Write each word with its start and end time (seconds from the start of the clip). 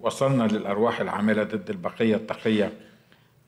وصلنا 0.00 0.42
للأرواح 0.44 1.00
العاملة 1.00 1.42
ضد 1.42 1.70
البقية 1.70 2.16
التقية. 2.16 2.72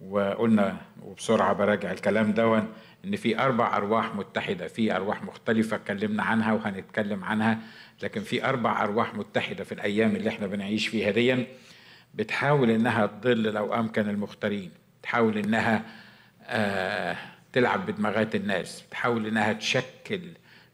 وقلنا 0.09 0.77
وبسرعة 1.03 1.53
براجع 1.53 1.93
الكلام 1.93 2.33
دون 2.33 2.69
إن 3.05 3.17
في 3.17 3.39
أربع 3.39 3.77
أرواح 3.77 4.15
متحدة 4.15 4.69
في 4.69 4.97
أرواح 4.97 5.23
مختلفة 5.25 5.77
اتكلمنا 5.77 6.23
عنها 6.23 6.53
وهنتكلم 6.53 7.25
عنها 7.25 7.59
لكن 8.03 8.21
في 8.21 8.45
أربع 8.45 8.83
أرواح 8.85 9.15
متحدة 9.15 9.65
في 9.65 9.73
الأيام 9.73 10.17
اللي 10.17 10.29
إحنا 10.29 10.47
بنعيش 10.47 10.89
فيها 10.89 11.11
دي 11.11 11.47
بتحاول 12.15 12.71
إنها 12.71 13.07
تضل 13.07 13.43
لو 13.43 13.75
أمكن 13.75 14.09
المختارين 14.09 14.71
تحاول 15.03 15.39
إنها 15.39 15.83
آه 16.45 17.17
تلعب 17.53 17.87
بدماغات 17.87 18.35
الناس 18.35 18.85
تحاول 18.91 19.27
إنها 19.27 19.53
تشكل 19.53 20.21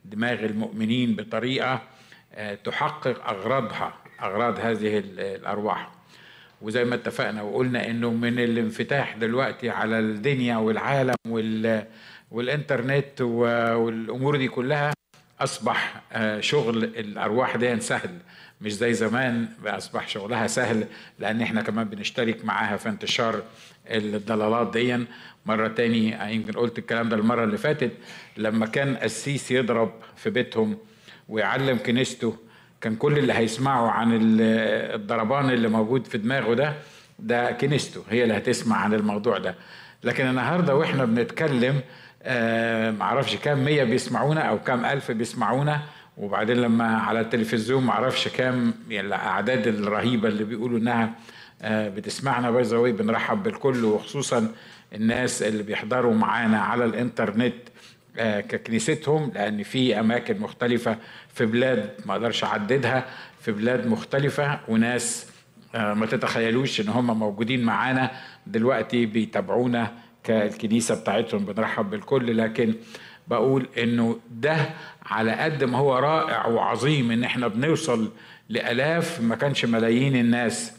دماغ 0.04 0.44
المؤمنين 0.44 1.16
بطريقة 1.16 1.82
آه 2.34 2.54
تحقق 2.54 3.28
أغراضها. 3.28 3.94
أغراض 4.22 4.58
هذه 4.60 4.98
الأرواح. 5.18 5.90
وزي 6.62 6.84
ما 6.84 6.94
اتفقنا 6.94 7.42
وقلنا 7.42 7.90
إنه 7.90 8.10
من 8.10 8.38
الانفتاح 8.38 9.16
دلوقتي 9.16 9.70
على 9.70 9.98
الدنيا 9.98 10.56
والعالم 10.56 11.14
وال 11.28 11.84
والإنترنت 12.30 13.20
والأمور 13.20 14.36
دي 14.36 14.48
كلها 14.48 14.92
أصبح 15.40 16.02
شغل 16.40 16.84
الأرواح 16.84 17.56
دي 17.56 17.80
سهل. 17.80 18.10
مش 18.60 18.74
زي 18.74 18.92
زمان 18.94 19.48
أصبح 19.66 20.08
شغلها 20.08 20.46
سهل 20.46 20.86
لأن 21.18 21.40
إحنا 21.42 21.62
كمان 21.62 21.88
بنشترك 21.88 22.44
معاها 22.44 22.76
في 22.76 22.88
انتشار 22.88 23.42
الضلالات 23.90 24.72
دي. 24.72 25.04
مرة 25.46 25.68
تاني 25.68 26.32
يمكن 26.34 26.52
قلت 26.52 26.78
الكلام 26.78 27.08
ده 27.08 27.16
المرة 27.16 27.44
اللي 27.44 27.56
فاتت 27.58 27.92
لما 28.36 28.66
كان 28.66 28.96
قسيس 28.96 29.50
يضرب 29.50 29.92
في 30.16 30.30
بيتهم 30.30 30.78
ويعلم 31.28 31.78
كنيسته 31.78 32.36
كان 32.80 32.96
كل 32.96 33.18
اللي 33.18 33.32
هيسمعوا 33.32 33.90
عن 33.90 34.18
الضربان 34.20 35.50
اللي 35.50 35.68
موجود 35.68 36.06
في 36.06 36.18
دماغه 36.18 36.54
ده 36.54 36.74
ده 37.18 37.52
كنيسته 37.52 38.02
هي 38.10 38.22
اللي 38.22 38.36
هتسمع 38.36 38.76
عن 38.76 38.94
الموضوع 38.94 39.38
ده. 39.38 39.54
لكن 40.04 40.26
النهارده 40.26 40.76
وإحنا 40.76 41.04
بنتكلم 41.04 41.80
آه 42.22 42.90
معرفش 42.90 43.36
كام 43.36 43.64
مية 43.64 43.84
بيسمعونا 43.84 44.40
أو 44.40 44.58
كام 44.58 44.84
ألف 44.84 45.10
بيسمعونا 45.10 45.80
وبعدين 46.16 46.56
لما 46.56 46.96
على 46.98 47.20
التلفزيون 47.20 47.84
معرفش 47.86 48.28
كام 48.28 48.74
يعني 48.90 49.06
الأعداد 49.08 49.66
الرهيبة 49.66 50.28
اللي 50.28 50.44
بيقولوا 50.44 50.78
إنها 50.78 51.10
آه 51.62 51.88
بتسمعنا. 51.88 52.50
باي 52.50 52.92
بنرحب 52.92 53.42
بالكل 53.42 53.84
وخصوصا 53.84 54.52
الناس 54.94 55.42
اللي 55.42 55.62
بيحضروا 55.62 56.14
معانا 56.14 56.60
على 56.60 56.84
الإنترنت. 56.84 57.54
ككنيستهم 58.20 59.32
لأن 59.34 59.62
في 59.62 60.00
أماكن 60.00 60.40
مختلفة 60.40 60.96
في 61.34 61.46
بلاد 61.46 61.90
ما 62.06 62.12
أقدرش 62.12 62.44
اعددها 62.44 63.04
في 63.40 63.52
بلاد 63.52 63.86
مختلفة 63.86 64.60
وناس 64.68 65.26
ما 65.74 66.06
تتخيلوش 66.06 66.80
إن 66.80 66.88
هم 66.88 67.18
موجودين 67.18 67.64
معانا 67.64 68.10
دلوقتي 68.46 69.06
بيتابعونا 69.06 69.92
كالكنيسة 70.24 71.00
بتاعتهم 71.00 71.44
بنرحب 71.44 71.90
بالكل. 71.90 72.36
لكن 72.38 72.74
بقول 73.28 73.66
إنه 73.78 74.18
ده 74.30 74.56
على 75.06 75.32
قد 75.32 75.64
ما 75.64 75.78
هو 75.78 75.98
رائع 75.98 76.46
وعظيم 76.46 77.10
إن 77.10 77.24
إحنا 77.24 77.48
بنوصل 77.48 78.12
لآلاف 78.48 79.20
ما 79.20 79.36
كانش 79.36 79.64
ملايين 79.64 80.16
الناس. 80.16 80.72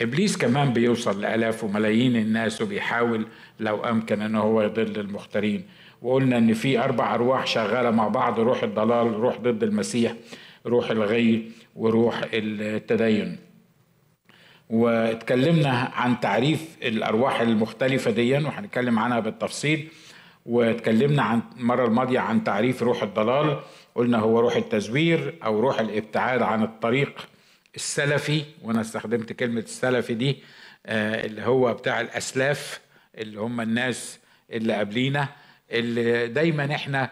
إبليس 0.00 0.36
كمان 0.36 0.72
بيوصل 0.72 1.20
لآلاف 1.20 1.64
وملايين 1.64 2.16
الناس 2.16 2.62
وبيحاول 2.62 3.26
لو 3.60 3.84
أمكن 3.84 4.22
إن 4.22 4.34
هو 4.34 4.62
يضل 4.62 5.00
المختارين. 5.00 5.64
وقلنا 6.02 6.38
إن 6.38 6.54
في 6.54 6.78
أربع 6.78 7.14
أرواح 7.14 7.46
شغالة 7.46 7.90
مع 7.90 8.08
بعض 8.08 8.40
روح 8.40 8.62
الضلال 8.62 9.12
روح 9.12 9.36
ضد 9.38 9.62
المسيح 9.62 10.14
روح 10.66 10.90
الغي 10.90 11.50
وروح 11.76 12.20
التدين. 12.32 13.38
واتكلمنا 14.70 15.70
عن 15.94 16.20
تعريف 16.20 16.76
الأرواح 16.82 17.40
المختلفة 17.40 18.10
دي 18.10 18.32
وهنتكلم 18.34 18.98
عنها 18.98 19.20
بالتفصيل. 19.20 19.88
واتكلمنا 20.46 21.22
عن 21.22 21.40
المرة 21.58 21.86
الماضية 21.86 22.20
عن 22.20 22.44
تعريف 22.44 22.82
روح 22.82 23.02
الضلال. 23.02 23.60
قلنا 23.94 24.18
هو 24.18 24.40
روح 24.40 24.56
التزوير 24.56 25.34
أو 25.44 25.60
روح 25.60 25.80
الابتعاد 25.80 26.42
عن 26.42 26.62
الطريق 26.62 27.28
السلفي 27.74 28.42
وأنا 28.62 28.80
استخدمت 28.80 29.32
كلمة 29.32 29.60
السلفي 29.60 30.14
دي 30.14 30.36
اللي 30.86 31.42
هو 31.42 31.74
بتاع 31.74 32.00
الأسلاف 32.00 32.80
اللي 33.18 33.40
هم 33.40 33.60
الناس 33.60 34.18
اللي 34.52 34.74
قبلينا. 34.74 35.28
اللي 35.72 36.28
دايما 36.28 36.74
إحنا 36.74 37.10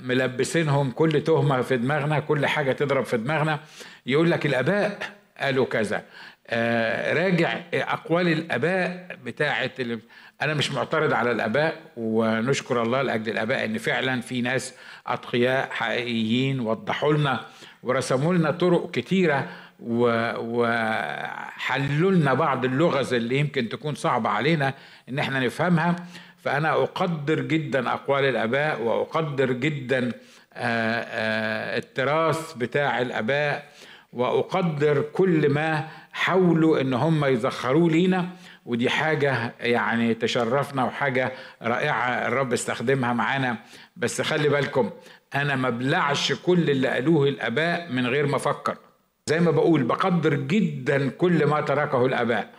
ملبسينهم 0.00 0.90
كل 0.90 1.24
تهمة 1.24 1.60
في 1.62 1.76
دماغنا 1.76 2.20
كل 2.20 2.46
حاجة 2.46 2.72
تضرب 2.72 3.04
في 3.04 3.16
دماغنا. 3.16 3.60
يقول 4.06 4.30
لك 4.30 4.46
الأباء 4.46 4.98
قالوا 5.40 5.66
كذا. 5.66 6.04
راجع 7.12 7.60
أقوال 7.74 8.28
الأباء 8.28 9.16
بتاعه 9.24 9.70
أنا 10.42 10.54
مش 10.54 10.72
معترض 10.72 11.12
على 11.12 11.30
الأباء 11.30 11.76
ونشكر 11.96 12.82
الله 12.82 13.02
لأجل 13.02 13.32
الأباء 13.32 13.64
إن 13.64 13.78
فعلا 13.78 14.20
في 14.20 14.40
ناس 14.40 14.74
أتقياء 15.06 15.68
حقيقيين 15.70 16.60
وضحوا 16.60 17.12
لنا 17.12 17.40
ورسموا 17.82 18.34
لنا 18.34 18.50
طرق 18.50 18.90
كتيرة 18.90 19.48
وحلوا 20.40 22.10
لنا 22.10 22.34
بعض 22.34 22.64
اللغز 22.64 23.14
اللي 23.14 23.38
يمكن 23.38 23.68
تكون 23.68 23.94
صعبة 23.94 24.30
علينا 24.30 24.74
إن 25.08 25.18
إحنا 25.18 25.40
نفهمها. 25.40 25.96
فأنا 26.42 26.72
أقدر 26.72 27.40
جدا 27.40 27.92
أقوال 27.92 28.24
الآباء 28.24 28.82
وأقدر 28.82 29.52
جدا 29.52 30.12
التراث 31.76 32.52
بتاع 32.54 33.00
الآباء 33.00 33.68
وأقدر 34.12 35.02
كل 35.02 35.48
ما 35.48 35.88
حاولوا 36.12 36.80
إن 36.80 36.94
هم 36.94 37.24
يزخروا 37.24 37.90
لينا. 37.90 38.28
ودي 38.66 38.90
حاجة 38.90 39.54
يعني 39.60 40.14
تشرفنا 40.14 40.84
وحاجة 40.84 41.32
رائعة 41.62 42.26
الرب 42.28 42.52
استخدمها 42.52 43.12
معانا. 43.12 43.56
بس 43.96 44.20
خلي 44.20 44.48
بالكم 44.48 44.90
أنا 45.34 45.56
ما 45.56 45.70
بلعش 45.70 46.32
كل 46.32 46.70
اللي 46.70 46.88
قالوه 46.88 47.28
الآباء 47.28 47.92
من 47.92 48.06
غير 48.06 48.26
ما 48.26 48.36
أفكر. 48.36 48.76
زي 49.26 49.40
ما 49.40 49.50
بقول 49.50 49.82
بقدر 49.82 50.34
جدا 50.34 51.08
كل 51.08 51.46
ما 51.46 51.60
تركه 51.60 52.06
الآباء. 52.06 52.50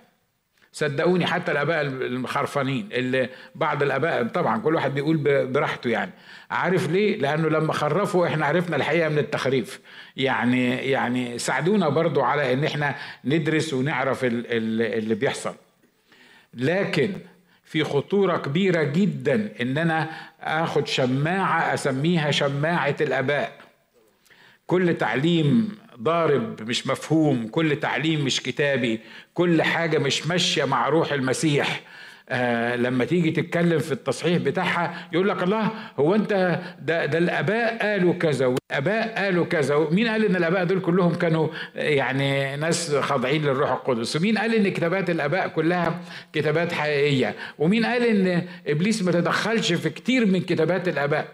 صدقوني 0.74 1.26
حتى 1.26 1.52
الآباء 1.52 1.82
المخرفانين 1.82 2.90
اللي 2.92 3.30
بعض 3.56 3.84
الآباء 3.84 4.24
طبعا 4.28 4.60
كل 4.62 4.76
واحد 4.76 4.94
بيقول 4.94 5.18
براحته 5.48 5.90
يعني. 5.90 6.12
عارف 6.52 6.90
ليه؟ 6.90 7.18
لأنه 7.18 7.50
لما 7.50 7.74
خرفوا 7.74 8.28
إحنا 8.28 8.46
عرفنا 8.46 8.76
الحقيقة 8.76 9.10
من 9.10 9.18
التخريف. 9.18 9.80
يعني 10.18 10.76
يعني 10.76 11.40
ساعدونا 11.40 11.90
برضو 11.90 12.22
على 12.22 12.54
إن 12.54 12.64
إحنا 12.64 12.96
ندرس 13.26 13.74
ونعرف 13.74 14.20
اللي 14.24 15.16
بيحصل. 15.16 15.56
لكن 16.54 17.12
في 17.66 17.84
خطورة 17.84 18.38
كبيرة 18.38 18.84
جدا 18.84 19.50
إن 19.62 19.78
أنا 19.78 20.10
آخد 20.42 20.88
شماعة 20.88 21.74
أسميها 21.74 22.32
شماعة 22.32 22.96
الآباء. 23.02 23.52
كل 24.68 24.98
تعليم 24.98 25.78
ضارب 26.02 26.62
مش 26.62 26.88
مفهوم 26.88 27.48
كل 27.48 27.76
تعليم 27.80 28.26
مش 28.26 28.42
كتابي 28.42 29.00
كل 29.34 29.62
حاجة 29.62 29.98
مش 29.98 30.28
ماشية 30.28 30.64
مع 30.66 30.90
روح 30.90 31.12
المسيح. 31.14 31.82
آه 32.30 32.76
لما 32.76 33.06
تيجي 33.06 33.32
تتكلم 33.32 33.80
في 33.80 33.92
التصحيح 33.92 34.38
بتاعها 34.38 35.08
يقول 35.14 35.30
لك 35.30 35.44
الله 35.44 35.72
هو 36.00 36.16
أنت 36.16 36.60
ده, 36.82 37.06
ده 37.06 37.18
الأباء 37.18 37.78
قالوا 37.82 38.14
كذا 38.14 38.46
والأباء 38.46 39.16
قالوا 39.24 39.46
كذا. 39.46 39.88
مين 39.92 40.08
قال 40.08 40.26
إن 40.26 40.36
الأباء 40.36 40.64
دول 40.64 40.80
كلهم 40.80 41.16
كانوا 41.16 41.48
يعني 41.76 42.56
ناس 42.56 42.96
خاضعين 42.96 43.42
للروح 43.42 43.72
القدس؟ 43.72 44.16
ومين 44.16 44.38
قال 44.38 44.56
إن 44.56 44.72
كتابات 44.72 45.10
الأباء 45.10 45.48
كلها 45.48 46.00
كتابات 46.34 46.72
حقيقية؟ 46.74 47.36
ومين 47.60 47.86
قال 47.86 48.04
إن 48.04 48.48
إبليس 48.68 49.04
ما 49.04 49.12
تدخلش 49.12 49.74
في 49.74 49.90
كتير 49.90 50.26
من 50.26 50.42
كتابات 50.42 50.88
الأباء؟ 50.88 51.28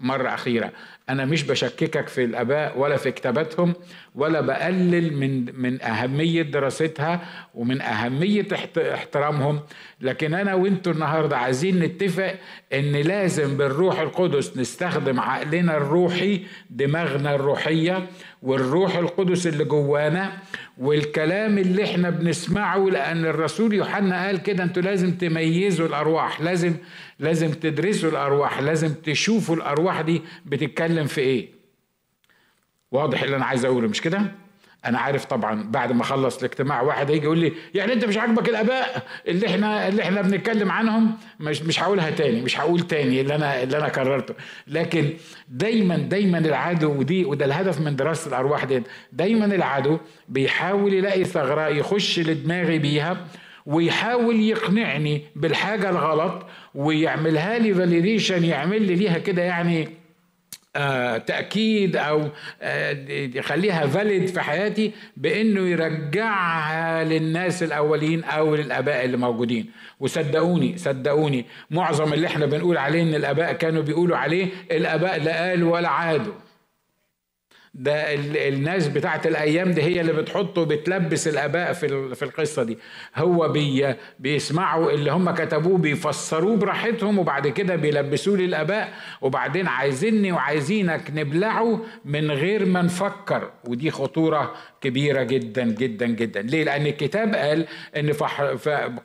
مرة 0.00 0.34
أخيرة. 0.34 0.72
أنا 1.08 1.24
مش 1.24 1.42
بشككك 1.42 2.08
في 2.08 2.24
الآباء 2.24 2.78
ولا 2.78 2.96
في 2.96 3.10
كتاباتهم 3.10 3.74
ولا 4.14 4.40
بقلل 4.40 5.16
من 5.16 5.60
من 5.60 5.82
أهمية 5.82 6.42
دراستها 6.42 7.20
ومن 7.54 7.80
أهمية 7.80 8.46
احترامهم. 8.94 9.60
لكن 10.00 10.34
أنا 10.34 10.54
وأنتوا 10.54 10.92
النهاردة 10.92 11.36
عايزين 11.36 11.78
نتفق 11.78 12.34
إن 12.72 12.92
لازم 12.92 13.56
بالروح 13.56 14.00
القدس 14.00 14.56
نستخدم 14.56 15.20
عقلنا 15.20 15.76
الروحي 15.76 16.40
دماغنا 16.70 17.34
الروحية 17.34 18.06
والروح 18.42 18.96
القدس 18.96 19.46
اللي 19.46 19.64
جوانا 19.64 20.32
والكلام 20.78 21.58
اللي 21.58 21.84
إحنا 21.84 22.10
بنسمعه 22.10 22.78
لأن 22.78 23.24
الرسول 23.24 23.72
يوحنا 23.74 24.26
قال 24.26 24.42
كده 24.42 24.64
أنتوا 24.64 24.82
لازم 24.82 25.10
تميزوا 25.10 25.86
الأرواح 25.86 26.40
لازم 26.40 26.74
لازم 27.22 27.50
تدرسوا 27.50 28.10
الأرواح 28.10 28.60
لازم 28.60 28.94
تشوفوا 28.94 29.56
الأرواح 29.56 30.00
دي 30.00 30.22
بتتكلم 30.46 31.06
في 31.06 31.20
إيه. 31.20 31.48
واضح 32.92 33.22
اللي 33.22 33.36
أنا 33.36 33.44
عايز 33.44 33.64
أقوله 33.64 33.88
مش 33.88 34.00
كده؟ 34.00 34.22
أنا 34.84 34.98
عارف 34.98 35.24
طبعا 35.24 35.62
بعد 35.62 35.92
ما 35.92 36.02
أخلص 36.02 36.38
الاجتماع 36.38 36.82
واحد 36.82 37.10
هيجي 37.10 37.24
يقول 37.24 37.38
لي 37.38 37.52
يعني 37.74 37.92
أنت 37.92 38.04
مش 38.04 38.16
عاجبك 38.16 38.48
الآباء 38.48 39.06
اللي 39.28 39.46
إحنا 39.46 39.88
اللي 39.88 40.02
إحنا 40.02 40.22
بنتكلم 40.22 40.70
عنهم؟ 40.70 41.16
مش 41.40 41.62
مش 41.62 41.82
هقولها 41.82 42.10
تاني 42.10 42.40
مش 42.40 42.60
هقول 42.60 42.80
تاني 42.80 43.20
اللي 43.20 43.34
أنا 43.34 43.62
اللي 43.62 43.78
أنا 43.78 43.88
كررته. 43.88 44.34
لكن 44.66 45.10
دايما 45.48 45.96
دايما 45.96 46.38
العدو 46.38 46.92
ودي 46.92 47.24
وده 47.24 47.44
الهدف 47.44 47.80
من 47.80 47.96
دراسة 47.96 48.28
الأرواح 48.28 48.64
دي 48.64 48.82
دايما 49.12 49.44
العدو 49.44 49.98
بيحاول 50.28 50.92
يلاقي 50.94 51.24
ثغرة 51.24 51.68
يخش 51.68 52.18
لدماغي 52.18 52.78
بيها 52.78 53.26
ويحاول 53.66 54.40
يقنعني 54.40 55.22
بالحاجة 55.36 55.90
الغلط 55.90 56.46
ويعملها 56.74 57.58
لي 57.58 57.74
validation 57.74 58.44
يعمل 58.44 58.82
لي 58.82 58.94
ليها 58.94 59.18
كده 59.18 59.42
يعني 59.42 59.88
آه 60.76 61.18
تأكيد 61.18 61.96
أو 61.96 62.28
آه 62.62 62.96
يخليها 63.34 63.86
valid 63.86 64.26
في 64.26 64.40
حياتي 64.40 64.92
بأنه 65.16 65.60
يرجعها 65.68 67.04
للناس 67.04 67.62
الأولين 67.62 68.24
أو 68.24 68.54
للآباء 68.54 69.04
اللي 69.04 69.16
موجودين. 69.16 69.70
وصدقوني 70.00 70.76
صدقوني 70.78 71.44
معظم 71.70 72.12
اللي 72.12 72.26
إحنا 72.26 72.46
بنقول 72.46 72.76
عليه 72.78 73.02
إن 73.02 73.14
الآباء 73.14 73.52
كانوا 73.52 73.82
بيقولوا 73.82 74.16
عليه 74.16 74.46
الآباء 74.70 75.22
لا 75.22 75.48
قالوا 75.48 75.72
ولا 75.72 75.88
عادوا. 75.88 76.34
ده 77.74 78.14
الناس 78.48 78.88
بتاعت 78.88 79.26
الأيام 79.26 79.70
دي 79.72 79.82
هي 79.82 80.00
اللي 80.00 80.12
بتحطه 80.12 80.64
بتلبس 80.64 81.28
الأباء 81.28 81.72
في 81.72 82.14
في 82.14 82.22
القصة 82.24 82.62
دي. 82.62 82.78
هو 83.16 83.48
بي 83.48 83.94
بيسمعوا 84.18 84.90
اللي 84.90 85.12
هم 85.12 85.30
كتبوه 85.30 85.78
بيفسروه 85.78 86.56
براحتهم 86.56 87.18
وبعد 87.18 87.48
كده 87.48 87.76
بيلبسوه 87.76 88.36
للأباء. 88.36 88.92
وبعدين 89.20 89.66
عايزيني 89.66 90.32
وعايزينك 90.32 91.02
نبلعه 91.14 91.80
من 92.04 92.30
غير 92.30 92.64
ما 92.64 92.82
نفكر. 92.82 93.50
ودي 93.68 93.90
خطورة 93.90 94.54
كبيرة 94.80 95.22
جدا 95.22 95.64
جدا 95.64 96.06
جدا. 96.06 96.42
ليه؟ 96.42 96.64
لأن 96.64 96.86
الكتاب 96.86 97.34
قال 97.34 97.66
إن 97.96 98.12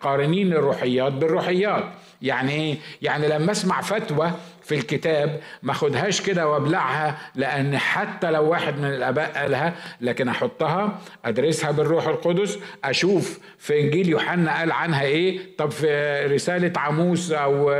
قارنين 0.01 0.53
الروحيات 0.53 1.13
بالروحيات. 1.13 1.83
يعني 2.21 2.51
إيه؟ 2.51 2.75
يعني 3.01 3.27
لما 3.27 3.51
أسمع 3.51 3.81
فتوى 3.81 4.31
في 4.67 4.75
الكتاب 4.75 5.39
ما 5.63 5.71
اخدهاش 5.71 6.21
كده 6.21 6.47
وابلعها 6.49 7.17
لأن 7.35 7.77
حتى 7.77 8.31
لو 8.31 8.49
واحد 8.49 8.77
من 8.79 8.85
الأباء 8.85 9.31
قالها 9.35 9.73
لكن 10.01 10.27
أحطها 10.27 10.99
أدرسها 11.25 11.71
بالروح 11.71 12.07
القدس 12.07 12.59
أشوف 12.83 13.39
في 13.57 13.79
إنجيل 13.81 14.09
يوحنا 14.09 14.57
قال 14.59 14.71
عنها 14.71 15.01
إيه 15.01 15.39
طب 15.57 15.71
في 15.71 16.21
رسالة 16.25 16.73
عموس 16.79 17.31
أو 17.31 17.71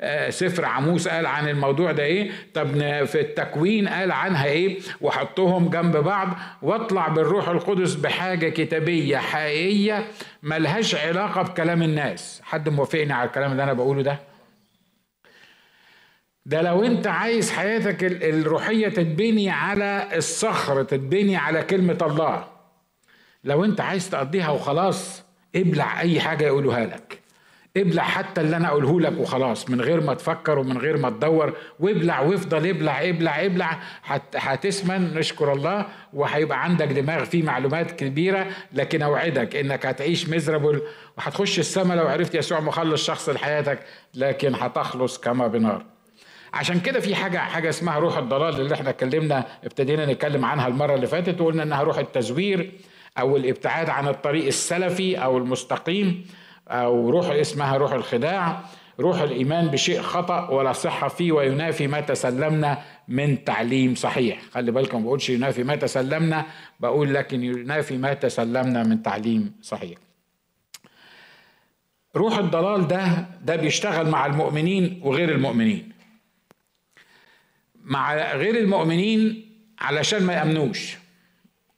آه، 0.00 0.30
سفر 0.30 0.64
عموس 0.64 1.08
قال 1.08 1.26
عن 1.26 1.48
الموضوع 1.48 1.92
ده 1.92 2.02
إيه 2.02 2.30
طب 2.54 2.68
في 3.04 3.20
التكوين 3.20 3.88
قال 3.88 4.12
عنها 4.12 4.44
إيه 4.46 4.78
وأحطهم 5.00 5.68
جنب 5.70 5.96
بعض 5.96 6.28
وأطلع 6.62 7.08
بالروح 7.08 7.48
القدس 7.48 7.94
بحاجة 7.94 8.48
كتابية 8.48 9.16
حقيقية 9.16 10.04
ملهاش 10.42 10.94
علاقة 10.94 11.42
بكلام 11.42 11.82
الناس. 11.82 12.40
حد 12.44 12.68
موافقني 12.68 13.12
على 13.12 13.26
الكلام 13.26 13.52
اللي 13.52 13.62
أنا 13.62 13.72
بقوله 13.72 14.02
ده؟ 14.02 14.29
ده 16.50 16.62
لو 16.62 16.84
انت 16.84 17.06
عايز 17.06 17.50
حياتك 17.50 18.04
الروحية 18.04 18.88
تتبني 18.88 19.50
على 19.50 20.08
الصخر 20.16 20.82
تتبني 20.82 21.36
على 21.36 21.62
كلمة 21.62 21.98
الله. 22.02 22.44
لو 23.44 23.64
انت 23.64 23.80
عايز 23.80 24.10
تقضيها 24.10 24.50
وخلاص 24.50 25.22
ابلع 25.56 26.00
أي 26.00 26.20
حاجة 26.20 26.44
يقولوها 26.44 26.86
لك. 26.86 27.20
ابلع 27.76 28.02
حتى 28.02 28.40
اللي 28.40 28.56
أنا 28.56 28.68
أقوله 28.68 29.00
لك 29.00 29.18
وخلاص 29.18 29.70
من 29.70 29.80
غير 29.80 30.00
ما 30.00 30.14
تفكر 30.14 30.58
ومن 30.58 30.78
غير 30.78 30.96
ما 30.96 31.10
تدور. 31.10 31.56
وابلع 31.80 32.20
وافضل 32.20 32.66
ابلع 32.68 33.08
ابلع 33.08 33.44
ابلع. 33.44 33.78
هتسمن 34.36 35.14
نشكر 35.14 35.52
الله 35.52 35.86
وهيبقى 36.12 36.64
عندك 36.64 36.86
دماغ 36.86 37.24
فيه 37.24 37.42
معلومات 37.42 37.90
كبيرة. 37.92 38.46
لكن 38.72 39.02
أوعدك 39.02 39.56
إنك 39.56 39.86
هتعيش 39.86 40.28
مزربل 40.28 40.82
وهتخش 41.18 41.58
السماء 41.58 41.96
لو 41.96 42.08
عرفت 42.08 42.34
يسوع 42.34 42.60
مخلص 42.60 43.06
شخص 43.06 43.28
لحياتك. 43.28 43.78
لكن 44.14 44.54
هتخلص 44.54 45.18
كما 45.18 45.46
بنار. 45.46 45.84
عشان 46.52 46.80
كده 46.80 47.00
في 47.00 47.14
حاجة 47.14 47.38
حاجة 47.38 47.68
اسمها 47.68 47.98
روح 47.98 48.18
الضلال 48.18 48.60
اللي 48.60 48.74
إحنا 48.74 48.90
اتكلمنا 48.90 49.46
ابتدينا 49.64 50.06
نتكلم 50.12 50.44
عنها 50.44 50.68
المرة 50.68 50.94
اللي 50.94 51.06
فاتت 51.06 51.40
وقلنا 51.40 51.62
إنها 51.62 51.82
روح 51.82 51.98
التزوير 51.98 52.72
أو 53.18 53.36
الابتعاد 53.36 53.88
عن 53.90 54.08
الطريق 54.08 54.46
السلفي 54.46 55.16
أو 55.16 55.38
المستقيم 55.38 56.26
أو 56.68 57.10
روح 57.10 57.26
اسمها 57.30 57.76
روح 57.76 57.92
الخداع. 57.92 58.60
روح 59.00 59.20
الإيمان 59.20 59.66
بشيء 59.68 60.00
خطأ 60.00 60.48
ولا 60.48 60.72
صحة 60.72 61.08
فيه 61.08 61.32
وينافي 61.32 61.86
ما 61.86 62.00
تسلمنا 62.00 62.78
من 63.08 63.44
تعليم 63.44 63.94
صحيح. 63.94 64.38
خلي 64.52 64.72
بالكم 64.72 64.98
ما 64.98 65.04
بقولش 65.04 65.30
ينافي 65.30 65.62
ما 65.62 65.76
تسلمنا 65.76 66.46
بقول 66.80 67.14
لكن 67.14 67.44
ينافي 67.44 67.96
ما 67.96 68.14
تسلمنا 68.14 68.82
من 68.82 69.02
تعليم 69.02 69.52
صحيح. 69.62 69.98
روح 72.16 72.38
الضلال 72.38 72.88
ده 72.88 73.26
ده 73.44 73.56
بيشتغل 73.56 74.08
مع 74.08 74.26
المؤمنين 74.26 75.00
وغير 75.04 75.28
المؤمنين. 75.30 75.89
مع 77.90 78.34
غير 78.34 78.58
المؤمنين 78.58 79.50
علشان 79.78 80.22
ما 80.22 80.32
يأمنوش 80.32 80.96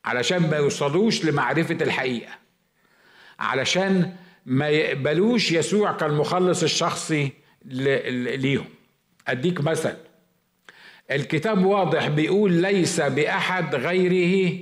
علشان 0.04 0.50
ما 0.50 0.56
يوصلوش 0.56 1.24
لمعرفة 1.24 1.78
الحقيقة 1.80 2.32
علشان 3.38 4.16
ما 4.46 4.68
يقبلوش 4.68 5.52
يسوع 5.52 5.92
كالمخلص 5.92 6.62
الشخصي 6.62 7.32
ليهم 7.64 8.64
أديك 9.28 9.60
مثل 9.60 9.96
الكتاب 11.10 11.64
واضح 11.64 12.08
بيقول 12.08 12.52
ليس 12.52 13.00
بأحد 13.00 13.74
غيره 13.74 14.58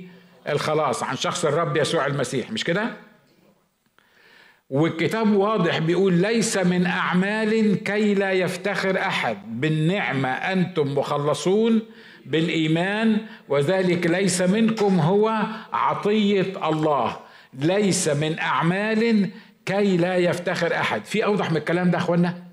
الخلاص 0.49 1.03
عن 1.03 1.15
شخص 1.15 1.45
الرب 1.45 1.77
يسوع 1.77 2.05
المسيح 2.05 2.51
مش 2.51 2.63
كده؟ 2.63 2.93
والكتاب 4.71 5.35
واضح 5.35 5.77
بيقول 5.77 6.13
ليس 6.13 6.57
من 6.57 6.85
أعمال 6.85 7.83
كي 7.83 8.13
لا 8.13 8.31
يفتخر 8.31 8.97
أحد. 8.97 9.37
بالنعمة 9.61 10.29
أنتم 10.29 10.97
مخلصون 10.97 11.81
بالإيمان 12.25 13.17
وذلك 13.49 14.07
ليس 14.07 14.41
منكم 14.41 14.99
هو 14.99 15.43
عطية 15.73 16.69
الله. 16.69 17.17
ليس 17.53 18.07
من 18.07 18.39
أعمال 18.39 19.29
كي 19.65 19.97
لا 19.97 20.15
يفتخر 20.15 20.73
أحد. 20.75 21.05
في 21.05 21.25
أوضح 21.25 21.51
من 21.51 21.57
الكلام 21.57 21.91
ده 21.91 21.97
أخوانا؟ 21.97 22.43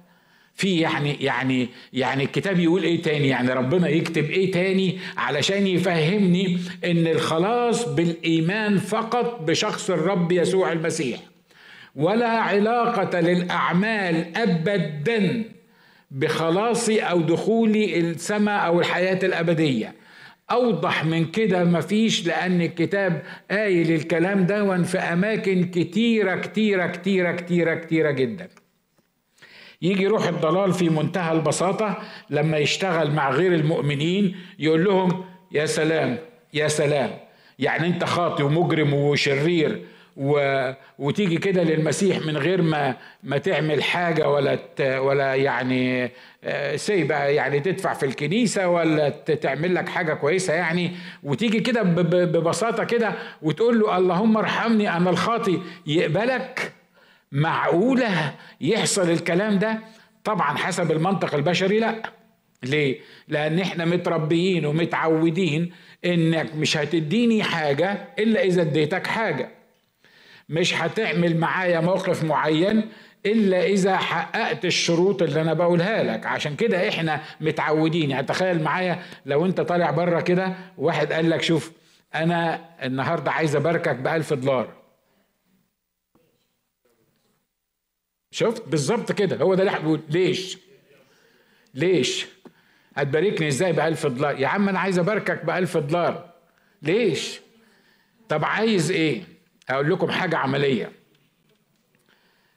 في 0.54 0.80
يعني 0.80 1.14
يعني 1.20 1.68
يعني 1.92 2.24
الكتاب 2.24 2.58
يقول 2.58 2.82
إيه 2.82 3.02
تاني؟ 3.02 3.28
يعني 3.28 3.52
ربنا 3.52 3.88
يكتب 3.88 4.24
إيه 4.30 4.52
تاني 4.52 4.98
علشان 5.16 5.66
يفهمني 5.66 6.58
إن 6.84 7.06
الخلاص 7.06 7.88
بالإيمان 7.88 8.78
فقط 8.78 9.42
بشخص 9.42 9.90
الرب 9.90 10.32
يسوع 10.32 10.72
المسيح. 10.72 11.18
ولا 11.98 12.28
علاقة 12.28 13.20
للأعمال 13.20 14.36
أبدا 14.36 15.44
بخلاصي 16.10 17.00
أو 17.00 17.20
دخولي 17.20 18.00
السماء 18.00 18.66
أو 18.66 18.80
الحياة 18.80 19.18
الأبدية. 19.22 19.94
أوضح 20.50 21.04
من 21.04 21.24
كده 21.24 21.64
مفيش 21.64 22.26
لأن 22.26 22.60
الكتاب 22.60 23.22
قايل 23.50 23.92
الكلام 23.92 24.46
ده 24.46 24.82
في 24.82 24.98
أماكن 24.98 25.64
كتيرة 25.64 26.36
كتيرة 26.36 26.87
كتيرة 26.87 27.32
كتيرة 27.32 27.75
كتيرة 27.75 28.11
جدا. 28.11 28.49
يجي 29.82 30.06
روح 30.06 30.28
الضلال 30.28 30.73
في 30.73 30.88
منتهى 30.88 31.32
البساطة 31.32 31.99
لما 32.30 32.58
يشتغل 32.58 33.11
مع 33.11 33.30
غير 33.30 33.54
المؤمنين 33.54 34.37
يقول 34.58 34.84
لهم 34.84 35.25
يا 35.52 35.66
سلام 35.66 36.18
يا 36.54 36.68
سلام. 36.68 37.11
يعني 37.58 37.87
أنت 37.87 38.04
خاطي 38.04 38.42
ومجرم 38.42 38.94
وشرير. 38.94 39.82
و... 40.18 40.72
وتيجي 40.98 41.37
كده 41.37 41.62
للمسيح 41.62 42.18
من 42.26 42.37
غير 42.37 42.62
ما 42.62 42.96
ما 43.22 43.38
تعمل 43.38 43.82
حاجة 43.82 44.30
ولا 44.30 44.54
ت... 44.76 44.80
ولا 44.80 45.34
يعني 45.34 46.10
آه، 46.44 46.76
سي 46.76 47.04
بقى 47.04 47.34
يعني 47.34 47.60
تدفع 47.60 47.94
في 47.94 48.06
الكنيسة 48.06 48.68
ولا 48.68 49.08
تعمل 49.08 49.75
لك 49.75 49.88
حاجة 49.88 50.14
كويسة 50.14 50.54
يعني. 50.54 50.92
وتيجي 51.22 51.60
كده 51.60 51.82
ب... 51.82 51.94
ببساطة 52.32 52.84
كده 52.84 53.12
وتقول 53.42 53.80
له 53.80 53.96
اللهم 53.96 54.37
ارحمني 54.37 54.96
أنا 54.96 55.10
الخاطي 55.10 55.58
يقبلك 55.87 56.72
معقولة 57.32 58.34
يحصل 58.60 59.10
الكلام 59.10 59.58
ده؟ 59.58 59.78
طبعا 60.25 60.56
حسب 60.56 60.92
المنطق 60.92 61.34
البشري 61.34 61.78
لا. 61.78 62.02
ليه؟ 62.62 63.00
لأن 63.28 63.58
إحنا 63.58 63.84
متربيين 63.84 64.66
ومتعودين 64.66 65.72
إنك 66.04 66.54
مش 66.54 66.76
هتديني 66.76 67.42
حاجة 67.42 68.08
إلا 68.18 68.42
إذا 68.42 68.62
اديتك 68.62 69.06
حاجة. 69.06 69.57
مش 70.49 70.75
هتعمل 70.75 71.37
معايا 71.37 71.81
موقف 71.81 72.25
معين 72.25 72.88
إلا 73.26 73.64
إذا 73.67 73.97
حققت 73.97 74.64
الشروط 74.64 75.23
اللي 75.23 75.40
أنا 75.40 75.55
بقولها 75.55 76.02
لك. 76.02 76.26
عشان 76.26 76.57
كده 76.57 76.88
إحنا 76.88 77.21
متعودين. 77.40 78.11
يعني 78.11 78.26
تخيل 78.26 78.62
معايا 78.62 79.02
لو 79.26 79.47
أنت 79.47 79.61
طالع 79.61 79.90
بره 79.90 80.21
كده 80.21 80.55
واحد 80.78 81.12
قال 81.12 81.31
لك 81.31 81.43
شوف 81.43 81.73
أنا 82.14 82.64
النهارده 82.87 83.31
عايز 83.31 83.57
أباركك 83.57 83.97
بألف 83.97 84.33
دولار. 84.33 84.73
شفت؟ 88.31 88.69
بالظبط 88.69 89.12
كده. 89.12 89.37
هو 89.37 89.55
ده 89.55 89.61
اللي 89.62 89.73
هتقول 89.73 90.00
ليش؟ 90.09 90.59
ليش؟ 91.75 92.26
هتباركني 92.95 93.49
إزاي 93.49 93.73
بألف 93.73 94.07
دولار؟ 94.07 94.40
يا 94.40 94.47
عم 94.49 94.69
أنا 94.69 94.78
عايز 94.81 94.99
أباركك 94.99 95.45
بألف 95.45 95.76
دولار. 95.76 96.31
ليش؟ 96.83 97.40
طب 98.28 98.45
عايز 98.45 98.90
إيه؟ 98.90 99.23
أقول 99.70 99.90
لكم 99.90 100.10
حاجة 100.10 100.37
عملية. 100.37 100.92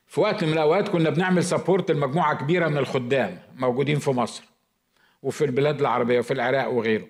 في 0.08 0.22
وقت 0.22 0.44
من 0.44 0.54
الأوقات 0.54 0.88
كنا 0.90 1.10
بنعمل 1.10 1.44
سبورت 1.44 1.92
لمجموعة 1.92 2.36
كبيرة 2.38 2.68
من 2.68 2.78
الخدام 2.78 3.40
موجودين 3.58 4.00
في 4.00 4.12
مصر 4.12 4.44
وفي 5.24 5.46
البلاد 5.46 5.80
العربية 5.80 6.20
وفي 6.20 6.34
العراق 6.34 6.70
وغيره. 6.70 7.08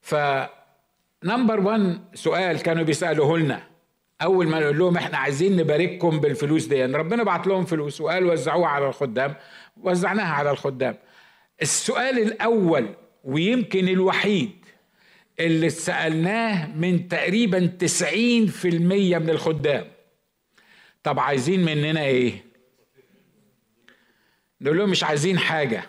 ف 0.00 0.14
نمبر 1.24 1.60
1 1.60 2.00
سؤال 2.14 2.62
كانوا 2.62 2.82
بيسألوه 2.84 3.38
لنا. 3.38 3.62
أول 4.22 4.48
ما 4.48 4.60
نقول 4.60 4.78
لهم 4.78 4.96
إحنا 4.96 5.18
عايزين 5.18 5.56
نبارككم 5.56 6.20
بالفلوس 6.20 6.66
دي 6.66 6.76
يعني 6.76 6.96
ربنا 6.96 7.22
بعت 7.22 7.46
لهم 7.46 7.64
فلوس 7.64 8.00
وقال 8.00 8.26
وزعوها 8.26 8.68
على 8.68 8.86
الخدام 8.86 9.34
وزعناها 9.76 10.34
على 10.34 10.50
الخدام. 10.50 10.96
السؤال 11.62 12.18
الأول 12.18 12.94
ويمكن 13.24 13.88
الوحيد 13.88 14.61
اللي 15.40 15.70
سالناه 15.70 16.66
من 16.76 17.08
تقريبا 17.08 17.76
90% 17.84 18.64
من 18.64 19.30
الخدام. 19.30 19.84
طب 21.02 21.20
عايزين 21.20 21.64
مننا 21.64 22.04
إيه؟ 22.04 22.44
نقول 24.60 24.78
لهم 24.78 24.90
مش 24.90 25.04
عايزين 25.04 25.38
حاجة. 25.38 25.84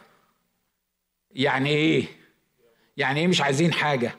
يعني 1.31 1.69
إيه؟ 1.69 2.05
يعني 2.97 3.19
إيه 3.19 3.27
مش 3.27 3.41
عايزين 3.41 3.73
حاجة؟ 3.73 4.15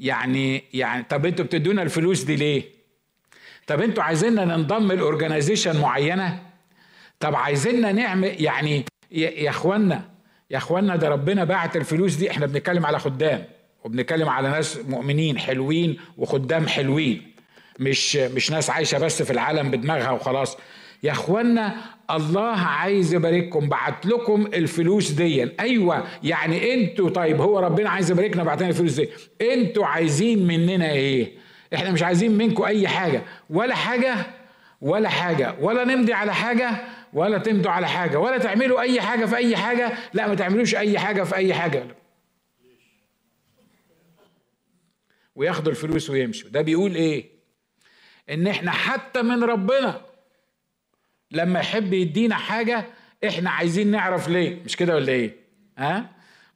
يعني 0.00 0.64
يعني 0.74 1.02
طب 1.02 1.26
أنتوا 1.26 1.44
بتدونا 1.44 1.82
الفلوس 1.82 2.22
دي 2.22 2.36
ليه؟ 2.36 2.64
طب 3.66 3.80
أنتوا 3.80 4.02
عايزيننا 4.02 4.44
ننضم 4.44 4.92
لأورجنايزيشن 4.92 5.80
معينة؟ 5.80 6.42
طب 7.20 7.34
عايزيننا 7.34 7.92
نعمل 7.92 8.42
يعني 8.42 8.84
يا 9.10 9.50
اخوانا 9.50 10.10
يا 10.50 10.56
اخوانا 10.56 10.96
ده 10.96 11.08
ربنا 11.08 11.44
باعت 11.44 11.76
الفلوس 11.76 12.14
دي 12.14 12.30
إحنا 12.30 12.46
بنتكلم 12.46 12.86
على 12.86 12.98
خدام. 12.98 13.44
وبنتكلم 13.84 14.28
على 14.28 14.48
ناس 14.48 14.78
مؤمنين 14.88 15.38
حلوين 15.38 15.96
وخدام 16.18 16.66
حلوين. 16.66 17.34
مش 17.78 18.16
مش 18.16 18.50
ناس 18.50 18.70
عايشة 18.70 18.98
بس 18.98 19.22
في 19.22 19.30
العالم 19.30 19.70
بدماغها 19.70 20.10
وخلاص. 20.10 20.56
يا 21.02 21.12
إخوانا 21.12 21.74
الله 22.10 22.56
عايز 22.56 23.14
يبارككم 23.14 23.68
بعت 23.68 24.06
لكم 24.06 24.46
الفلوس 24.46 25.10
دي 25.10 25.60
أيوه 25.60 26.04
يعني 26.22 26.74
أنتوا 26.74 27.10
طيب 27.10 27.40
هو 27.40 27.58
ربنا 27.58 27.90
عايز 27.90 28.10
يباركنا 28.10 28.44
بعت 28.44 28.60
لنا 28.60 28.68
الفلوس 28.70 28.92
دي. 28.92 29.08
أنتوا 29.52 29.86
عايزين 29.86 30.46
مننا 30.46 30.90
إيه؟ 30.92 31.32
إحنا 31.74 31.90
مش 31.90 32.02
عايزين 32.02 32.32
منكم 32.38 32.64
أي 32.64 32.88
حاجة. 32.88 33.22
ولا 33.50 33.74
حاجة 33.74 34.14
ولا 34.80 35.08
حاجة. 35.08 35.54
ولا 35.60 35.84
نمضي 35.84 36.12
على 36.12 36.34
حاجة 36.34 36.70
ولا 37.12 37.38
تمضوا 37.38 37.70
على 37.70 37.88
حاجة. 37.88 38.18
ولا 38.18 38.38
تعملوا 38.38 38.80
أي 38.80 39.00
حاجة 39.00 39.24
في 39.24 39.36
أي 39.36 39.56
حاجة. 39.56 39.92
لا 40.12 40.28
ما 40.28 40.34
تعملوش 40.34 40.74
أي 40.74 40.98
حاجة 40.98 41.22
في 41.22 41.36
أي 41.36 41.54
حاجة. 41.54 41.84
وياخدوا 45.34 45.72
الفلوس 45.72 46.10
ويمشوا. 46.10 46.50
ده 46.50 46.60
بيقول 46.62 46.94
إيه؟ 46.94 47.30
إن 48.30 48.46
إحنا 48.46 48.70
حتى 48.70 49.22
من 49.22 49.44
ربنا 49.44 50.00
لما 51.30 51.60
يحب 51.60 51.92
يدينا 51.92 52.34
حاجة 52.36 52.84
إحنا 53.28 53.50
عايزين 53.50 53.90
نعرف 53.90 54.28
ليه. 54.28 54.62
مش 54.64 54.76
كده 54.76 54.94
ولا 54.94 55.12
إيه؟ 55.12 55.36
ها؟ 55.78 56.10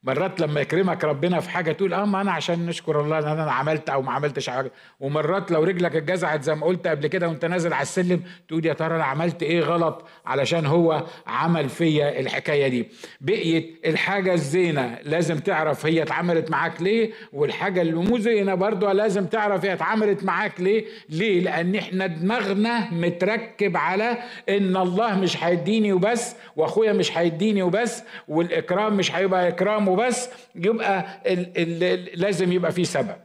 مرات 0.04 0.40
لما 0.40 0.60
يكرمك 0.60 1.04
ربنا 1.04 1.40
في 1.40 1.50
حاجة 1.50 1.72
تقول 1.72 1.94
آه 1.94 2.04
ما 2.04 2.20
أنا 2.20 2.32
عشان 2.32 2.66
نشكر 2.66 3.00
الله 3.00 3.18
إن 3.18 3.24
أنا 3.38 3.52
عملت 3.52 3.90
أو 3.90 4.02
ما 4.02 4.12
عملتش 4.12 4.50
حاجة. 4.50 4.70
ومرات 5.00 5.50
لو 5.50 5.64
رجلك 5.64 5.96
اتجزعت 5.96 6.42
زي 6.42 6.54
ما 6.54 6.66
قلت 6.66 6.86
قبل 6.86 7.06
كده 7.06 7.28
وأنت 7.28 7.44
نازل 7.44 7.72
على 7.72 7.82
السلم 7.82 8.22
تقول 8.48 8.66
يا 8.66 8.72
ترى 8.72 8.94
أنا 8.96 9.04
عملت 9.04 9.42
إيه 9.42 9.60
غلط 9.60 10.04
علشان 10.26 10.66
هو 10.66 11.04
عمل 11.26 11.68
فيا 11.68 12.20
الحكاية 12.20 12.68
دي؟ 12.68 12.88
بقيت 13.20 13.80
الحاجة 13.86 14.32
الزينة 14.34 14.98
لازم 15.02 15.38
تعرف 15.38 15.86
هي 15.86 16.02
اتعملت 16.02 16.50
معاك 16.50 16.82
ليه 16.82 17.10
والحاجة 17.32 17.80
اللي 17.82 17.92
مو 17.94 18.18
زينة 18.18 18.54
برضه 18.54 18.92
لازم 18.92 19.26
تعرف 19.26 19.64
هي 19.64 19.72
اتعملت 19.72 20.24
معاك 20.24 20.60
ليه. 20.60 20.84
ليه؟ 21.08 21.40
لأن 21.40 21.74
إحنا 21.74 22.06
دماغنا 22.06 22.90
متركب 22.92 23.76
على 23.76 24.18
إن 24.48 24.76
الله 24.76 25.20
مش 25.20 25.44
هيديني 25.44 25.92
وبس 25.92 26.34
وأخويا 26.56 26.92
مش 26.92 27.18
هيديني 27.18 27.62
وبس 27.62 28.02
والإكرام 28.28 28.96
مش 28.96 29.14
هيبقى 29.14 29.48
إكرام 29.48 29.87
وبس 29.88 30.28
يبقى 30.54 31.04
ال 31.26 31.52
ال 31.82 32.20
لازم 32.20 32.52
يبقى 32.52 32.72
في 32.72 32.84
سبب. 32.84 33.16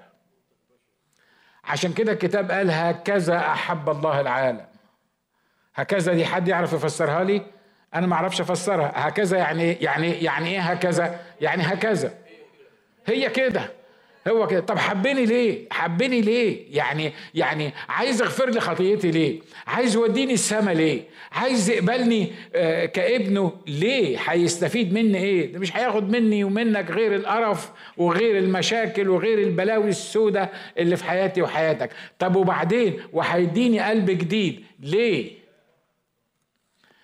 عشان 1.64 1.94
كده 1.94 2.12
الكتاب 2.12 2.52
قال 2.52 2.72
هكذا 2.72 3.38
أحب 3.38 3.90
الله 3.90 4.22
العالم. 4.22 4.66
هكذا 5.76 6.14
دي 6.14 6.26
حد 6.26 6.48
يعرف 6.48 6.74
يفسرها 6.74 7.24
لي؟ 7.24 7.42
أنا 7.94 8.08
ما 8.08 8.16
أعرفش 8.16 8.42
أفسرها. 8.42 8.92
هكذا 8.96 9.38
يعني 9.38 9.74
يعني 9.74 10.12
يعني 10.12 10.50
إيه 10.50 10.60
هكذا؟ 10.60 11.20
يعني 11.42 11.64
هكذا. 11.64 12.14
هي 13.06 13.30
كده. 13.30 13.70
هو 14.28 14.48
كده. 14.48 14.60
طب 14.60 14.78
حبني 14.78 15.26
ليه؟ 15.26 15.66
حبني 15.72 16.22
ليه؟ 16.22 16.66
يعني 16.78 17.14
يعني 17.36 17.72
عايز 17.90 18.22
يغفر 18.22 18.50
لي 18.50 18.60
خطيتي 18.60 19.12
ليه؟ 19.12 19.40
عايز 19.68 19.96
يوديني 19.96 20.34
السما 20.34 20.72
ليه؟ 20.72 21.04
عايز 21.32 21.70
يقبلني 21.70 22.32
آه 22.56 22.86
كابنه 22.86 23.54
ليه؟ 23.68 24.18
هيستفيد 24.20 24.94
مني 24.94 25.18
إيه؟ 25.18 25.54
ده 25.54 25.60
مش 25.60 25.76
هياخد 25.78 26.10
مني 26.10 26.44
ومنك 26.44 26.92
غير 26.92 27.16
القرف 27.16 27.72
وغير 27.98 28.38
المشاكل 28.38 29.10
وغير 29.10 29.40
البلاوي 29.40 29.90
السوداء 29.90 30.54
اللي 30.78 30.98
في 30.98 31.04
حياتي 31.04 31.42
وحياتك. 31.42 31.90
طب 32.20 32.36
وبعدين؟ 32.36 33.00
وهيديني 33.14 33.80
قلب 33.80 34.06
جديد. 34.12 34.64
ليه؟ 34.80 35.32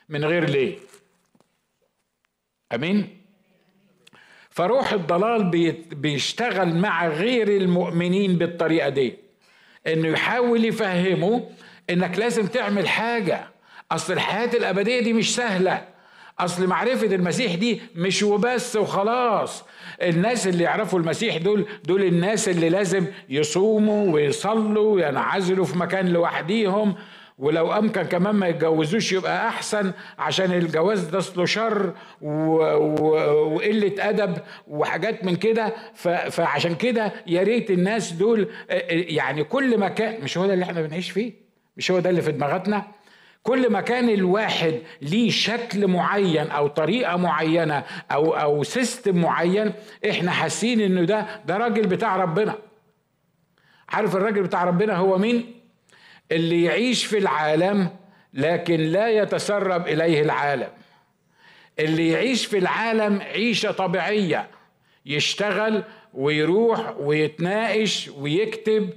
من 0.10 0.26
غير 0.26 0.50
ليه؟ 0.50 0.76
أمين؟ 2.76 3.19
فروح 4.60 4.94
الضلال 4.94 5.44
بيشتغل 5.92 6.76
مع 6.76 7.08
غير 7.08 7.48
المؤمنين 7.48 8.36
بالطريقة 8.36 8.90
دي. 8.90 9.16
إنه 9.88 10.08
يحاول 10.08 10.66
يفهمه 10.66 11.44
إنك 11.90 12.20
لازم 12.20 12.48
تعمل 12.48 12.88
حاجة. 12.88 13.48
أصل 13.92 14.14
الحياة 14.14 14.50
الأبدية 14.54 15.00
دي 15.00 15.14
مش 15.14 15.36
سهلة. 15.36 15.86
أصل 16.40 16.68
معرفة 16.68 17.16
المسيح 17.16 17.56
دي 17.56 17.82
مش 17.96 18.24
وبس 18.24 18.76
وخلاص. 18.76 19.64
الناس 20.02 20.48
اللي 20.48 20.64
يعرفوا 20.64 21.00
المسيح 21.00 21.38
دول 21.38 21.66
دول 21.86 22.04
الناس 22.04 22.50
اللي 22.50 22.70
لازم 22.70 23.06
يصوموا 23.30 24.14
ويصلوا 24.14 24.94
وينعزلوا 24.96 25.66
في 25.66 25.78
مكان 25.78 26.10
لوحديهم. 26.10 26.96
ولو 27.40 27.72
أمكن 27.74 28.02
كمان 28.04 28.36
ما 28.36 28.48
يتجوزوش 28.48 29.12
يبقى 29.12 29.48
أحسن 29.48 29.92
عشان 30.20 30.52
الجواز 30.52 31.04
ده 31.04 31.18
أصله 31.18 31.46
شر 31.46 31.94
وقلة 32.22 33.94
أدب 34.10 34.38
وحاجات 34.68 35.24
من 35.24 35.36
كده. 35.36 35.74
فعشان 36.30 36.76
كده 36.76 37.14
يا 37.28 37.44
ريت 37.44 37.72
الناس 37.72 38.12
دول 38.12 38.48
يعني 38.90 39.44
كل 39.44 39.78
مكان 39.80 40.24
مش 40.24 40.38
هو 40.38 40.46
ده 40.48 40.54
اللي 40.54 40.66
إحنا 40.66 40.82
بنعيش 40.82 41.12
فيه؟ 41.12 41.34
مش 41.78 41.92
هو 41.92 42.00
ده 42.00 42.10
اللي 42.10 42.22
في 42.22 42.32
دماغاتنا؟ 42.32 42.84
كل 43.44 43.72
ما 43.72 43.82
كان 43.82 44.10
الواحد 44.10 44.74
ليه 45.02 45.30
شكل 45.32 45.88
معين 45.88 46.48
أو 46.52 46.68
طريقة 46.68 47.16
معينة 47.16 47.84
أو 48.12 48.32
أو 48.34 48.64
سيستم 48.64 49.22
معين 49.22 49.74
إحنا 50.10 50.32
حاسين 50.32 50.82
إنه 50.82 51.04
ده 51.04 51.26
ده 51.46 51.58
راجل 51.58 51.88
بتاع 51.88 52.16
ربنا. 52.16 52.56
عارف 53.90 54.16
الراجل 54.16 54.44
بتاع 54.44 54.64
ربنا 54.64 54.96
هو 54.96 55.18
مين؟ 55.18 55.59
اللي 56.32 56.64
يعيش 56.64 57.06
في 57.06 57.18
العالم 57.18 57.90
لكن 58.34 58.80
لا 58.80 59.10
يتسرب 59.10 59.88
إليه 59.88 60.22
العالم. 60.22 60.70
اللي 61.80 62.10
يعيش 62.10 62.46
في 62.46 62.58
العالم 62.58 63.22
عيشة 63.22 63.72
طبيعية 63.72 64.48
يشتغل 65.06 65.84
ويروح 66.14 66.94
ويتناقش 67.00 68.10
ويكتب 68.18 68.90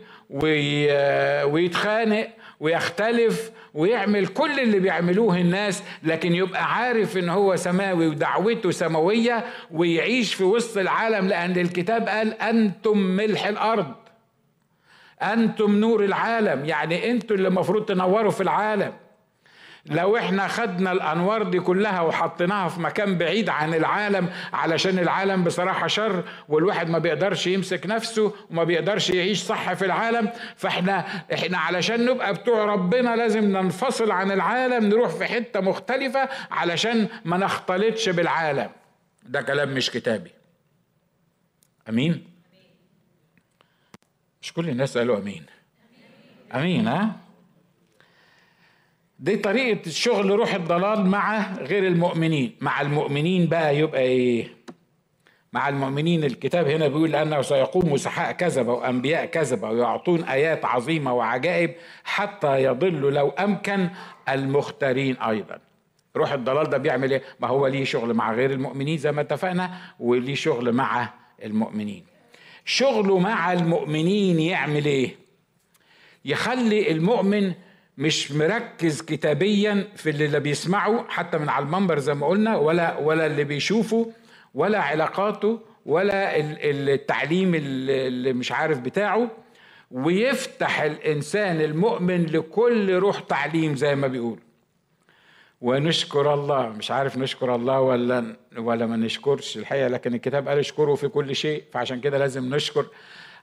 ويتخانق 1.45 2.29
ويختلف 2.61 3.51
ويعمل 3.75 4.27
كل 4.27 4.61
اللي 4.61 4.79
بيعملوه 4.79 5.37
الناس 5.39 5.83
لكن 6.03 6.35
يبقى 6.35 6.75
عارف 6.75 7.17
إن 7.17 7.29
هو 7.29 7.57
سماوي 7.57 8.07
ودعوته 8.07 8.71
سماوية 8.71 9.45
ويعيش 9.71 10.35
في 10.35 10.45
وسط 10.45 10.79
العالم 10.79 11.29
لأن 11.29 11.59
الكتاب 11.59 12.09
قال 12.09 12.41
أنتم 12.43 12.99
ملح 12.99 13.47
الأرض. 13.47 13.95
أنتم 15.23 15.77
نور 15.81 16.05
العالم. 16.05 16.65
يعني 16.65 17.11
أنتم 17.11 17.35
اللي 17.35 17.49
المفروض 17.49 17.85
تنوروا 17.85 18.31
في 18.31 18.41
العالم. 18.43 18.93
لو 19.87 20.17
إحنا 20.17 20.49
خدنا 20.49 20.93
الأنوار 20.93 21.43
دي 21.43 21.61
كلها 21.61 22.01
وحطيناها 22.01 22.69
في 22.69 22.81
مكان 22.81 23.19
بعيد 23.19 23.49
عن 23.49 23.75
العالم 23.75 24.29
علشان 24.53 24.99
العالم 24.99 25.45
بصراحة 25.45 25.87
شر 25.87 26.25
والواحد 26.49 26.91
ما 26.91 26.99
بيقدرش 26.99 27.47
يمسك 27.47 27.87
نفسه 27.87 28.33
وما 28.51 28.65
بيقدرش 28.65 29.11
يعيش 29.11 29.43
صح 29.43 29.73
في 29.73 29.85
العالم 29.85 30.29
فإحنا 30.57 30.99
إحنا 31.35 31.59
علشان 31.59 32.05
نبقى 32.05 32.35
بتوع 32.35 32.65
ربنا 32.65 33.17
لازم 33.17 33.45
ننفصل 33.45 34.11
عن 34.11 34.31
العالم 34.31 34.85
نروح 34.89 35.11
في 35.11 35.25
حتة 35.25 35.61
مختلفة 35.61 36.29
علشان 36.51 37.09
ما 37.25 37.37
نختلطش 37.37 38.09
بالعالم. 38.09 38.71
ده 39.23 39.43
كلام 39.43 39.75
مش 39.75 39.91
كتابي. 39.91 40.31
أمين؟ 41.89 42.32
مش 44.43 44.53
كل 44.53 44.69
الناس 44.69 44.99
قالوا 44.99 45.17
آمين. 45.19 45.43
آمين 46.55 46.89
ها؟ 46.89 47.17
دي 49.19 49.37
طريقة 49.37 49.87
الشغل 49.87 50.31
روح 50.31 50.55
الضلال 50.55 51.07
مع 51.07 51.53
غير 51.57 51.87
المؤمنين. 51.87 52.57
مع 52.61 52.81
المؤمنين 52.81 53.47
بقى 53.47 53.77
يبقى 53.79 54.01
إيه؟ 54.01 54.49
مع 55.53 55.69
المؤمنين 55.69 56.25
الكتاب 56.25 56.69
هنا 56.69 56.89
بيقول 56.89 57.11
لأنه 57.11 57.43
سيقوم 57.43 57.93
مسحاء 57.93 58.33
كذبة 58.33 58.73
وأنبياء 58.73 59.25
كذبة 59.27 59.71
ويعطون 59.71 60.25
آيات 60.25 60.65
عظيمة 60.65 61.13
وعجائب 61.15 61.75
حتى 62.05 62.63
يضلوا 62.65 63.11
لو 63.11 63.29
أمكن 63.29 63.89
المختارين 64.29 65.17
أيضا. 65.17 65.59
روح 66.17 66.33
الضلال 66.33 66.71
ده 66.71 66.79
بيعمل 66.79 67.13
إيه؟ 67.13 67.23
ما 67.41 67.49
هو 67.49 67.67
ليه 67.67 67.85
شغل 67.85 68.15
مع 68.15 68.33
غير 68.33 68.51
المؤمنين 68.51 68.99
زي 68.99 69.13
ما 69.13 69.21
اتفقنا 69.21 69.79
وليه 70.01 70.35
شغل 70.35 70.73
مع 70.73 71.09
المؤمنين. 71.45 72.05
شغله 72.65 73.19
مع 73.19 73.53
المؤمنين 73.53 74.41
يعمل 74.41 74.85
إيه؟ 74.85 75.17
يخلي 76.25 76.91
المؤمن 76.91 77.53
مش 77.99 78.33
مركز 78.33 79.03
كتابيا 79.03 79.89
في 79.97 80.11
اللي 80.11 80.41
بيسمعه 80.41 81.05
حتى 81.09 81.39
من 81.39 81.49
على 81.49 81.65
المنبر 81.65 81.99
زي 81.99 82.15
ما 82.15 82.27
قلنا 82.27 82.57
ولا 82.57 82.97
ولا 82.99 83.27
اللي 83.27 83.45
بيشوفه 83.45 84.13
ولا 84.55 84.79
علاقاته 84.79 85.61
ولا 85.87 86.37
التعليم 86.71 87.55
اللي 87.55 88.33
مش 88.33 88.53
عارف 88.53 88.79
بتاعه 88.81 89.31
ويفتح 89.91 90.81
الإنسان 90.81 91.61
المؤمن 91.61 92.27
لكل 92.27 92.95
روح 92.95 93.21
تعليم 93.21 93.77
زي 93.77 93.95
ما 93.97 94.07
بيقول 94.07 94.39
ونشكر 95.63 96.35
الله. 96.35 96.69
مش 96.69 96.91
عارف 96.91 97.17
نشكر 97.19 97.55
الله 97.55 97.81
ولا 97.81 98.37
ولا 98.59 98.87
ما 98.87 98.97
نشكرش 98.97 99.57
الحقيقة 99.57 99.89
لكن 99.89 100.15
الكتاب 100.15 100.49
قال 100.49 100.59
اشكره 100.59 100.95
في 100.95 101.09
كل 101.09 101.37
شيء 101.37 101.63
فعشان 101.73 102.01
كده 102.01 102.19
لازم 102.19 102.55
نشكر 102.55 102.87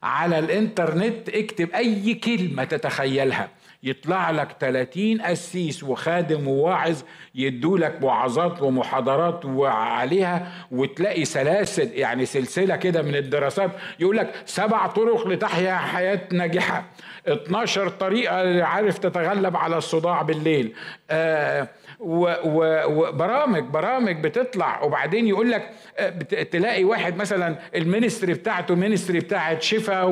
على 0.04 0.40
الإنترنت. 0.40 1.30
اكتب 1.30 1.70
أي 1.72 2.14
كلمة 2.14 2.64
تتخيلها. 2.64 3.50
يطلع 3.84 4.32
لك 4.32 4.48
30 4.60 5.22
قسيس 5.22 5.84
وخادم 5.84 6.48
وواعظ 6.48 7.02
يدوا 7.36 7.78
لك 7.78 8.00
وعظات 8.02 8.62
ومحاضرات 8.62 9.46
وعليها 9.46 10.52
وتلاقي 10.72 11.26
سلاسل 11.26 11.90
يعني 11.94 12.26
سلسلة 12.26 12.76
كده 12.76 13.02
من 13.02 13.16
الدراسات. 13.16 13.72
يقول 14.00 14.18
لك 14.18 14.34
سبع 14.46 14.88
طرق 14.88 15.28
لتحيا 15.28 15.76
حياة 15.78 16.22
ناجحة. 16.32 16.86
12 17.28 17.90
طريقة 17.90 18.64
عارف 18.64 18.98
تتغلب 18.98 19.58
على 19.58 19.78
الصداع 19.78 20.22
بالليل 20.22 20.74
آه 21.12 21.68
وبرامج 22.00 23.64
برامج 23.64 24.24
بتطلع 24.24 24.84
وبعدين 24.84 25.28
يقول 25.28 25.52
لك 25.52 25.70
آه، 25.98 26.10
تلاقي 26.44 26.84
واحد 26.84 27.18
مثلا 27.18 27.56
ال 27.76 27.82
ministry 27.82 28.34
بتاعته 28.34 28.76
ministry 28.76 29.20
بتاعت 29.20 29.62
شفا 29.62 30.04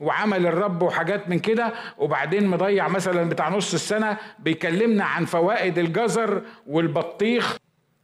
وعمل 0.00 0.46
الرب 0.46 0.82
وحاجات 0.82 1.28
من 1.28 1.38
كده 1.38 1.72
وبعدين 1.98 2.46
مضيع 2.46 2.88
مثلا 2.88 3.28
بتاع 3.28 3.48
نص 3.48 3.74
السنة 3.74 4.16
بيكلمنا 4.38 5.04
عن 5.04 5.24
فوائد 5.24 5.78
الجزر 5.78 6.42
والبطيخ 6.66 7.56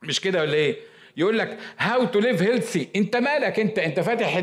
مش 0.02 0.20
كده 0.20 0.40
ولا 0.40 0.54
إيه؟ 0.54 0.76
يقول 1.16 1.38
لك 1.38 1.58
how 1.78 2.04
to 2.04 2.18
live 2.18 2.42
healthy 2.42 2.88
انت 2.96 3.16
مالك 3.16 3.60
انت؟ 3.60 3.78
انت 3.78 4.00
فاتح 4.00 4.36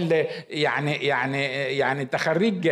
يعني 0.49 0.91
يعني 0.91 1.45
يعني 1.77 2.01
انت 2.01 2.15
خريج 2.15 2.71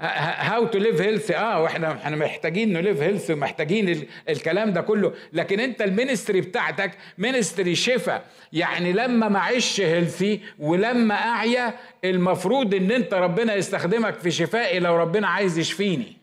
how 0.00 0.66
to 0.66 0.78
live 0.78 1.00
healthy 1.00 1.36
آه 1.36 1.62
وإحنا 1.62 1.92
إحنا 1.92 2.16
محتاجين 2.16 2.72
ن 2.72 2.78
live 2.78 3.02
healthy 3.02 3.32
ومحتاجين 3.32 4.06
الكلام 4.28 4.72
ده 4.72 4.80
كله. 4.80 5.12
لكن 5.32 5.60
انت 5.60 5.82
ال 5.82 5.88
ministry 5.88 6.40
بتاعتك 6.40 6.90
ministry 7.18 7.74
شفا 7.74 8.22
يعني 8.52 8.92
لما 8.92 9.28
ما 9.28 9.38
اعيش 9.38 9.80
healthy 9.80 10.40
ولما 10.58 11.14
اعيا 11.14 11.74
المفروض 12.04 12.74
ان 12.74 12.90
انت 12.90 13.14
ربنا 13.14 13.54
يستخدمك 13.54 14.14
في 14.18 14.30
شفائي 14.30 14.78
لو 14.78 14.96
ربنا 14.96 15.28
عايز 15.28 15.58
يشفيني. 15.58 16.19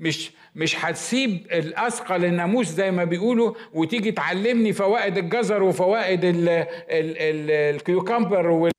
مش 0.00 0.30
مش 0.54 0.84
هتسيب 0.84 1.46
الأثقل 1.52 2.24
الناموس 2.24 2.66
زي 2.66 2.90
ما 2.90 3.04
بيقولوا 3.04 3.54
وتيجي 3.72 4.12
تعلمني 4.12 4.72
فوائد 4.72 5.18
الجزر 5.18 5.62
وفوائد 5.62 6.20
ال 6.94 7.14
cucumber 7.14 8.70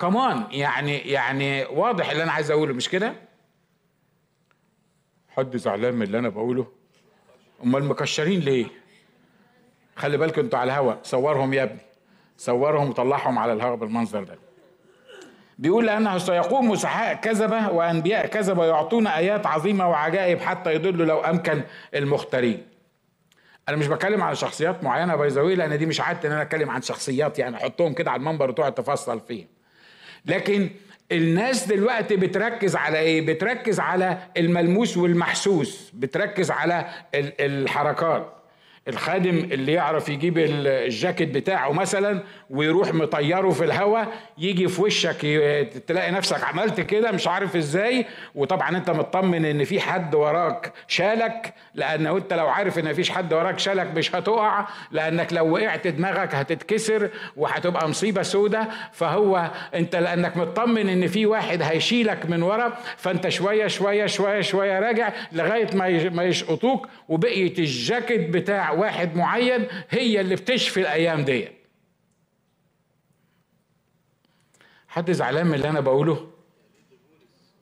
كمان 0.00 0.44
يعني 0.50 0.98
يعني 0.98 1.64
واضح 1.64 2.10
اللي 2.10 2.22
أنا 2.22 2.32
عايز 2.32 2.50
أقوله 2.50 2.74
مش 2.74 2.88
كده؟ 2.88 3.14
حد 5.28 5.56
زعلان 5.56 5.94
من 5.94 6.02
اللي 6.02 6.18
أنا 6.18 6.28
بقوله؟ 6.28 6.66
أمال 7.64 7.84
مكشرين 7.84 8.40
ليه؟ 8.40 8.66
خلي 9.96 10.16
بالكم 10.16 10.40
أنتوا 10.40 10.58
على 10.58 10.72
الهوا 10.72 10.94
صورهم 11.02 11.54
يا 11.54 11.62
ابني 11.62 11.78
صورهم 12.36 12.88
وطلعهم 12.88 13.38
على 13.38 13.52
الهوا 13.52 13.76
بالمنظر 13.76 14.24
ده 14.24 14.38
بيقول 15.62 15.86
لأنه 15.86 16.18
سيقوم 16.18 16.70
مسحاء 16.70 17.14
كذبة 17.14 17.70
وأنبياء 17.70 18.26
كذبة 18.26 18.64
يعطون 18.64 19.06
آيات 19.06 19.46
عظيمة 19.46 19.88
وعجائب 19.88 20.40
حتى 20.40 20.74
يضلوا 20.74 21.06
لو 21.06 21.20
أمكن 21.20 21.62
المختارين. 21.94 22.66
أنا 23.68 23.76
مش 23.76 23.86
بتكلم 23.86 24.22
على 24.22 24.36
شخصيات 24.36 24.84
معينة 24.84 25.16
بايزاوي 25.16 25.54
لأن 25.54 25.78
دي 25.78 25.86
مش 25.86 26.00
عادتي 26.00 26.26
إن 26.26 26.32
أنا 26.32 26.42
أتكلم 26.42 26.70
عن 26.70 26.82
شخصيات 26.82 27.38
يعني 27.38 27.56
أحطهم 27.56 27.92
كده 27.92 28.10
على 28.10 28.20
المنبر 28.20 28.50
وتقعد 28.50 28.74
تفصل 28.74 29.20
فيه 29.20 29.46
لكن 30.26 30.70
الناس 31.12 31.66
دلوقتي 31.66 32.16
بتركز 32.16 32.76
على 32.76 32.98
إيه؟ 32.98 33.26
بتركز 33.26 33.80
على 33.80 34.18
الملموس 34.36 34.96
والمحسوس 34.96 35.90
بتركز 35.94 36.50
على 36.50 36.86
الحركات. 37.14 38.41
الخادم 38.88 39.38
اللي 39.38 39.72
يعرف 39.72 40.08
يجيب 40.08 40.38
الجاكيت 40.38 41.28
بتاعه 41.34 41.72
مثلا 41.72 42.22
ويروح 42.50 42.94
مطيره 42.94 43.50
في 43.50 43.64
الهواء 43.64 44.08
يجي 44.38 44.68
في 44.68 44.82
وشك 44.82 45.20
تلاقي 45.86 46.10
نفسك 46.10 46.44
عملت 46.44 46.80
كده 46.80 47.10
مش 47.12 47.28
عارف 47.28 47.56
إزاي. 47.56 48.06
وطبعا 48.34 48.76
أنت 48.76 48.90
مطمن 48.90 49.44
إن 49.44 49.64
في 49.64 49.80
حد 49.80 50.14
وراك 50.14 50.72
شالك 50.88 51.54
لأن 51.74 52.06
أنت 52.06 52.32
لو 52.32 52.48
عارف 52.48 52.78
إن 52.78 52.84
مفيش 52.90 53.10
حد 53.10 53.32
وراك 53.32 53.58
شالك 53.58 53.86
مش 53.96 54.14
هتقع 54.14 54.66
لأنك 54.90 55.32
لو 55.32 55.52
وقعت 55.54 55.86
دماغك 55.86 56.34
هتتكسر 56.34 57.08
وهتبقى 57.36 57.88
مصيبة 57.88 58.22
سودة. 58.22 58.68
فهو 58.92 59.50
أنت 59.74 59.96
لأنك 59.96 60.36
مطمن 60.36 60.88
إن 60.88 61.06
في 61.06 61.26
واحد 61.26 61.62
هيشيلك 61.62 62.30
من 62.30 62.42
ورا 62.42 62.72
فأنت 62.96 63.28
شوية 63.28 63.66
شوية 63.66 64.06
شوية 64.06 64.40
شوية 64.40 64.78
راجع 64.80 65.12
لغاية 65.32 65.76
ما 66.10 66.22
يشقطوك. 66.24 66.88
وبقية 67.08 67.58
الجاكيت 67.58 68.30
واحد 68.72 69.16
معين 69.16 69.66
هي 69.90 70.20
اللي 70.20 70.34
بتشفي 70.36 70.80
الأيام 70.80 71.24
دي 71.24 71.48
حد 74.88 75.10
زعلان 75.10 75.46
من 75.46 75.54
اللي 75.54 75.68
أنا 75.68 75.80
بقوله؟ 75.80 76.30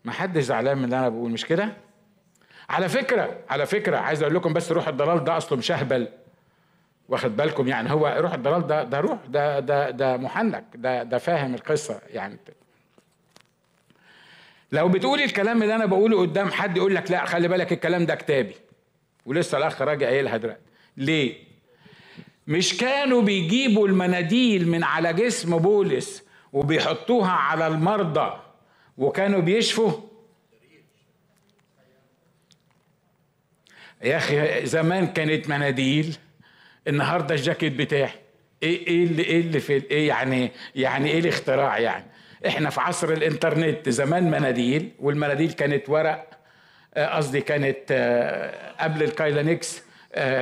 ما 0.04 0.12
حد 0.12 0.38
زعلان 0.38 0.78
من 0.78 0.84
اللي 0.84 0.98
أنا 0.98 1.08
بقوله 1.08 1.32
مش 1.32 1.44
كده؟ 1.46 1.76
على 2.70 2.88
فكرة 2.88 3.38
على 3.48 3.66
فكرة 3.66 3.96
عايز 3.96 4.22
أقول 4.22 4.34
لكم 4.34 4.52
بس 4.52 4.72
روح 4.72 4.88
الضلال 4.88 5.24
ده 5.24 5.36
أصله 5.36 5.58
مش 5.58 5.70
أهبل. 5.70 6.08
واخد 7.08 7.36
بالكم؟ 7.36 7.68
يعني 7.68 7.90
هو 7.92 8.16
روح 8.18 8.32
الضلال 8.34 8.66
ده 8.66 8.82
ده 8.82 9.00
روح 9.00 9.18
ده 9.28 9.60
ده 9.60 9.90
ده 9.90 10.16
محنك 10.16 10.64
ده 10.74 11.02
ده 11.02 11.18
فاهم 11.18 11.54
القصة. 11.54 12.00
يعني 12.10 12.36
لو 14.72 14.88
بتقولي 14.88 15.24
الكلام 15.24 15.62
اللي 15.62 15.74
أنا 15.74 15.86
بقوله 15.86 16.20
قدام 16.20 16.50
حد 16.50 16.76
يقول 16.76 16.94
لك 16.94 17.10
لا 17.10 17.24
خلي 17.24 17.48
بالك 17.48 17.72
الكلام 17.72 18.06
ده 18.06 18.14
كتابي. 18.14 18.54
ولسه 19.26 19.58
الأخ 19.58 19.82
راجع 19.82 20.06
قايلها 20.06 20.36
دلوقتي. 20.36 20.69
ليه؟ 20.96 21.34
مش 22.46 22.76
كانوا 22.76 23.22
بيجيبوا 23.22 23.88
المناديل 23.88 24.68
من 24.68 24.84
على 24.84 25.12
جسم 25.12 25.58
بولس 25.58 26.22
وبيحطوها 26.52 27.30
على 27.30 27.66
المرضى 27.66 28.40
وكانوا 28.98 29.40
بيشفوا؟ 29.40 29.92
يا 34.02 34.16
أخي 34.16 34.66
زمان 34.66 35.06
كانت 35.06 35.48
مناديل 35.48 36.16
النهارده 36.88 37.34
الجاكيت 37.34 37.72
بتاعي. 37.72 38.10
إيه 38.62 38.86
إيه 38.86 39.04
اللي 39.04 39.22
إيه 39.22 39.40
اللي 39.40 39.60
في 39.60 39.72
إيه 39.72 40.08
يعني 40.08 40.50
يعني 40.74 41.10
إيه 41.10 41.18
الاختراع 41.20 41.78
يعني؟ 41.78 42.04
إحنا 42.46 42.70
في 42.70 42.80
عصر 42.80 43.12
الإنترنت 43.12 43.88
زمان 43.88 44.30
مناديل 44.30 44.90
والمناديل 45.00 45.52
كانت 45.52 45.88
ورق 45.88 46.30
آه، 46.94 47.16
قصدي 47.16 47.40
كانت 47.40 47.78
آه، 47.90 48.74
قبل 48.84 49.02
الكايلانكس 49.02 49.82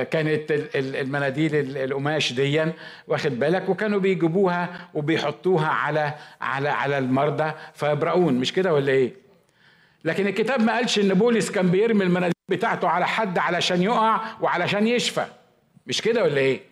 كانت 0.03 0.51
المناديل 0.75 1.77
القماش 1.77 2.33
ديا 2.33 2.73
واخد 3.07 3.39
بالك؟ 3.39 3.69
وكانوا 3.69 3.99
بيجيبوها 3.99 4.89
وبيحطوها 4.93 5.67
على 5.67 6.13
على 6.41 6.69
على 6.69 6.97
المرضى 6.97 7.51
فيبرؤون 7.73 8.33
مش 8.33 8.53
كده 8.53 8.73
ولا 8.73 8.91
إيه؟ 8.91 9.13
لكن 10.05 10.27
الكتاب 10.27 10.61
ما 10.61 10.75
قالش 10.75 10.99
إن 10.99 11.13
بولس 11.13 11.51
كان 11.51 11.67
بيرمي 11.71 12.03
المناديل 12.03 12.33
بتاعته 12.49 12.87
على 12.87 13.07
حد 13.07 13.37
علشان 13.37 13.83
يقع 13.83 14.21
وعلشان 14.41 14.87
يشفى 14.87 15.25
مش 15.87 16.01
كده 16.01 16.23
ولا 16.23 16.37
إيه؟ 16.37 16.68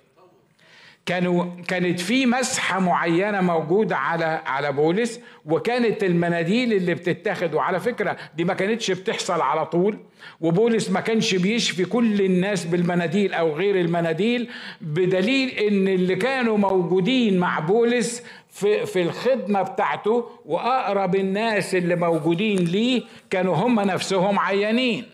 كانوا 1.08 1.46
كانت 1.68 2.00
في 2.00 2.26
مسحة 2.26 2.80
معينة 2.80 3.42
موجودة 3.42 3.98
على 3.98 4.26
على 4.46 4.72
بولس 4.72 5.20
وكانت 5.46 6.04
المناديل 6.04 6.74
اللي 6.74 6.94
بتتاخد. 6.94 7.54
وعلى 7.54 7.80
فكرة 7.80 8.18
دي 8.36 8.44
ما 8.44 8.54
كانتش 8.54 8.92
بتحصل 8.92 9.42
على 9.42 9.66
طول 9.66 9.98
وبولس 10.42 10.90
ما 10.90 11.00
كانش 11.00 11.36
بيشفي 11.36 11.86
كل 11.86 12.22
الناس 12.22 12.66
بالمناديل 12.66 13.34
أو 13.34 13.56
غير 13.56 13.82
المناديل 13.82 14.50
بدليل 14.82 15.50
إن 15.50 15.88
اللي 15.88 16.16
كانوا 16.16 16.58
موجودين 16.58 17.38
مع 17.38 17.60
بولس 17.60 18.24
في 18.50 18.86
في 18.86 19.02
الخدمة 19.02 19.62
بتاعته 19.62 20.30
وأقرب 20.46 21.16
الناس 21.16 21.76
اللي 21.76 21.96
موجودين 21.96 22.58
ليه 22.58 23.02
كانوا 23.30 23.56
هم 23.56 23.80
نفسهم 23.80 24.40
عيانين. 24.40 25.06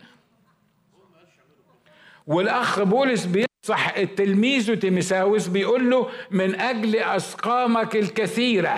والأخ 2.27 2.83
بولس 2.83 3.25
بي 3.25 3.45
صح 3.65 3.93
التلميذ 3.97 4.75
تيمساوس 4.75 5.47
بيقول 5.47 5.89
له 5.89 6.09
من 6.31 6.55
أجل 6.61 6.95
أسقامك 6.95 7.95
الكثيرة. 7.95 8.75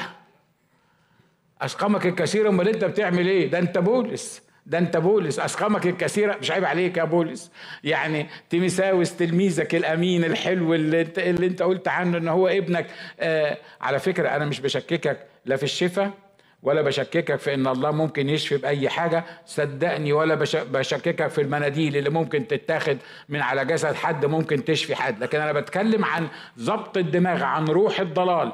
أسقامك 1.61 2.05
الكثيرة؟ 2.05 2.49
أمال 2.49 2.67
أنت 2.69 2.85
بتعمل 2.85 3.27
إيه؟ 3.27 3.47
ده 3.51 3.59
أنت 3.59 3.77
بولس 3.77 4.41
ده 4.65 4.77
أنت 4.77 4.97
بولس. 4.97 5.39
أسقامك 5.39 5.87
الكثيرة؟ 5.87 6.37
مش 6.37 6.51
عيب 6.51 6.65
عليك 6.65 6.97
يا 6.97 7.03
بولس. 7.03 7.51
يعني 7.83 8.27
تيمساوس 8.49 9.15
تلميذك 9.15 9.75
الأمين 9.75 10.23
الحلو 10.23 10.73
اللي 10.73 11.01
أنت 11.01 11.19
اللي 11.19 11.47
أنت 11.47 11.61
قلت 11.61 11.87
عنه 11.87 12.17
إن 12.17 12.27
هو 12.27 12.47
ابنك. 12.47 12.87
آه 13.19 13.57
على 13.81 13.99
فكرة 13.99 14.29
أنا 14.29 14.45
مش 14.45 14.59
بشككك 14.59 15.27
لا 15.45 15.55
في 15.55 15.63
الشفاء 15.63 16.11
ولا 16.65 16.81
بشككك 16.81 17.35
في 17.35 17.53
إن 17.53 17.67
الله 17.67 17.91
ممكن 17.91 18.29
يشفي 18.29 18.57
بأي 18.57 18.89
حاجة. 18.89 19.25
صدقني 19.45 20.13
ولا 20.13 20.35
بشككك 20.53 21.27
في 21.27 21.41
المناديل 21.41 21.97
اللي 21.97 22.09
ممكن 22.09 22.47
تتاخد 22.47 22.97
من 23.29 23.41
على 23.41 23.65
جسد 23.65 23.95
حد 23.95 24.25
ممكن 24.25 24.65
تشفي 24.65 24.95
حد. 24.95 25.23
لكن 25.23 25.39
أنا 25.41 25.51
بتكلم 25.51 26.05
عن 26.05 26.27
ضبط 26.59 26.97
الدماغ 26.97 27.43
عن 27.43 27.65
روح 27.65 27.99
الضلال. 27.99 28.51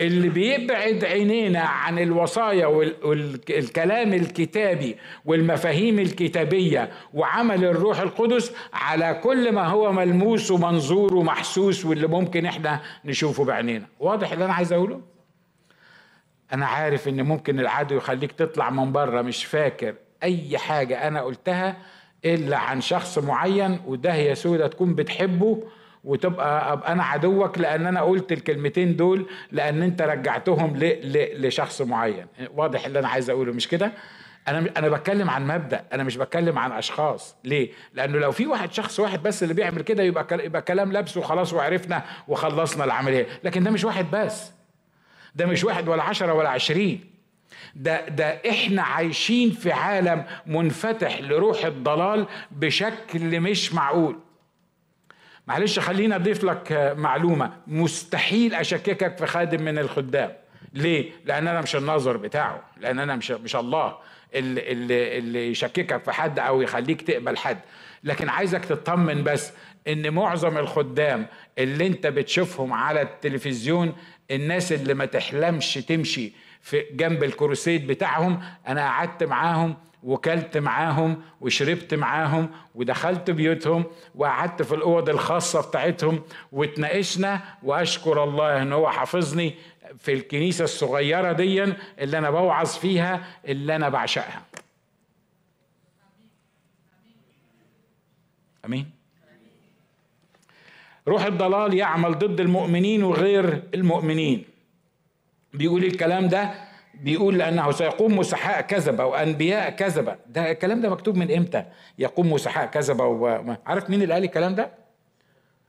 اللي 0.00 0.28
بيبعد 0.28 1.04
عينينا 1.04 1.60
عن 1.60 1.98
الوصايا 1.98 2.66
والكلام 2.66 4.14
الكتابي 4.14 4.96
والمفاهيم 5.24 5.98
الكتابية 5.98 6.90
وعمل 7.14 7.64
الروح 7.64 8.00
القدس 8.00 8.52
على 8.72 9.20
كل 9.22 9.52
ما 9.52 9.66
هو 9.66 9.92
ملموس 9.92 10.50
ومنظور 10.50 11.14
ومحسوس 11.14 11.84
واللي 11.84 12.06
ممكن 12.06 12.46
إحنا 12.46 12.80
نشوفه 13.04 13.44
بعينينا. 13.44 13.86
واضح 14.00 14.32
اللي 14.32 14.44
أنا 14.44 14.54
عايز 14.54 14.72
أقوله؟ 14.72 15.11
أنا 16.52 16.66
عارف 16.66 17.08
إن 17.08 17.22
ممكن 17.22 17.60
العدو 17.60 17.96
يخليك 17.96 18.32
تطلع 18.32 18.70
من 18.70 18.92
بره 18.92 19.22
مش 19.22 19.44
فاكر 19.44 19.94
أي 20.22 20.58
حاجة 20.58 21.08
أنا 21.08 21.22
قلتها 21.22 21.76
إلا 22.24 22.56
عن 22.56 22.80
شخص 22.80 23.18
معين 23.18 23.80
وده 23.86 24.14
يا 24.14 24.34
سودة 24.34 24.66
تكون 24.66 24.94
بتحبه 24.94 25.62
وتبقى 26.04 26.72
ابقى 26.72 26.92
أنا 26.92 27.02
عدوك 27.04 27.58
لأن 27.58 27.86
أنا 27.86 28.02
قلت 28.02 28.32
الكلمتين 28.32 28.96
دول 28.96 29.26
لأن 29.52 29.82
أنت 29.82 30.02
رجعتهم 30.02 30.76
ل... 30.76 30.80
ل... 30.84 31.46
لشخص 31.46 31.82
معين. 31.82 32.26
واضح 32.54 32.86
اللي 32.86 32.98
أنا 32.98 33.08
عايز 33.08 33.30
أقوله 33.30 33.52
مش 33.52 33.68
كده؟ 33.68 33.92
أنا 34.48 34.70
أنا 34.76 34.88
بتكلم 34.88 35.30
عن 35.30 35.46
مبدأ 35.46 35.84
أنا 35.92 36.02
مش 36.04 36.16
بتكلم 36.16 36.58
عن 36.58 36.72
أشخاص. 36.72 37.36
ليه؟ 37.44 37.70
لأنه 37.94 38.18
لو 38.18 38.32
في 38.32 38.46
واحد 38.46 38.72
شخص 38.72 39.00
واحد 39.00 39.22
بس 39.22 39.42
اللي 39.42 39.54
بيعمل 39.54 39.82
كده 39.82 40.02
يبقى 40.02 40.26
يبقى 40.44 40.62
كلام 40.62 40.92
لبس 40.92 41.16
وخلاص 41.16 41.52
وعرفنا 41.52 42.02
وخلصنا 42.28 42.84
العملية. 42.84 43.26
لكن 43.44 43.64
ده 43.64 43.70
مش 43.70 43.84
واحد 43.84 44.06
بس. 44.12 44.52
ده 45.34 45.46
مش 45.46 45.64
واحد 45.64 45.88
ولا 45.88 46.02
عشرة 46.02 46.32
ولا 46.32 46.48
عشرين. 46.48 47.04
ده 47.74 48.08
ده 48.08 48.40
إحنا 48.50 48.82
عايشين 48.82 49.50
في 49.50 49.72
عالم 49.72 50.24
منفتح 50.46 51.20
لروح 51.20 51.64
الضلال 51.64 52.26
بشكل 52.50 53.40
مش 53.40 53.74
معقول. 53.74 54.18
معلش 55.46 55.78
خليني 55.78 56.16
أضيف 56.16 56.44
لك 56.44 56.94
معلومة. 56.96 57.52
مستحيل 57.66 58.54
أشككك 58.54 59.18
في 59.18 59.26
خادم 59.26 59.62
من 59.62 59.78
الخدام. 59.78 60.32
ليه؟ 60.72 61.10
لأن 61.24 61.48
أنا 61.48 61.60
مش 61.60 61.76
الناظر 61.76 62.16
بتاعه. 62.16 62.62
لأن 62.80 62.98
أنا 62.98 63.16
مش 63.16 63.30
مش 63.30 63.56
الله 63.56 63.96
اللي, 64.34 64.72
اللي, 64.72 65.18
اللي 65.18 65.50
يشككك 65.50 66.04
في 66.04 66.12
حد 66.12 66.38
أو 66.38 66.62
يخليك 66.62 67.02
تقبل 67.02 67.36
حد. 67.36 67.58
لكن 68.04 68.28
عايزك 68.28 68.64
تطمن 68.64 69.24
بس 69.24 69.52
إن 69.88 70.14
معظم 70.14 70.58
الخدام 70.58 71.26
اللي 71.58 71.86
أنت 71.86 72.06
بتشوفهم 72.06 72.72
على 72.72 73.02
التلفزيون 73.02 73.92
الناس 74.32 74.72
اللي 74.72 74.94
ما 74.94 75.04
تحلمش 75.04 75.74
تمشي 75.74 76.32
في 76.60 76.84
جنب 76.92 77.24
الكروسيد 77.24 77.86
بتاعهم 77.86 78.42
أنا 78.68 78.80
قعدت 78.80 79.24
معاهم 79.24 79.76
وكلت 80.02 80.56
معاهم 80.58 81.22
وشربت 81.40 81.94
معاهم 81.94 82.50
ودخلت 82.74 83.30
بيوتهم 83.30 83.84
وقعدت 84.14 84.62
في 84.62 84.74
الأوض 84.74 85.08
الخاصة 85.08 85.68
بتاعتهم 85.68 86.22
واتناقشنا 86.52 87.40
وأشكر 87.62 88.24
الله 88.24 88.62
إن 88.62 88.72
هو 88.72 88.90
حافظني 88.90 89.54
في 89.98 90.12
الكنيسة 90.12 90.64
الصغيرة 90.64 91.32
دي 91.32 91.64
اللي 91.98 92.18
أنا 92.18 92.30
بوعظ 92.30 92.68
فيها 92.68 93.24
اللي 93.46 93.76
أنا 93.76 93.88
بعشقها. 93.88 94.42
آمين. 98.64 99.01
روح 101.08 101.24
الضلال 101.24 101.74
يعمل 101.74 102.18
ضد 102.18 102.40
المؤمنين 102.40 103.04
وغير 103.04 103.62
المؤمنين. 103.74 104.44
بيقول 105.52 105.84
الكلام 105.84 106.28
ده 106.28 106.54
بيقول 106.94 107.38
لأنه 107.38 107.70
سيقوم 107.70 108.18
مسحاء 108.18 108.60
كذبة 108.60 109.04
وأنبياء 109.04 109.70
كذبة. 109.70 110.16
ده 110.26 110.50
الكلام 110.50 110.80
ده 110.80 110.90
مكتوب 110.90 111.16
من 111.16 111.30
إمتى؟ 111.36 111.64
يقوم 111.98 112.32
مسحاء 112.32 112.66
كذبة 112.66 113.04
و... 113.04 113.54
عارف 113.66 113.90
مين 113.90 114.02
اللي 114.02 114.14
قال 114.14 114.24
الكلام 114.24 114.54
ده؟ 114.54 114.70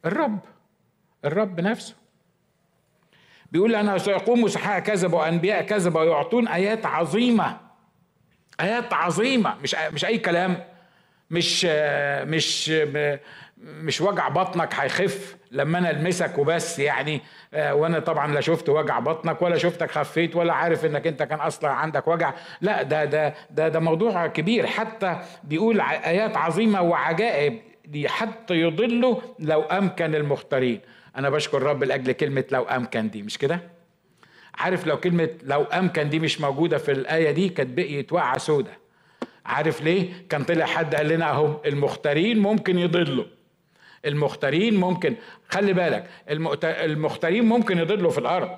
الرب. 0.05 0.39
الرب 1.25 1.59
نفسه. 1.59 1.95
بيقول 3.51 3.71
لأنه 3.71 3.97
سيقوم 3.97 4.41
مسحاء 4.41 4.79
كذبة 4.79 5.17
وأنبياء 5.17 5.61
كذبة 5.61 5.99
ويعطون 5.99 6.47
آيات 6.47 6.85
عظيمة. 6.85 7.57
آيات 8.59 8.93
عظيمة. 8.93 9.55
مش 9.63 9.75
مش 9.93 10.05
أي 10.05 10.17
كلام. 10.17 10.63
مش 11.31 11.65
مش 12.27 12.73
مش 13.63 14.01
وجع 14.01 14.27
بطنك 14.27 14.73
هيخف 14.75 15.35
لما 15.51 15.77
أنا 15.77 15.89
ألمسك 15.91 16.37
وبس 16.37 16.79
يعني 16.79 17.21
آه، 17.53 17.75
وأنا 17.75 17.99
طبعا 17.99 18.33
لا 18.33 18.41
شفت 18.41 18.69
وجع 18.69 18.99
بطنك 18.99 19.41
ولا 19.41 19.57
شفتك 19.57 19.91
خفيت 19.91 20.35
ولا 20.35 20.53
عارف 20.53 20.85
إنك 20.85 21.07
أنت 21.07 21.23
كان 21.23 21.39
أصلا 21.39 21.69
عندك 21.69 22.07
وجع. 22.07 22.33
لا 22.61 22.83
ده 22.83 23.05
ده 23.05 23.33
ده 23.51 23.67
ده 23.67 23.79
موضوع 23.79 24.27
كبير. 24.27 24.67
حتى 24.67 25.19
بيقول 25.43 25.81
آيات 25.81 26.37
عظيمة 26.37 26.81
وعجائب 26.81 27.59
دي 27.85 28.09
حتى 28.09 28.53
يضلوا 28.53 29.15
لو 29.39 29.61
أمكن 29.61 30.15
المختارين. 30.15 30.79
أنا 31.17 31.29
بشكر 31.29 31.57
الرب 31.57 31.83
لأجل 31.83 32.11
كلمة 32.11 32.43
لو 32.51 32.63
أمكن 32.63 33.09
دي 33.09 33.21
مش 33.21 33.37
كده؟ 33.37 33.59
عارف 34.55 34.87
لو 34.87 34.99
كلمة 34.99 35.29
لو 35.43 35.63
أمكن 35.63 36.09
دي 36.09 36.19
مش 36.19 36.41
موجودة 36.41 36.77
في 36.77 36.91
الآية 36.91 37.31
دي 37.31 37.49
كانت 37.49 37.69
بقيت 37.77 38.13
وقعة 38.13 38.37
سودة. 38.37 38.71
عارف 39.45 39.81
ليه؟ 39.81 40.09
كان 40.29 40.43
طلع 40.43 40.65
حد 40.65 40.95
قال 40.95 41.07
لنا 41.07 41.29
أهو 41.29 41.61
المختارين 41.65 42.39
ممكن 42.39 42.79
يضلوا. 42.79 43.25
المختارين 44.05 44.75
ممكن 44.79 45.15
خلي 45.49 45.73
بالك 45.73 46.09
المختارين 46.63 47.45
ممكن 47.45 47.77
يضلوا 47.77 48.11
في 48.11 48.17
الأرض. 48.17 48.57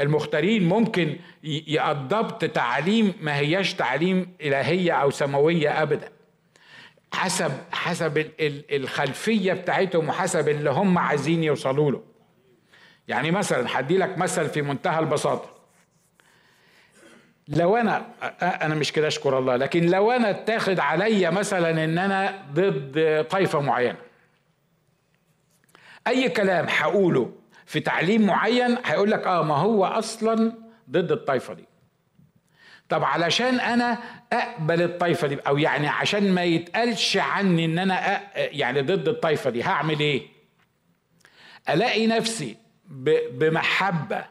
المختارين 0.00 0.68
ممكن 0.68 1.16
يأضبط 1.44 2.44
تعليم 2.44 3.14
ما 3.20 3.36
هياش 3.36 3.74
تعليم 3.74 4.32
إلهية 4.40 4.92
أو 4.92 5.10
سماوية 5.10 5.82
أبدا. 5.82 6.08
حسب 7.12 7.52
حسب 7.72 8.26
الخلفية 8.72 9.52
بتاعتهم 9.52 10.08
وحسب 10.08 10.48
اللي 10.48 10.70
هم 10.70 10.98
عايزين 10.98 11.44
يوصلوا 11.44 11.90
له. 11.90 12.02
يعني 13.08 13.30
مثلا 13.30 13.80
هدي 13.80 13.98
لك 13.98 14.18
مثل 14.18 14.48
في 14.48 14.62
منتهى 14.62 14.98
البساطة. 14.98 15.50
لو 17.48 17.76
أنا 17.76 18.06
أنا 18.42 18.74
مش 18.74 18.92
كده 18.92 19.08
أشكر 19.08 19.38
الله 19.38 19.56
لكن 19.56 19.86
لو 19.86 20.10
أنا 20.12 20.30
اتاخد 20.30 20.80
عليا 20.80 21.30
مثلا 21.30 21.84
إن 21.84 21.98
أنا 21.98 22.44
ضد 22.52 23.26
طائفة 23.30 23.60
معينة 23.60 23.96
أي 26.06 26.28
كلام 26.28 26.66
هقوله 26.68 27.32
في 27.66 27.80
تعليم 27.80 28.26
معين 28.26 28.78
هيقول 28.84 29.10
لك 29.10 29.26
آه 29.26 29.42
ما 29.42 29.54
هو 29.56 29.84
أصلا 29.84 30.52
ضد 30.90 31.12
الطائفة 31.12 31.54
دي. 31.54 31.64
طب 32.88 33.04
علشان 33.04 33.60
أنا 33.60 33.98
أقبل 34.32 34.82
الطائفة 34.82 35.28
دي 35.28 35.34
أو 35.46 35.58
يعني 35.58 35.88
عشان 35.88 36.32
ما 36.34 36.44
يتقالش 36.44 37.16
عني 37.16 37.64
إن 37.64 37.78
أنا 37.78 38.20
يعني 38.36 38.80
ضد 38.80 39.08
الطائفة 39.08 39.50
دي 39.50 39.62
هعمل 39.62 40.00
إيه؟ 40.00 40.22
ألاقي 41.70 42.06
نفسي 42.06 42.56
بمحبة 43.30 44.24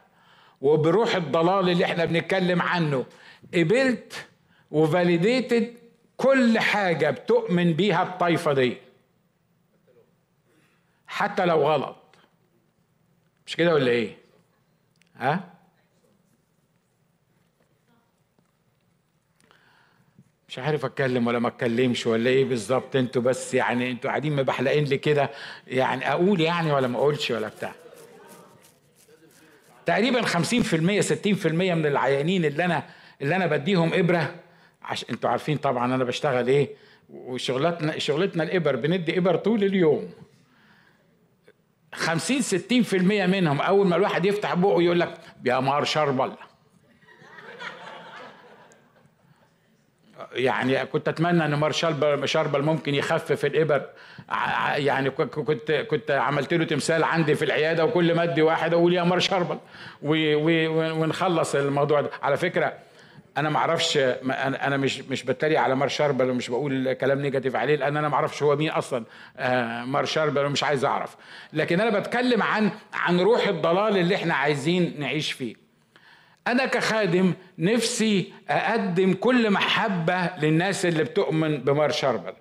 وبروح 0.60 1.14
الضلال 1.14 1.68
اللي 1.68 1.84
إحنا 1.84 2.04
بنتكلم 2.04 2.62
عنه 2.62 3.06
قبلت 3.54 4.26
وفاليديتد 4.70 5.74
كل 6.16 6.58
حاجة 6.58 7.10
بتؤمن 7.10 7.72
بيها 7.72 8.02
الطائفة 8.02 8.52
دي. 8.52 8.76
حتى 11.12 11.44
لو 11.44 11.62
غلط. 11.62 11.96
مش 13.46 13.56
كده 13.56 13.74
ولا 13.74 13.90
إيه؟ 13.90 14.16
ها؟ 15.16 15.52
مش 20.48 20.58
عارف 20.58 20.84
أتكلم 20.84 21.26
ولا 21.26 21.38
ما 21.38 21.48
أتكلمش 21.48 22.06
ولا 22.06 22.30
إيه 22.30 22.44
بالظبط. 22.44 22.96
أنتوا 22.96 23.22
بس 23.22 23.54
يعني 23.54 23.90
أنتوا 23.90 24.10
قاعدين 24.10 24.36
مبحلقين 24.36 24.84
لي 24.84 24.98
كده. 24.98 25.30
يعني 25.66 26.12
أقول 26.12 26.40
يعني 26.40 26.72
ولا 26.72 26.88
ما 26.88 26.98
أقولش 26.98 27.30
ولا 27.30 27.48
بتاع. 27.48 27.72
تقريبا 29.86 30.22
50% 30.22 30.34
60% 31.02 31.46
من 31.46 31.86
العيانين 31.86 32.44
اللي 32.44 32.64
أنا 32.64 32.82
اللي 33.22 33.36
أنا 33.36 33.46
بديهم 33.46 33.94
إبرة 33.94 34.34
عشان 34.82 35.08
أنتوا 35.10 35.30
عارفين 35.30 35.56
طبعا 35.56 35.94
أنا 35.94 36.04
بشتغل 36.04 36.48
إيه؟ 36.48 36.68
وشغلتنا 37.10 37.98
شغلتنا 37.98 38.42
الإبر 38.42 38.76
بندي 38.76 39.18
إبر 39.18 39.36
طول 39.36 39.64
اليوم. 39.64 40.12
50 41.94 42.40
60% 42.42 42.94
منهم 42.94 43.60
أول 43.60 43.86
ما 43.86 43.96
الواحد 43.96 44.24
يفتح 44.26 44.54
بقه 44.54 44.82
يقول 44.82 45.00
لك 45.00 45.14
يا 45.44 45.60
مار 45.60 45.84
شربل 45.84 46.32
يعني 50.32 50.86
كنت 50.86 51.08
أتمنى 51.08 51.44
إن 51.44 51.54
مار 51.54 51.72
شربل 52.24 52.62
ممكن 52.62 52.94
يخفف 52.94 53.44
الإبر. 53.44 53.86
يعني 54.74 55.10
كنت 55.10 55.72
كنت 55.72 56.10
عملت 56.10 56.54
له 56.54 56.64
تمثال 56.64 57.04
عندي 57.04 57.34
في 57.34 57.44
العيادة 57.44 57.84
وكل 57.84 58.14
ما 58.14 58.22
أدي 58.22 58.42
واحد 58.42 58.74
أقول 58.74 58.92
يا 58.92 59.02
مار 59.02 59.18
شربل 59.18 59.58
ونخلص 60.02 61.54
الموضوع 61.54 62.00
ده. 62.00 62.10
على 62.22 62.36
فكرة 62.36 62.72
أنا 63.36 63.50
ما 63.50 63.58
أعرفش 63.58 63.96
أنا 63.96 64.76
مش 64.76 65.00
مش 65.00 65.22
بتريق 65.22 65.60
على 65.60 65.74
مار 65.76 65.88
شاربل 65.88 66.30
ومش 66.30 66.50
بقول 66.50 66.92
كلام 66.92 67.20
negative 67.20 67.56
عليه 67.56 67.76
لأن 67.76 67.96
أنا 67.96 68.08
ما 68.08 68.14
أعرفش 68.14 68.42
هو 68.42 68.56
مين 68.56 68.70
أصلا 68.70 69.04
آه، 69.36 69.84
مار 69.84 70.04
شاربل 70.04 70.44
ومش 70.44 70.64
عايز 70.64 70.84
أعرف. 70.84 71.16
لكن 71.52 71.80
أنا 71.80 71.98
بتكلم 71.98 72.42
عن 72.42 72.70
عن 72.94 73.20
روح 73.20 73.48
الضلال 73.48 73.96
اللي 73.98 74.14
إحنا 74.14 74.34
عايزين 74.34 74.94
نعيش 74.98 75.32
فيه. 75.32 75.54
أنا 76.46 76.66
كخادم 76.66 77.34
نفسي 77.58 78.32
أقدم 78.48 79.12
كل 79.12 79.50
محبة 79.50 80.30
للناس 80.38 80.86
اللي 80.86 81.04
بتؤمن 81.04 81.58
بمار 81.58 81.90
شاربل. 81.90 82.32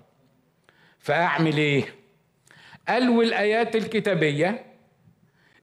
فأعمل 1.00 1.58
إيه؟ 1.58 1.84
ألوي 2.90 3.26
الآيات 3.26 3.76
الكتابية 3.76 4.66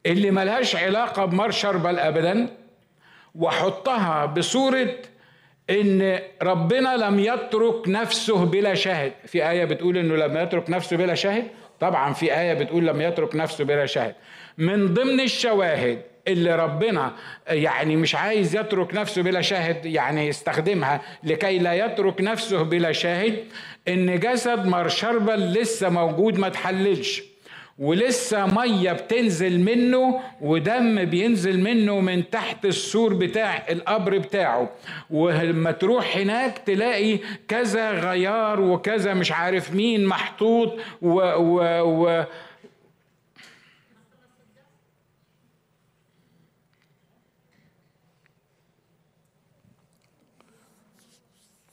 اللي 0.07 0.31
ملهاش 0.31 0.77
علاقة 0.77 1.25
بمار 1.25 1.51
شاربل 1.51 1.99
ابدا 1.99 2.57
وأحطها 3.35 4.27
بصورة 4.27 4.95
إن 5.71 6.19
ربنا 6.43 6.97
لم 6.97 7.21
يترك 7.21 7.89
نفسه 7.89 8.45
بلا 8.45 8.75
شاهد. 8.75 9.13
في 9.27 9.51
آية 9.51 9.65
بتقول 9.65 9.99
إنه 9.99 10.17
لم 10.17 10.37
يترك 10.37 10.71
نفسه 10.71 10.97
بلا 10.97 11.15
شاهد؟ 11.15 11.45
طبعا 11.81 12.13
في 12.13 12.41
آية 12.41 12.55
بتقول 12.55 12.87
لم 12.87 13.01
يترك 13.01 13.37
نفسه 13.37 13.65
بلا 13.65 13.87
شاهد. 13.87 14.15
من 14.59 14.95
ضمن 14.95 15.21
الشواهد 15.21 16.03
اللي 16.29 16.57
ربنا 16.57 17.13
يعني 17.49 17.97
مش 17.97 18.15
عايز 18.15 18.57
يترك 18.57 18.95
نفسه 18.95 19.23
بلا 19.23 19.41
شاهد 19.41 19.87
يعني 19.87 20.29
يستخدمها 20.29 21.01
لكي 21.25 21.59
لا 21.59 21.75
يترك 21.75 22.21
نفسه 22.21 22.63
بلا 22.63 22.93
شاهد 22.93 23.45
إن 23.89 24.19
جسد 24.21 24.67
مارشربل 24.67 25.53
لسه 25.53 25.89
موجود 25.89 26.39
ما 26.39 26.49
تحللش 26.49 27.23
ولسه 27.79 28.47
مية 28.47 28.93
بتنزل 28.93 29.61
منه 29.61 30.21
ودم 30.41 31.05
بينزل 31.05 31.61
منه 31.61 32.01
من 32.01 32.31
تحت 32.31 32.65
السور 32.65 33.15
بتاع 33.15 33.67
القبر 33.71 34.19
بتاعه. 34.19 34.71
ولما 35.11 35.71
تروح 35.71 36.17
هناك 36.17 36.59
تلاقي 36.59 37.19
كذا 37.49 37.91
غيار 37.91 38.61
وكذا 38.61 39.15
مش 39.15 39.33
عارف 39.33 39.75
مين 39.75 40.07
محطوط 40.07 40.73
و, 41.03 41.21
و, 41.21 41.61
و 41.83 42.25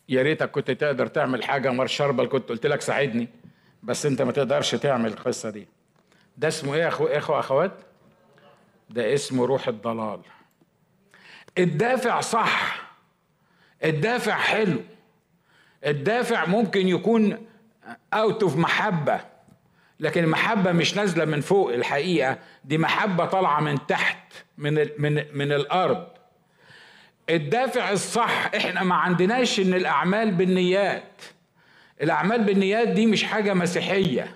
يا 0.10 0.22
ريتك 0.22 0.52
كنت 0.52 0.72
تقدر 0.72 1.08
تعمل 1.08 1.44
حاجة 1.44 1.72
مار 1.72 1.88
شربل 1.88 2.28
كنت 2.28 2.50
قلت 2.50 2.65
لك 2.65 2.82
ساعدني 2.82 3.28
بس 3.84 4.06
انت 4.06 4.22
ما 4.22 4.32
تقدرش 4.32 4.76
تعمل 4.76 5.10
القصة 5.10 5.50
دي. 5.50 5.75
ده 6.38 6.48
اسمه 6.48 6.76
إيه 6.76 6.82
يا 6.82 6.88
اخو 6.88 7.06
أخو 7.06 7.34
أخوات؟ 7.39 7.71
ده 8.89 9.13
اسمه 9.13 9.45
روح 9.45 9.67
الضلال. 9.67 10.19
الدافع 11.58 12.21
صح 12.21 12.82
الدافع 13.84 14.36
حلو 14.36 14.80
الدافع 15.86 16.45
ممكن 16.45 16.88
يكون 16.88 17.45
out 18.13 18.43
of 18.43 18.56
محبة 18.58 19.19
لكن 20.00 20.24
المحبة 20.24 20.71
مش 20.71 20.95
نازلة 20.95 21.26
من 21.26 21.41
فوق 21.41 21.74
الحقيقة 21.74 22.38
دي 22.65 22.78
محبة 22.78 23.26
طالعة 23.26 23.60
من 23.60 23.88
تحت 23.88 24.34
من 24.58 24.74
من 24.98 25.26
من 25.34 25.52
الأرض. 25.52 26.08
الدافع 27.30 27.91
الصح 27.91 28.52
إحنا 28.56 28.84
ما 28.84 28.95
عندناش 28.95 29.60
إن 29.60 29.74
الأعمال 29.74 30.32
بالنيات. 30.32 31.21
الأعمال 32.02 32.43
بالنيات 32.43 32.88
دي 32.88 33.06
مش 33.06 33.24
حاجة 33.24 33.54
مسيحية. 33.54 34.36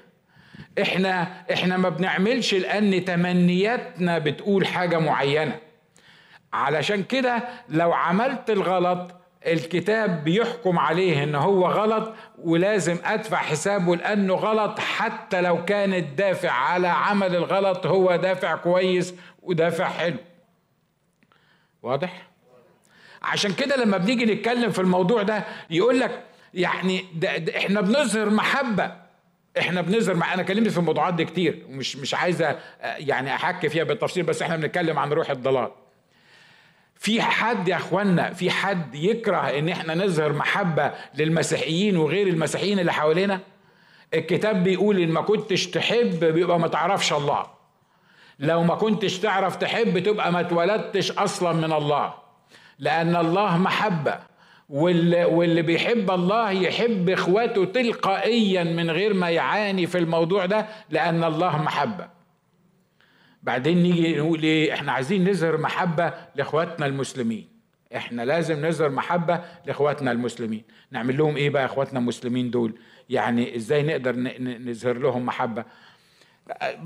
إحنا 0.82 1.43
إحنا 1.53 1.77
ما 1.77 1.89
بنعملش 1.89 2.53
لأن 2.53 3.05
تمنياتنا 3.05 4.17
بتقول 4.19 4.67
حاجة 4.67 4.97
معينة. 4.99 5.60
علشان 6.53 7.03
كده 7.03 7.43
لو 7.69 7.93
عملت 7.93 8.49
الغلط 8.49 9.12
الكتاب 9.47 10.23
بيحكم 10.23 10.79
عليه 10.79 11.23
ان 11.23 11.36
هو 11.36 11.67
غلط 11.67 12.13
ولازم 12.38 12.97
ادفع 13.05 13.38
حسابه 13.38 13.95
لأنه 13.95 14.34
غلط 14.34 14.79
حتى 14.79 15.41
لو 15.41 15.65
كان 15.65 15.93
الدافع 15.93 16.51
على 16.51 16.88
عمل 16.88 17.36
الغلط 17.36 17.86
هو 17.86 18.15
دافع 18.15 18.55
كويس 18.55 19.13
ودافع 19.41 19.89
حلو. 19.89 20.17
واضح؟ 21.84 22.27
عشان 23.21 23.53
كده 23.53 23.75
لما 23.75 23.97
بنيجي 23.97 24.25
نتكلم 24.25 24.71
في 24.71 24.79
الموضوع 24.79 25.21
ده 25.23 25.43
يقول 25.69 25.99
لك 25.99 26.23
يعني 26.53 27.05
ده 27.15 27.38
ده 27.38 27.58
إحنا 27.58 27.82
بنظهر 27.82 28.29
محبة. 28.29 29.08
إحنا 29.57 29.81
بنظهر 29.81 30.15
مع 30.15 30.33
أنا 30.33 30.43
كلمت 30.43 30.67
في 30.69 30.77
الموضوعات 30.77 31.13
دي 31.13 31.25
كتير 31.25 31.65
ومش 31.69 31.95
مش 31.95 32.13
عايزه 32.13 32.59
يعني 32.83 33.35
احكي 33.35 33.69
فيها 33.69 33.83
بالتفصيل 33.83 34.23
بس 34.23 34.41
إحنا 34.41 34.55
بنتكلم 34.57 34.99
عن 34.99 35.13
روح 35.13 35.29
الضلال. 35.29 35.71
في 36.95 37.21
حد 37.21 37.67
يا 37.67 37.75
اخوانا 37.75 38.33
في 38.33 38.51
حد 38.51 38.95
يكره 38.95 39.38
ان 39.38 39.69
إحنا 39.69 39.95
نظهر 39.95 40.33
محبة 40.33 40.91
للمسيحيين 41.15 41.97
وغير 41.97 42.27
المسيحيين 42.27 42.79
اللي 42.79 42.93
حوالينا؟ 42.93 43.39
الكتاب 44.13 44.63
بيقول 44.63 44.99
إن 44.99 45.09
ما 45.09 45.21
كنتش 45.21 45.67
تحب 45.67 46.25
بيبقى 46.25 46.59
ما 46.59 46.67
تعرفش 46.67 47.13
الله. 47.13 47.45
لو 48.39 48.63
ما 48.63 48.75
كنتش 48.75 49.19
تعرف 49.19 49.55
تحب 49.55 49.99
تبقى 49.99 50.31
ما 50.31 50.39
اتولدتش 50.39 51.12
أصلا 51.12 51.53
من 51.53 51.73
الله. 51.73 52.13
لأن 52.79 53.15
الله 53.15 53.57
محبة. 53.57 54.19
واللي, 54.69 55.25
واللي 55.25 55.62
بيحب 55.62 56.12
الله 56.12 56.51
يحب 56.51 57.10
إخواته 57.10 57.65
تلقائيا 57.65 58.63
من 58.63 58.91
غير 58.91 59.13
ما 59.13 59.29
يعاني 59.29 59.88
في 59.88 59.97
الموضوع 59.97 60.45
ده 60.45 60.65
لأن 60.89 61.23
الله 61.23 61.62
محبة. 61.62 62.10
بعدين 63.43 63.84
نيجي 63.84 64.17
نقول 64.17 64.43
إيه 64.43 64.73
إحنا 64.73 64.91
عايزين 64.91 65.29
نظهر 65.29 65.58
محبة 65.58 66.13
لإخواتنا 66.36 66.86
المسلمين. 66.86 67.47
إحنا 67.95 68.21
لازم 68.21 68.65
نظهر 68.65 68.89
محبة 68.89 69.41
لإخواتنا 69.65 70.12
المسلمين. 70.12 70.63
نعمل 70.91 71.17
لهم 71.17 71.38
إيه 71.38 71.49
بقى 71.49 71.65
إخواتنا 71.65 71.99
المسلمين 71.99 72.51
دول؟ 72.51 72.79
يعني 73.10 73.55
إزاي 73.55 73.84
نقدر 73.84 74.15
نظهر 74.69 74.97
لهم 74.97 75.25
محبة؟ 75.25 75.65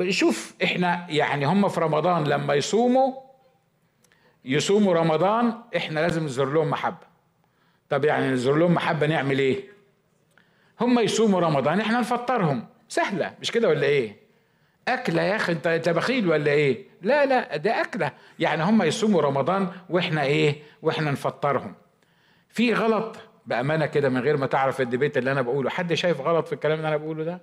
شوف 0.09 0.53
إحنا 0.63 1.05
يعني 1.09 1.45
هم 1.45 1.67
في 1.69 1.79
رمضان 1.79 2.23
لما 2.23 2.53
يصوموا 2.53 3.13
يصوموا 4.45 4.93
رمضان 4.93 5.53
إحنا 5.77 5.99
لازم 5.99 6.25
نظهر 6.25 6.45
لهم 6.53 6.69
محبة. 6.69 7.12
طب 7.93 8.05
يعني 8.05 8.31
نظهر 8.33 8.55
لهم 8.55 8.73
محبة 8.73 9.07
نعمل 9.07 9.39
إيه؟ 9.39 9.63
هم 10.81 10.99
يصوموا 10.99 11.39
رمضان 11.39 11.79
إحنا 11.79 11.99
نفطرهم. 11.99 12.65
سهلة 12.89 13.33
مش 13.41 13.51
كده 13.51 13.69
ولا 13.69 13.83
إيه؟ 13.83 14.15
أكلة 14.87 15.21
يا 15.21 15.35
أخي 15.35 15.51
أنت 15.51 15.67
انت 15.67 15.89
بخيل 15.89 16.27
ولا 16.27 16.51
إيه؟ 16.51 16.85
لا 17.01 17.25
لا 17.25 17.57
ده 17.57 17.81
أكلة. 17.81 18.11
يعني 18.39 18.63
هم 18.63 18.81
يصوموا 18.83 19.21
رمضان 19.21 19.67
وإحنا 19.89 20.23
إيه؟ 20.23 20.55
وإحنا 20.81 21.11
نفطرهم. 21.11 21.75
في 22.49 22.73
غلط 22.73 23.17
بأمانة 23.45 23.85
كده 23.85 24.09
من 24.09 24.21
غير 24.21 24.37
ما 24.37 24.47
تعرف 24.47 24.81
الديبيت 24.81 25.17
اللي 25.17 25.31
أنا 25.31 25.41
بقوله 25.41 25.69
حد 25.69 25.93
شايف 25.93 26.21
غلط 26.21 26.47
في 26.47 26.53
الكلام 26.53 26.77
اللي 26.77 26.87
أنا 26.87 26.97
بقوله 26.97 27.23
ده؟ 27.23 27.41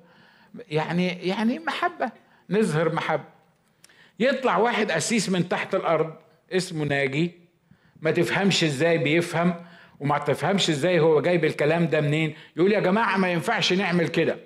يعني 0.69 1.09
يعني 1.29 1.59
محبة 1.59 2.11
نظهر 2.51 2.95
محبة. 2.95 3.25
يطلع 4.21 4.57
واحد 4.57 4.91
قسيس 4.91 5.29
من 5.29 5.49
تحت 5.49 5.75
الأرض 5.75 6.15
اسمه 6.53 6.85
ناجي 6.85 7.41
ما 8.03 8.11
تفهمش 8.11 8.65
إزاي 8.65 8.99
بيفهم 8.99 9.55
وما 10.01 10.19
تفهمش 10.19 10.71
إزاي 10.71 11.01
هو 11.01 11.21
جايب 11.21 11.45
الكلام 11.45 11.87
ده 11.87 12.01
منين. 12.01 12.35
يقول 12.57 12.73
يا 12.73 12.81
جماعة 12.81 13.17
ما 13.17 13.33
ينفعش 13.33 13.73
نعمل 13.73 14.09
كده. 14.09 14.37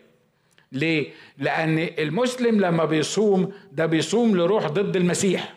ليه؟ 0.72 1.06
لأن 1.38 1.88
المسلم 1.98 2.60
لما 2.60 2.84
بيصوم 2.84 3.52
ده 3.72 3.86
بيصوم 3.86 4.36
لروح 4.36 4.66
ضد 4.66 4.96
المسيح. 4.96 5.54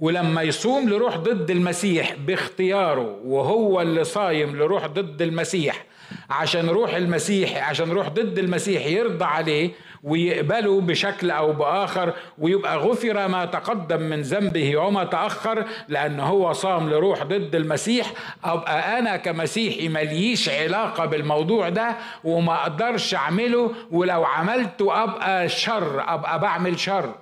ولما 0.00 0.42
يصوم 0.42 0.88
لروح 0.88 1.16
ضد 1.16 1.50
المسيح 1.50 2.14
باختياره 2.14 3.20
وهو 3.24 3.80
اللي 3.82 4.04
صايم 4.04 4.56
لروح 4.56 4.86
ضد 4.86 5.22
المسيح 5.22 5.84
عشان 6.30 6.68
روح 6.68 6.94
المسيح 6.94 7.68
عشان 7.68 7.90
روح 7.90 8.08
ضد 8.08 8.38
المسيح 8.38 8.86
يرضى 8.86 9.24
عليه 9.24 9.70
ويقبله 10.04 10.80
بشكل 10.80 11.30
أو 11.30 11.52
بآخر 11.52 12.12
ويبقى 12.38 12.76
غفر 12.76 13.28
ما 13.28 13.44
تقدم 13.44 14.02
من 14.02 14.20
ذنبه 14.22 14.76
وما 14.76 15.04
تأخر 15.04 15.64
لأن 15.88 16.20
هو 16.20 16.52
صام 16.52 16.90
لروح 16.90 17.22
ضد 17.22 17.54
المسيح. 17.54 18.12
أبقى 18.44 18.98
أنا 18.98 19.16
كمسيحي 19.16 19.88
مليش 19.88 20.48
علاقة 20.48 21.04
بالموضوع 21.04 21.68
ده 21.68 21.96
وما 22.24 22.54
أقدرش 22.62 23.14
أعمله 23.14 23.74
ولو 23.90 24.24
عملته 24.24 25.02
أبقى 25.04 25.48
شر 25.48 26.14
أبقى 26.14 26.40
بعمل 26.40 26.78
شر. 26.80 27.14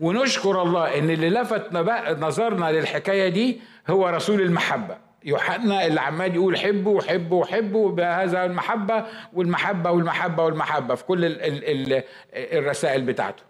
ونشكر 0.00 0.62
الله 0.62 0.98
إن 0.98 1.10
اللي 1.10 1.30
لفت 1.30 1.72
نظرنا 2.18 2.72
للحكاية 2.72 3.28
دي 3.28 3.60
هو 3.90 4.08
رسول 4.08 4.40
المحبة. 4.40 5.09
يوحنا 5.24 5.86
اللي 5.86 6.00
عمال 6.00 6.34
يقول 6.34 6.58
حبوا 6.58 7.02
حبوا 7.02 7.44
حبوا 7.44 7.90
بهذا 7.92 8.44
المحبة 8.44 9.04
والمحبة 9.32 9.90
والمحبة 9.90 10.44
والمحبة 10.44 10.94
في 10.94 11.04
كل 11.04 11.24
ال 11.24 11.42
ال 11.42 11.92
ال 11.92 12.02
الرسائل 12.34 13.02
بتاعته. 13.02 13.42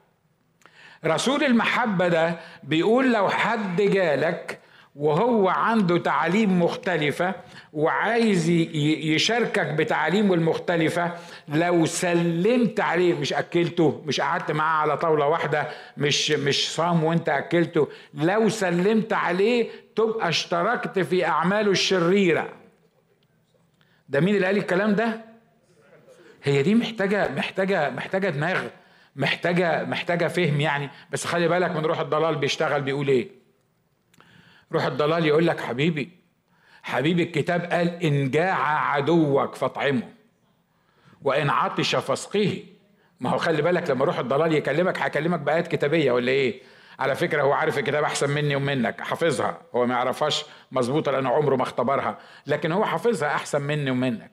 رسول 1.07 1.45
المحبة 1.45 2.09
ده 2.09 2.37
بيقول 2.63 3.13
لو 3.13 3.29
حد 3.29 3.77
جالك 3.83 4.60
وهو 4.97 5.49
عنده 5.49 5.99
تعاليم 5.99 6.63
مختلفة 6.63 7.35
وعايز 7.73 8.49
يشاركك 8.49 9.67
بتعاليمه 9.67 10.35
المختلفة. 10.35 11.13
لو 11.49 11.87
سلمت 11.87 12.81
عليه 12.81 13.15
مش 13.15 13.33
أكلته 13.33 14.03
مش 14.07 14.21
قعدت 14.21 14.51
معاه 14.51 14.81
على 14.83 14.97
طاولة 14.97 15.27
واحدة 15.27 15.69
مش 15.97 16.31
مش 16.31 16.71
صام 16.75 17.05
وانت 17.05 17.29
أكلته 17.29 17.89
لو 18.15 18.49
سلمت 18.49 19.13
عليه 19.13 19.69
تبقى 19.97 20.29
اشتركت 20.29 20.99
في 20.99 21.27
أعماله 21.27 21.71
الشريرة. 21.71 22.49
ده 24.09 24.21
مين 24.21 24.35
اللي 24.35 24.47
قال 24.47 24.57
الكلام 24.57 24.95
ده؟ 24.95 25.21
هي 26.43 26.63
دي 26.63 26.75
محتاجة 26.75 27.29
محتاجة 27.37 27.91
محتاجة 27.91 28.29
دماغ 28.31 28.63
محتاجة 29.17 29.85
محتاجة 29.85 30.29
فهم 30.29 30.61
يعني. 30.61 30.91
بس 31.11 31.27
خلي 31.27 31.49
بالك 31.49 31.71
من 31.71 31.85
روح 31.87 32.01
الضلال 32.01 32.35
بيشتغل 32.37 32.83
بيقول 32.83 33.09
إيه؟ 33.09 33.40
روح 34.73 34.85
الضلال 34.85 35.27
يقول 35.27 35.47
لك 35.47 35.61
حبيبي 35.61 36.11
حبيبي 36.83 37.23
الكتاب 37.23 37.65
قال 37.73 37.89
إن 38.05 38.31
جاع 38.31 38.93
عدوك 38.93 39.55
فاطعمه 39.55 40.09
وإن 41.23 41.51
عطش 41.51 41.97
فاسقه 41.97 42.63
ما 43.21 43.31
هو 43.31 43.39
خلي 43.39 43.63
بالك 43.63 43.91
لما 43.91 44.05
روح 44.05 44.19
الضلال 44.19 44.55
يكلمك 44.55 44.99
هيكلمك 44.99 45.41
بآيات 45.41 45.69
كتابية 45.69 46.13
ولا 46.13 46.33
إيه؟ 46.33 46.63
على 46.99 47.15
فكرة 47.15 47.43
هو 47.43 47.53
عارف 47.53 47.79
الكتاب 47.79 48.05
أحسن 48.05 48.31
مني 48.31 48.57
ومنك 48.57 49.01
حافظها. 49.01 49.59
هو 49.75 49.87
ما 49.87 49.95
يعرفهاش 49.95 50.45
مظبوطة 50.73 51.13
لأنه 51.13 51.31
عمره 51.31 51.57
ما 51.57 51.63
اختبرها 51.63 52.19
لكن 52.47 52.73
هو 52.73 52.85
حافظها 52.85 53.29
أحسن 53.29 53.63
مني 53.63 53.91
ومنك. 53.91 54.31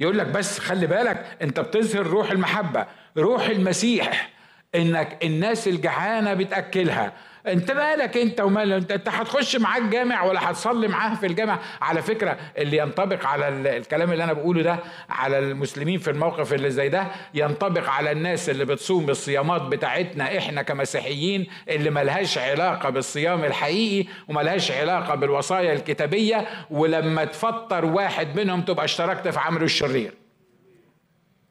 يقول 0.00 0.18
لك 0.18 0.26
بس 0.26 0.58
خلي 0.58 0.86
بالك 0.86 1.36
أنت 1.42 1.60
بتظهر 1.60 2.06
روح 2.06 2.30
المحبة 2.30 2.86
روح 3.18 3.46
المسيح 3.46 4.30
إنك 4.74 5.24
الناس 5.24 5.68
الجعانة 5.68 6.34
بتأكلها. 6.34 7.12
انت 7.48 7.70
مالك 7.70 8.16
انت 8.16 8.40
ومال 8.40 8.72
انت 8.72 8.92
انت 8.92 9.08
هتخش 9.08 9.56
معاه 9.56 9.78
الجامع 9.78 10.22
ولا 10.24 10.50
هتصلي 10.50 10.88
معاه 10.88 11.14
في 11.14 11.26
الجامع؟ 11.26 11.58
على 11.82 12.02
فكرة 12.02 12.36
اللي 12.58 12.76
ينطبق 12.76 13.26
على 13.26 13.48
الكلام 13.48 14.12
اللي 14.12 14.24
أنا 14.24 14.32
بقوله 14.32 14.62
ده 14.62 14.78
على 15.10 15.38
المسلمين 15.38 15.98
في 15.98 16.10
الموقف 16.10 16.52
اللي 16.52 16.70
زي 16.70 16.88
ده 16.88 17.06
ينطبق 17.34 17.88
على 17.88 18.12
الناس 18.12 18.50
اللي 18.50 18.64
بتصوم 18.64 19.10
الصيامات 19.10 19.62
بتاعتنا 19.62 20.38
إحنا 20.38 20.62
كمسيحيين 20.62 21.46
اللي 21.68 21.90
ملهاش 21.90 22.38
علاقة 22.38 22.90
بالصيام 22.90 23.44
الحقيقي 23.44 24.08
وملهاش 24.28 24.70
علاقة 24.70 25.14
بالوصايا 25.14 25.72
الكتابية 25.72 26.46
ولما 26.70 27.24
تفطر 27.24 27.84
واحد 27.84 28.40
منهم 28.40 28.60
تبقى 28.62 28.84
اشتركت 28.84 29.28
في 29.28 29.38
عمله 29.40 29.64
الشرير. 29.64 30.14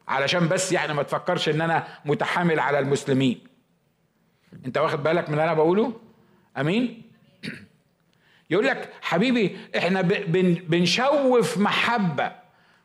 علشان 0.08 0.48
بس 0.48 0.72
يعني 0.72 0.94
ما 0.94 1.02
تفكرش 1.02 1.48
إن 1.48 1.60
أنا 1.60 1.84
متحامل 2.04 2.60
على 2.60 2.78
المسلمين. 2.78 3.47
انت 4.66 4.78
واخد 4.78 5.02
بالك 5.02 5.28
من 5.28 5.34
اللي 5.34 5.44
أنا 5.44 5.54
بقوله؟ 5.54 5.92
امين؟ 6.58 7.02
يقول 8.50 8.66
لك 8.66 8.92
حبيبي 9.02 9.56
إحنا 9.76 10.00
بن 10.02 10.54
بنشوف 10.54 11.58
محبة. 11.58 12.32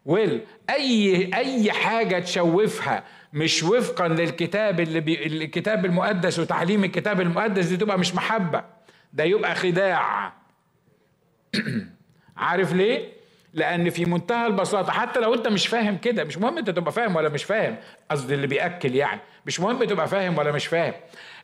ويل 0.06 0.42
اي 0.70 1.30
أي 1.36 1.72
حاجة 1.72 2.20
تشوفها 2.20 3.04
مش 3.34 3.64
وفقا 3.64 4.08
للكتاب 4.08 4.80
اللي 4.80 5.00
بي 5.00 5.28
الكتاب 5.28 5.86
المقدس 5.86 6.40
وتعليم 6.40 6.84
الكتاب 6.84 7.22
المقدس 7.22 7.66
دي 7.66 7.78
تبقى 7.78 8.00
مش 8.00 8.16
محبة. 8.16 8.64
ده 9.14 9.24
يبقى 9.24 9.56
خداع. 9.56 10.34
عارف 12.38 12.74
ليه؟ 12.74 13.14
لأن 13.54 13.90
في 13.90 14.06
منتهى 14.06 14.48
البساطة 14.48 14.92
حتى 14.92 15.20
لو 15.20 15.34
أنت 15.34 15.48
مش 15.48 15.68
فاهم 15.68 15.98
كده 15.98 16.24
مش 16.24 16.38
مهم 16.38 16.58
أنت 16.58 16.70
تبقى 16.70 16.92
فاهم 16.92 17.16
ولا 17.16 17.30
مش 17.30 17.44
فاهم 17.44 17.78
قصدي 18.12 18.34
اللي 18.34 18.48
بيأكل 18.48 18.96
يعني 18.96 19.20
مش 19.46 19.60
مهم 19.60 19.84
تبقى 19.84 20.08
فاهم 20.08 20.38
ولا 20.38 20.52
مش 20.52 20.68
فاهم. 20.68 20.94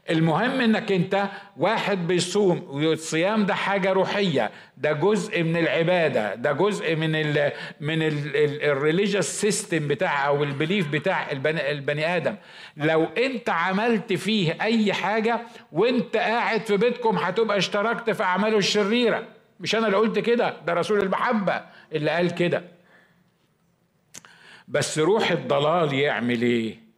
المهم 0.09 0.61
إنك 0.61 0.91
أنت 0.91 1.29
واحد 1.57 2.07
بيصوم 2.07 2.63
والصيام 2.69 3.45
ده 3.45 3.53
حاجة 3.55 3.91
روحية 3.91 4.51
ده 4.77 4.91
جزء 4.91 5.43
من 5.43 5.57
العبادة 5.57 6.35
ده 6.35 6.51
جزء 6.51 6.95
من 6.95 7.15
ال 7.15 7.51
من 7.81 7.97
ال 8.63 8.69
religious 8.69 9.25
system 9.25 9.87
بتاع 9.87 10.27
أو 10.27 10.43
ال 10.43 10.50
belief 10.50 10.87
بتاع 10.87 11.31
البني, 11.31 11.71
البني 11.71 12.15
آدم. 12.17 12.35
لو 12.77 13.03
أنت 13.03 13.49
عملت 13.49 14.13
فيه 14.13 14.57
أي 14.61 14.93
حاجة 14.93 15.39
وأنت 15.71 16.17
قاعد 16.17 16.61
في 16.65 16.77
بيتكم 16.77 17.17
هتبقى 17.17 17.57
اشتركت 17.57 18.09
في 18.09 18.23
أعماله 18.23 18.57
الشريرة. 18.57 19.23
مش 19.59 19.75
أنا 19.75 19.85
اللي 19.87 19.97
قلت 19.97 20.19
كده 20.19 20.53
ده 20.65 20.73
رسول 20.73 20.99
المحبة 20.99 21.61
اللي 21.93 22.11
قال 22.11 22.35
كده. 22.35 22.63
بس 24.67 24.99
روح 24.99 25.31
الضلال 25.31 25.93
يعمل 25.93 26.41
إيه؟ 26.41 26.88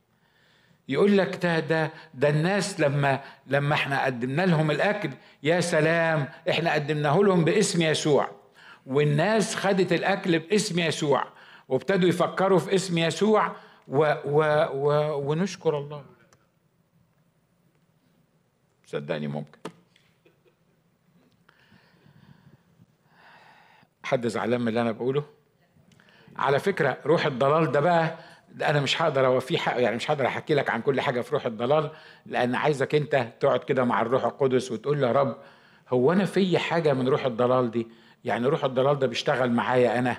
يقول 0.91 1.17
لك 1.17 1.45
ده 1.45 1.59
ده 1.59 1.91
ده 2.13 2.29
الناس 2.29 2.79
لما 2.79 3.21
لما 3.47 3.75
إحنا 3.75 4.05
قدمنا 4.05 4.45
لهم 4.45 4.71
الأكل 4.71 5.09
يا 5.43 5.61
سلام 5.61 6.27
إحنا 6.49 6.73
قدمناه 6.73 7.17
لهم 7.17 7.43
باسم 7.45 7.81
يسوع. 7.81 8.29
والناس 8.85 9.55
خدت 9.55 9.93
الأكل 9.93 10.39
باسم 10.39 10.79
يسوع 10.79 11.27
وابتدوا 11.69 12.09
يفكروا 12.09 12.59
في 12.59 12.75
اسم 12.75 12.97
يسوع 12.97 13.55
و 13.87 14.13
و 14.25 14.43
و 14.73 15.17
ونشكر 15.31 15.77
الله. 15.77 16.05
صدقني 18.85 19.27
ممكن. 19.27 19.59
حد 24.03 24.27
زعلان 24.27 24.61
من 24.61 24.67
اللي 24.67 24.81
أنا 24.81 24.91
بقوله؟ 24.91 25.23
على 26.35 26.59
فكرة 26.59 26.97
روح 27.05 27.25
الضلال 27.25 27.71
ده 27.71 27.79
بقى 27.79 28.17
أنا 28.63 28.79
مش 28.81 29.01
هقدر 29.01 29.25
اوفيه 29.25 29.57
حق 29.57 29.81
يعني 29.81 29.95
مش 29.95 30.11
هقدر 30.11 30.25
أحكي 30.25 30.53
لك 30.53 30.69
عن 30.69 30.81
كل 30.81 31.01
حاجة 31.01 31.21
في 31.21 31.31
روح 31.33 31.45
الضلال 31.45 31.89
لأن 32.25 32.55
عايزك 32.55 32.95
أنت 32.95 33.27
تقعد 33.39 33.63
كده 33.63 33.83
مع 33.83 34.01
الروح 34.01 34.25
القدس 34.25 34.71
وتقول 34.71 35.01
له 35.01 35.07
يا 35.07 35.11
رب 35.11 35.37
هو 35.89 36.11
أنا 36.11 36.25
في 36.25 36.57
حاجة 36.59 36.93
من 36.93 37.07
روح 37.07 37.25
الضلال 37.25 37.71
دي؟ 37.71 37.87
يعني 38.25 38.47
روح 38.47 38.65
الضلال 38.65 38.99
ده 38.99 39.07
بيشتغل 39.07 39.51
معايا 39.51 39.99
أنا 39.99 40.17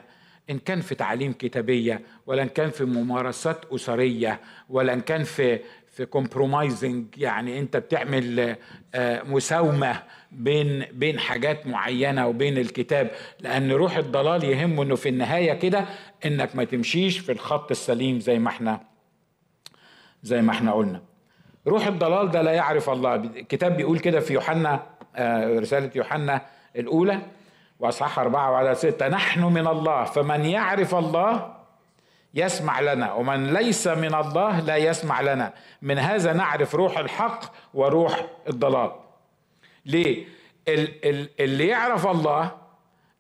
إن 0.51 0.59
كان 0.59 0.81
في 0.81 0.95
تعليم 0.95 1.33
كتابية 1.33 2.01
ولا 2.27 2.42
إن 2.42 2.49
كان 2.49 2.71
في 2.71 2.85
ممارسات 2.85 3.64
أسرية 3.73 4.40
ولا 4.68 4.92
إن 4.92 5.01
كان 5.01 5.25
في 5.25 5.61
في 5.92 6.07
compromising 6.07 7.07
يعني 7.16 7.59
أنت 7.59 7.77
بتعمل 7.77 8.57
آه، 8.95 9.23
مساومة 9.23 10.03
بين 10.33 10.85
بين 10.92 11.18
حاجات 11.18 11.66
معينة 11.66 12.27
وبين 12.27 12.59
الكتاب 12.59 13.11
لأن 13.40 13.73
روح 13.73 13.97
الضلال 13.97 14.45
يهمه 14.45 14.83
إنه 14.83 14.95
في 14.97 15.09
النهاية 15.09 15.53
كده 15.53 15.85
إنك 16.27 16.57
ما 16.57 16.64
تمشيش 16.64 17.18
في 17.18 17.33
الخط 17.33 17.71
السليم 17.71 18.21
زي 18.21 18.38
ما 18.38 18.49
إحنا 18.49 18.81
زي 20.23 20.42
ما 20.42 20.53
إحنا 20.53 20.73
قلنا. 20.73 21.03
روح 21.66 21.87
الضلال 21.87 22.31
ده 22.31 22.42
لا 22.42 22.53
يعرف 22.53 22.90
الله. 22.90 23.14
الكتاب 23.14 23.77
بيقول 23.77 23.99
كده 23.99 24.21
في 24.21 24.33
يوحنا 24.35 24.83
آه، 25.16 25.59
رسالة 25.59 25.90
يوحنا 25.95 26.42
الأولى 26.77 27.18
وأصحاح 27.81 28.18
أربعة 28.18 28.51
وعلى 28.51 28.75
ستة. 28.75 29.09
نحن 29.09 29.45
من 29.45 29.66
الله 29.66 30.05
فمن 30.05 30.45
يعرف 30.45 30.95
الله 30.95 31.55
يسمع 32.35 32.81
لنا 32.81 33.12
ومن 33.12 33.53
ليس 33.53 33.87
من 33.87 34.14
الله 34.14 34.61
لا 34.61 34.77
يسمع 34.77 35.21
لنا. 35.21 35.53
من 35.83 35.99
هذا 35.99 36.33
نعرف 36.33 36.75
روح 36.75 36.99
الحق 36.99 37.45
وروح 37.75 38.27
الضلال. 38.49 38.92
ليه؟ 39.87 40.25
اللي 40.68 41.66
يعرف 41.66 42.07
الله 42.07 42.57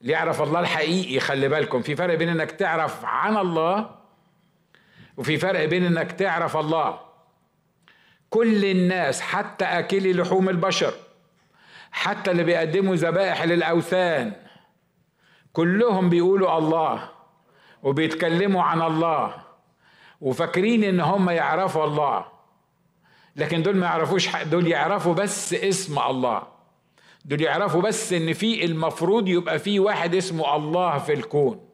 اللي 0.02 0.12
يعرف 0.12 0.42
الله 0.42 0.60
الحقيقي 0.60 1.20
خلي 1.20 1.48
بالكم. 1.48 1.82
في 1.82 1.96
فرق 1.96 2.14
بين 2.14 2.28
إنك 2.28 2.50
تعرف 2.50 3.04
عن 3.04 3.36
الله 3.36 3.90
وفي 5.16 5.38
فرق 5.38 5.64
بين 5.64 5.84
إنك 5.84 6.12
تعرف 6.12 6.56
الله. 6.56 7.00
كل 8.30 8.64
الناس 8.64 9.20
حتى 9.20 9.64
اكلي 9.64 10.12
لحوم 10.12 10.48
البشر 10.48 10.94
حتى 11.92 12.30
اللي 12.30 12.44
بيقدموا 12.44 12.94
ذبائح 12.94 13.44
للأوثان 13.44 14.32
كلهم 15.52 16.08
بيقولوا 16.08 16.58
الله 16.58 17.08
وبيتكلموا 17.82 18.62
عن 18.62 18.82
الله 18.82 19.34
وفاكرين 20.20 20.84
إن 20.84 21.00
هم 21.00 21.30
يعرفوا 21.30 21.84
الله. 21.84 22.24
لكن 23.36 23.62
دول 23.62 23.76
ما 23.76 23.86
يعرفوش 23.86 24.36
دول 24.36 24.66
يعرفوا 24.66 25.14
بس 25.14 25.54
اسم 25.54 25.98
الله. 25.98 26.51
دول 27.24 27.40
يعرفوا 27.40 27.82
بس 27.82 28.12
إن 28.12 28.32
في 28.32 28.64
المفروض 28.64 29.28
يبقى 29.28 29.58
في 29.58 29.78
واحد 29.80 30.14
اسمه 30.14 30.56
الله 30.56 30.98
في 30.98 31.12
الكون. 31.12 31.68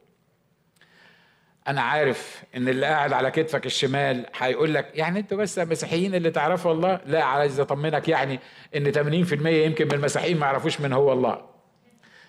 أنا 1.67 1.81
عارف 1.81 2.43
إن 2.55 2.69
اللي 2.69 2.85
قاعد 2.85 3.13
على 3.13 3.31
كتفك 3.31 3.65
الشمال 3.65 4.25
هيقول 4.37 4.73
لك 4.73 4.91
يعني 4.93 5.19
أنتوا 5.19 5.37
بس 5.37 5.59
مسيحيين 5.59 6.15
اللي 6.15 6.31
تعرفوا 6.31 6.71
الله؟ 6.71 6.99
لا 7.05 7.23
عايز 7.23 7.59
أطمنك 7.59 8.07
يعني 8.07 8.39
إن 8.75 8.91
80% 9.25 9.45
يمكن 9.45 9.85
من 9.87 9.93
المسيحيين 9.93 10.37
ما 10.39 10.45
يعرفوش 10.45 10.81
من 10.81 10.93
هو 10.93 11.13
الله. 11.13 11.41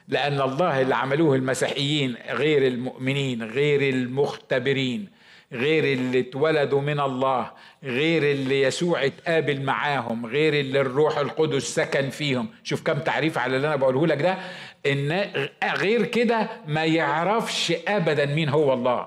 لأن 0.09 0.41
الله 0.41 0.81
اللي 0.81 0.95
عملوه 0.95 1.37
المسيحيين 1.37 2.17
غير 2.31 2.67
المؤمنين 2.67 3.43
غير 3.43 3.95
المختبرين. 3.95 5.09
غير 5.53 5.85
اللي 5.85 6.21
اتولدوا 6.21 6.81
من 6.81 7.01
الله 7.01 7.51
غير 7.85 8.23
اللي 8.23 8.63
يسوع 8.63 9.05
اتقابل 9.07 9.63
معاهم 9.63 10.27
غير 10.27 10.55
اللي 10.55 10.81
الروح 10.81 11.19
القدس 11.19 11.63
سكن 11.63 12.11
فيهم. 12.11 12.49
شوف 12.63 12.83
كم 12.83 12.99
تعريف 12.99 13.39
على 13.39 13.57
اللي 13.57 13.67
أنا 13.67 13.77
بقوله 13.77 14.07
لك 14.07 14.23
ده. 14.23 14.39
إن 14.87 15.31
غير 15.77 16.05
كده 16.05 16.49
ما 16.67 16.85
يعرفش 16.85 17.73
ابدا 17.89 18.27
مين 18.27 18.49
هو 18.49 18.73
الله. 18.73 19.07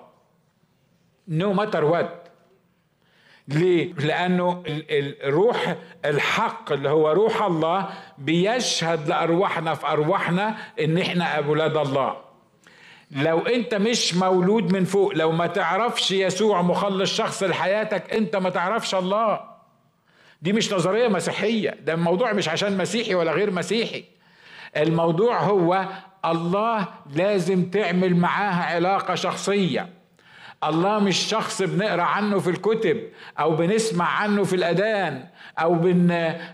no 1.27 1.53
matter 1.53 1.83
what 1.85 2.27
ليه؟ 3.47 3.93
لأنه 3.93 4.63
الروح 4.67 5.75
الحق 6.05 6.71
اللي 6.71 6.89
هو 6.89 7.11
روح 7.11 7.41
الله 7.43 7.89
بيشهد 8.17 9.07
لأرواحنا 9.09 9.73
في 9.73 9.87
أرواحنا 9.87 10.55
إن 10.79 10.97
إحنا 10.97 11.25
أولاد 11.25 11.77
الله. 11.77 12.22
لو 13.15 13.39
أنت 13.39 13.75
مش 13.75 14.15
مولود 14.15 14.73
من 14.73 14.85
فوق 14.85 15.13
لو 15.15 15.31
ما 15.31 15.47
تعرفش 15.47 16.11
يسوع 16.11 16.61
مخلص 16.61 17.15
شخص 17.17 17.43
لحياتك 17.43 18.13
أنت 18.13 18.35
ما 18.35 18.49
تعرفش 18.49 18.95
الله. 18.95 19.39
دي 20.41 20.53
مش 20.53 20.73
نظرية 20.73 21.07
مسيحية 21.07 21.69
ده 21.85 21.93
الموضوع 21.93 22.33
مش 22.33 22.49
عشان 22.49 22.77
مسيحي 22.77 23.15
ولا 23.15 23.31
غير 23.31 23.51
مسيحي. 23.51 24.03
الموضوع 24.77 25.39
هو 25.39 25.85
الله 26.25 26.87
لازم 27.15 27.65
تعمل 27.69 28.15
معاه 28.15 28.75
علاقة 28.75 29.15
شخصية. 29.15 29.89
الله 30.63 30.99
مش 30.99 31.17
شخص 31.17 31.61
بنقرأ 31.61 32.01
عنه 32.01 32.39
في 32.39 32.49
الكتب 32.49 33.03
أو 33.39 33.55
بنسمع 33.55 34.05
عنه 34.05 34.43
في 34.43 34.55
الأذان 34.55 35.25
أو 35.59 35.73
بن 35.73 36.07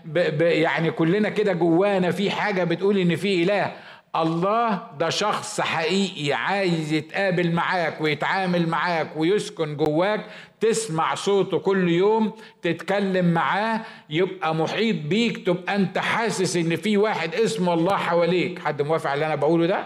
ب 0.04 0.18
ب 0.38 0.42
يعني 0.42 0.90
كلنا 0.90 1.28
كده 1.28 1.52
جوانا 1.52 2.10
في 2.10 2.30
حاجة 2.30 2.64
بتقول 2.64 2.98
إن 2.98 3.16
في 3.16 3.42
إله. 3.42 3.72
الله 4.16 4.90
ده 4.98 5.10
شخص 5.10 5.60
حقيقي 5.60 6.32
عايز 6.32 6.92
يتقابل 6.92 7.52
معاك 7.52 8.00
ويتعامل 8.00 8.68
معاك 8.68 9.16
ويسكن 9.16 9.76
جواك 9.76 10.26
تسمع 10.60 11.14
صوته 11.14 11.58
كل 11.58 11.88
يوم 11.88 12.32
تتكلم 12.62 13.34
معاه 13.34 13.80
يبقى 14.10 14.54
محيط 14.54 14.96
بيك 15.06 15.46
تبقى 15.46 15.74
انت 15.76 15.98
حاسس 15.98 16.56
ان 16.56 16.76
في 16.76 16.96
واحد 16.96 17.34
اسمه 17.34 17.74
الله 17.74 17.96
حواليك. 17.96 18.58
حد 18.58 18.82
موافق 18.82 19.06
على 19.10 19.14
اللي 19.14 19.26
أنا 19.26 19.34
بقوله 19.34 19.66
ده؟ 19.66 19.84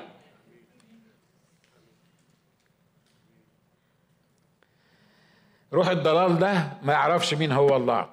روح 5.72 5.88
الضلال 5.88 6.38
ده 6.38 6.68
ما 6.82 6.92
يعرفش 6.92 7.34
مين 7.34 7.52
هو 7.52 7.76
الله. 7.76 8.08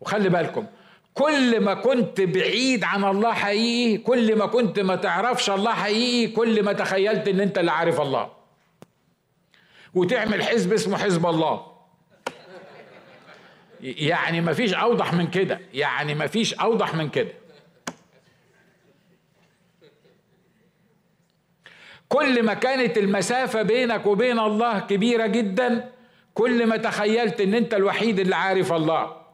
وخلي 0.00 0.28
بالكم 0.28 0.66
كل 1.16 1.60
ما 1.60 1.74
كنت 1.74 2.20
بعيد 2.20 2.84
عن 2.84 3.04
الله 3.04 3.32
حقيقي 3.32 3.98
كل 3.98 4.36
ما 4.36 4.46
كنت 4.46 4.80
ما 4.80 4.96
تعرفش 4.96 5.50
الله 5.50 5.72
حقيقي 5.72 6.32
كل 6.32 6.62
ما 6.62 6.72
تخيلت 6.72 7.28
إن 7.28 7.40
أنت 7.40 7.58
اللي 7.58 7.70
عارف 7.70 8.00
الله. 8.00 8.32
وتعمل 9.94 10.42
حزب 10.42 10.72
اسمه 10.72 10.98
حزب 10.98 11.26
الله. 11.26 11.66
يعني 13.80 14.40
ما 14.40 14.52
فيش 14.52 14.74
أوضح 14.74 15.12
من 15.12 15.30
كده 15.30 15.60
يعني 15.74 16.14
ما 16.14 16.26
فيش 16.26 16.54
أوضح 16.54 16.94
من 16.94 17.08
كده. 17.08 17.32
كل 22.08 22.42
ما 22.42 22.54
كانت 22.54 22.98
المسافة 22.98 23.62
بينك 23.62 24.06
وبين 24.06 24.38
الله 24.38 24.78
كبيرة 24.78 25.26
جدا 25.26 25.92
كل 26.34 26.66
ما 26.66 26.76
تخيلت 26.76 27.40
إن 27.40 27.54
أنت 27.54 27.74
الوحيد 27.74 28.20
اللي 28.20 28.36
عارف 28.36 28.72
الله. 28.72 29.25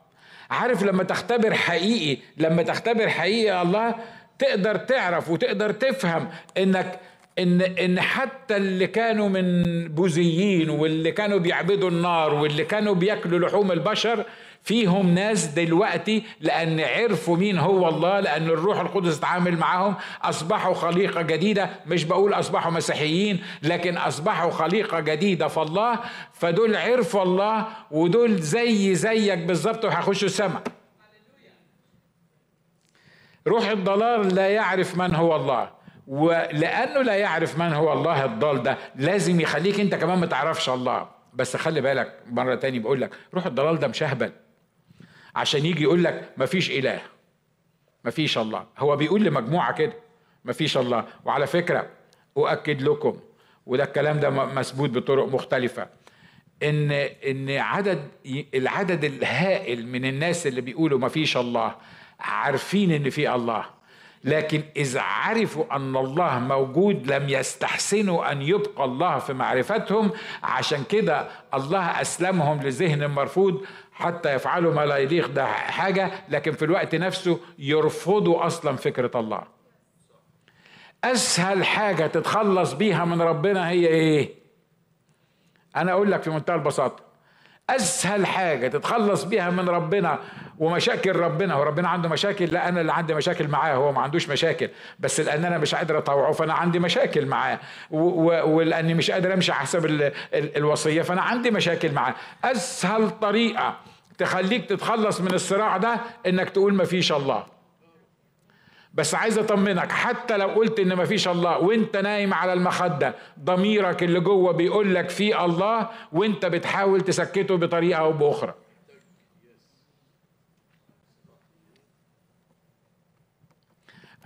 عارف 0.53 0.83
لما 0.83 1.03
تختبر 1.03 1.55
حقيقي 1.55 2.21
لما 2.37 2.63
تختبر 2.63 3.09
حقيقي 3.09 3.63
الله 3.63 3.95
تقدر 4.39 4.77
تعرف 4.77 5.31
وتقدر 5.31 5.73
تفهم 5.73 6.29
إنك 6.59 6.99
إن 7.39 7.61
إن 7.63 8.01
حتى 8.01 8.57
اللي 8.57 8.87
كانوا 8.87 9.29
من 9.29 9.63
بوذيين 9.89 10.71
واللي 10.71 11.13
كانوا 11.13 11.39
بيعبدوا 11.39 11.91
النار 11.91 12.35
واللي 12.35 12.65
كانوا 12.65 12.95
بياكلوا 12.95 13.49
لحوم 13.49 13.73
البشر 13.73 14.25
فيهم 14.65 15.15
ناس 15.15 15.47
دلوقتي 15.47 16.23
لأن 16.41 16.81
عرفوا 16.81 17.37
مين 17.37 17.59
هو 17.59 17.89
الله 17.89 18.21
لأن 18.21 18.47
الروح 18.47 18.81
القدس 18.81 19.19
اتعامل 19.19 19.57
معاهم. 19.57 19.95
أصبحوا 20.23 20.75
خليقة 20.75 21.23
جديدة 21.23 21.71
مش 21.87 22.05
بقول 22.05 22.35
أصبحوا 22.35 22.73
مسيحيين 22.73 23.43
لكن 23.63 23.97
أصبحوا 23.97 24.51
خليقة 24.51 25.01
جديدة 25.01 25.49
في 25.49 25.63
الله. 25.63 25.99
فدول 26.33 26.77
عرفوا 26.77 27.23
الله 27.23 27.67
ودول 27.91 28.37
زي 28.37 28.95
زيك 28.95 29.39
بالظبط 29.39 29.85
وهيخشوا 29.85 30.29
السماء. 30.29 30.63
روح 33.47 33.69
الضلال 33.69 34.35
لا 34.35 34.49
يعرف 34.49 34.97
من 34.97 35.15
هو 35.15 35.37
الله. 35.37 35.71
ولأنه 36.07 37.03
لا 37.03 37.15
يعرف 37.17 37.59
من 37.59 37.73
هو 37.73 37.93
الله 37.93 38.25
الضال 38.25 38.63
ده 38.63 38.79
لازم 38.97 39.41
يخليك 39.41 39.81
انت 39.81 39.95
كمان 39.95 40.19
ما 40.19 40.27
تعرفش 40.27 40.69
الله. 40.69 41.09
بس 41.35 41.57
خلي 41.57 41.81
بالك 41.81 42.19
مرة 42.31 42.55
تاني 42.55 42.79
بقول 42.79 43.01
لك 43.01 43.11
روح 43.35 43.47
الضلال 43.47 43.79
ده 43.79 43.89
مشهبل 43.89 44.33
عشان 45.35 45.67
يجي 45.67 45.83
يقول 45.83 46.05
لك 46.05 46.31
مفيش 46.37 46.71
إله. 46.71 47.01
مفيش 48.05 48.39
الله. 48.39 48.67
هو 48.79 48.97
بيقول 48.97 49.25
لمجموعة 49.25 49.73
كده 49.75 49.93
مفيش 50.45 50.77
الله. 50.77 51.05
وعلى 51.25 51.47
فكرة 51.47 51.87
أؤكد 52.37 52.83
لكم 52.83 53.19
وده 53.67 53.85
الكلام 53.85 54.21
ده 54.21 54.31
مثبوت 54.31 54.91
بطرق 54.91 55.27
مختلفة 55.29 55.87
إن 56.63 56.93
إن 57.27 57.51
عدد 57.51 58.09
العدد 58.55 59.05
الهائل 59.05 59.87
من 59.87 60.05
الناس 60.05 60.47
اللي 60.47 60.61
بيقولوا 60.61 60.99
مفيش 60.99 61.37
الله 61.37 61.75
عارفين 62.21 62.91
إن 62.91 63.11
في 63.11 63.35
الله. 63.35 63.65
لكن 64.25 64.63
إذا 64.77 65.01
عرفوا 65.01 65.77
أن 65.77 65.97
الله 65.97 66.39
موجود 66.39 67.13
لم 67.13 67.29
يستحسنوا 67.29 68.33
أن 68.33 68.43
يبقى 68.43 68.85
الله 68.85 69.19
في 69.19 69.33
معرفتهم 69.33 70.11
عشان 70.43 70.85
كده 70.85 71.29
الله 71.55 72.01
أسلمهم 72.01 72.63
لذهن 72.63 73.11
مرفوض 73.11 73.65
حتى 73.93 74.35
يفعلوا 74.35 74.75
ما 74.75 74.87
لا 74.87 74.97
يليق 74.97 75.27
ده 75.29 75.47
حاجة 75.47 76.11
لكن 76.29 76.53
في 76.53 76.65
الوقت 76.65 76.95
نفسه 76.95 77.41
يرفضوا 77.59 78.47
أصلا 78.47 78.77
فكرة 78.77 79.11
الله 79.21 79.43
أسهل 81.05 81.65
حاجة 81.65 82.07
تتخلص 82.07 82.73
بيها 82.73 83.05
من 83.05 83.23
ربنا 83.23 83.69
هي 83.69 83.87
إيه؟ 83.87 84.35
أنا 85.77 85.93
أقول 85.93 86.11
لك 86.13 86.23
في 86.23 86.31
منتهى 86.31 86.55
البساطة 86.55 87.03
أسهل 87.71 88.27
حاجة 88.27 88.69
تتخلص 88.69 89.25
بيها 89.25 89.51
من 89.51 89.69
ربنا 89.69 90.19
ومشاكل 90.59 91.17
ربنا 91.17 91.55
هو 91.55 91.63
ربنا 91.63 91.89
عنده 91.89 92.09
مشاكل 92.09 92.45
لا 92.45 92.69
أنا 92.69 92.81
اللي 92.81 92.93
عندي 92.93 93.15
مشاكل 93.15 93.49
معاه 93.49 93.75
هو 93.75 93.93
ما 93.93 94.01
عندوش 94.01 94.29
مشاكل. 94.29 94.69
بس 94.99 95.21
لأن 95.21 95.45
أنا 95.45 95.59
مش 95.59 95.75
قادر 95.75 95.99
أطوعه 95.99 96.33
فأنا 96.33 96.55
عندي 96.55 96.79
مشاكل 96.79 97.27
معاه. 97.27 97.59
ولأني 97.91 98.95
مش 98.95 99.11
قادر 99.11 99.35
أمشي 99.35 99.53
حسب 99.53 100.11
الوصية 100.35 101.03
فأنا 101.03 101.23
عندي 101.23 101.51
مشاكل 101.51 101.93
معاه. 101.93 102.15
أسهل 102.45 103.11
طريقة 103.11 103.77
تخليك 104.19 104.65
تتخلص 104.69 105.21
من 105.21 105.35
الصراع 105.35 105.77
ده 105.77 105.97
إنك 106.27 106.51
تقول 106.51 106.75
ما 106.75 106.85
فيش 106.85 107.13
الله. 107.13 107.45
بس 108.95 109.15
عايز 109.15 109.39
أطمنك 109.39 109.93
حتى 109.93 110.37
لو 110.37 110.49
قلت 110.49 110.81
إن 110.81 110.97
مفيش 110.97 111.29
الله 111.29 111.59
وأنت 111.59 111.97
نايم 111.97 112.35
على 112.35 112.53
المخدة 112.53 113.15
ضميرك 113.41 114.03
اللي 114.03 114.21
جوه 114.21 114.53
بيقول 114.53 114.95
لك 114.95 115.09
في 115.09 115.45
الله 115.45 115.89
وأنت 116.13 116.47
بتحاول 116.47 117.01
تسكته 117.01 117.57
بطريقة 117.57 118.01
أو 118.01 118.13
بأخرى. 118.13 118.55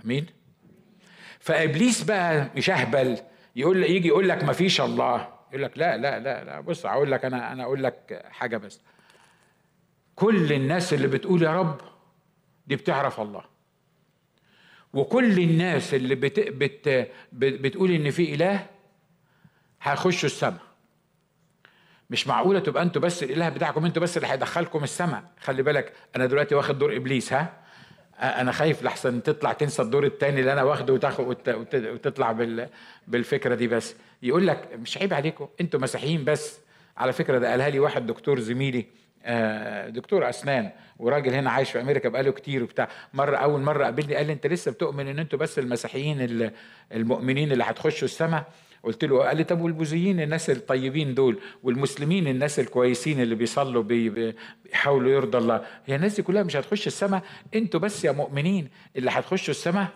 آمين. 0.05 0.25
فإبليس 1.39 2.03
بقى 2.03 2.49
مش 2.55 2.69
أهبل 2.69 3.17
يقول 3.55 3.83
يجي 3.83 4.07
يقول 4.07 4.29
لك 4.29 4.43
مفيش 4.43 4.81
الله. 4.81 5.27
يقول 5.49 5.63
لك 5.63 5.77
لا 5.77 5.97
لا 5.97 6.19
لا 6.19 6.43
لا 6.43 6.59
بص 6.59 6.85
أقول 6.85 7.11
لك 7.11 7.25
أنا 7.25 7.51
أنا 7.51 7.63
أقول 7.63 7.83
لك 7.83 8.25
حاجة 8.31 8.57
بس. 8.57 8.81
كل 10.15 10.53
الناس 10.53 10.93
اللي 10.93 11.07
بتقول 11.07 11.43
يا 11.43 11.53
رب 11.59 11.81
دي 12.67 12.75
بتعرف 12.75 13.19
الله. 13.19 13.43
وكل 14.93 15.39
الناس 15.39 15.93
اللي 15.93 16.15
بت 16.15 16.39
بت 16.39 17.09
بتقول 17.33 17.91
إن 17.91 18.11
في 18.11 18.33
إله 18.33 18.65
هيخشوا 19.81 20.29
السماء. 20.29 20.61
مش 22.09 22.27
معقولة 22.27 22.59
تبقى 22.59 22.83
أنتوا 22.83 23.01
بس 23.01 23.23
الإله 23.23 23.49
بتاعكم 23.49 23.85
أنتوا 23.85 24.01
بس 24.01 24.17
اللي 24.17 24.27
هيدخلكم 24.27 24.83
السماء. 24.83 25.23
خلي 25.39 25.63
بالك 25.63 25.93
أنا 26.15 26.25
دلوقتي 26.25 26.55
واخد 26.55 26.79
دور 26.79 26.95
إبليس 26.95 27.33
ها؟ 27.33 27.53
أنا 28.19 28.51
خايف 28.51 28.83
لحسن 28.83 29.23
تطلع 29.23 29.53
تنسى 29.53 29.81
الدور 29.81 30.05
الثاني 30.05 30.39
اللي 30.39 30.53
أنا 30.53 30.63
واخده 30.63 30.93
وتطلع 31.53 32.31
بالفكرة 33.07 33.55
دي 33.55 33.67
بس. 33.67 33.95
يقول 34.23 34.47
لك 34.47 34.69
مش 34.81 34.97
عيب 34.97 35.13
عليكم 35.13 35.47
أنتوا 35.61 35.79
مسيحيين 35.79 36.23
بس. 36.25 36.59
على 36.97 37.13
فكرة 37.13 37.37
ده 37.39 37.51
قالها 37.51 37.69
لي 37.69 37.79
واحد 37.79 38.07
دكتور 38.07 38.39
زميلي 38.39 38.85
آه، 39.25 39.89
دكتور 39.89 40.29
أسنان 40.29 40.69
وراجل 40.99 41.33
هنا 41.33 41.51
عايش 41.51 41.71
في 41.71 41.81
أمريكا 41.81 42.09
بقاله 42.09 42.31
كتير 42.31 42.63
وبتاع. 42.63 42.87
مرة 43.13 43.37
أول 43.37 43.61
مرة 43.61 43.83
قابلني 43.83 44.15
قال 44.15 44.27
لي 44.27 44.33
أنت 44.33 44.47
لسه 44.47 44.71
بتؤمن 44.71 45.07
إن 45.07 45.19
أنتوا 45.19 45.39
بس 45.39 45.59
المسيحيين 45.59 46.51
المؤمنين 46.91 47.51
اللي 47.51 47.63
هتخشوا 47.63 48.05
السماء؟ 48.07 48.43
قلت 48.83 49.05
له 49.05 49.19
قال 49.23 49.37
لي 49.37 49.43
طب 49.43 49.61
والبوذيين 49.61 50.19
الناس 50.19 50.49
الطيبين 50.49 51.13
دول 51.13 51.39
والمسلمين 51.63 52.27
الناس 52.27 52.59
الكويسين 52.59 53.21
اللي 53.21 53.35
بيصلوا 53.35 53.83
بي 53.83 54.09
بيحاولوا 54.65 55.11
يرضى 55.11 55.37
الله 55.37 55.65
هي 55.85 55.95
الناس 55.95 56.15
دي 56.15 56.21
كلها 56.21 56.43
مش 56.43 56.55
هتخش 56.55 56.87
السماء؟ 56.87 57.23
أنتوا 57.55 57.79
بس 57.79 58.05
يا 58.05 58.11
مؤمنين 58.11 58.69
اللي 58.95 59.11
هتخشوا 59.11 59.51
السماء؟ 59.51 59.87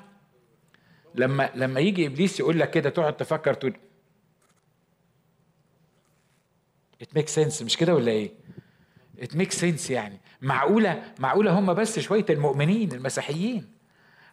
لما 1.15 1.49
لما 1.55 1.79
يجي 1.79 2.07
إبليس 2.07 2.39
يقول 2.39 2.59
لك 2.59 2.69
كده 2.71 2.89
تقعد 2.89 3.17
تفكر 3.17 3.53
تقول 3.53 3.73
it 7.01 7.15
makes 7.15 7.27
sense 7.27 7.61
مش 7.61 7.77
كده 7.77 7.95
ولا 7.95 8.11
إيه؟ 8.11 8.31
it 9.19 9.35
makes 9.35 9.51
sense 9.51 9.89
يعني. 9.91 10.19
معقولة 10.41 11.03
معقولة 11.19 11.59
هم 11.59 11.73
بس 11.73 11.99
شوية 11.99 12.25
المؤمنين 12.29 12.91
المسيحيين 12.91 13.67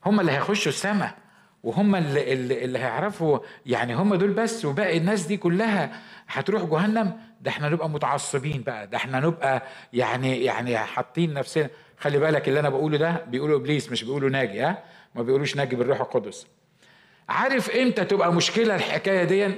هم 0.07 0.21
اللي 0.21 0.33
هيخشوا 0.33 0.73
السماء. 0.73 1.19
وهم 1.63 1.97
اللي, 1.97 2.33
اللي, 2.33 2.65
اللي 2.65 2.79
هيعرفوا 2.79 3.39
يعني 3.67 3.95
هم 3.95 4.15
دول 4.15 4.31
بس 4.31 4.65
وباقي 4.65 4.97
الناس 4.99 5.27
دي 5.27 5.37
كلها 5.37 6.01
هتروح 6.29 6.63
جهنم. 6.65 7.13
ده 7.41 7.51
إحنا 7.51 7.69
نبقى 7.69 7.89
متعصبين 7.91 8.63
بقى. 8.63 8.87
ده 8.87 8.97
إحنا 8.97 9.21
نبقى 9.21 9.63
يعني 9.93 10.45
يعني 10.45 10.79
حاطين 10.79 11.35
نفسنا. 11.35 11.71
خلي 11.99 12.19
بالك 12.19 12.49
اللي 12.49 12.61
أنا 12.61 12.69
بقوله 12.69 12.99
ده 12.99 13.25
بيقوله 13.29 13.57
إبليس 13.57 13.91
مش 13.93 14.05
بيقوله 14.05 14.29
ناجي 14.29 14.61
ها؟ 14.61 14.83
ما 15.15 15.23
بيقولوش 15.23 15.57
ناجي 15.57 15.77
بالروح 15.77 16.01
القدس. 16.01 16.47
عارف 17.29 17.71
إمتى 17.71 18.05
تبقى 18.05 18.33
مشكلة 18.33 18.75
الحكاية 18.77 19.25
دي؟ 19.25 19.55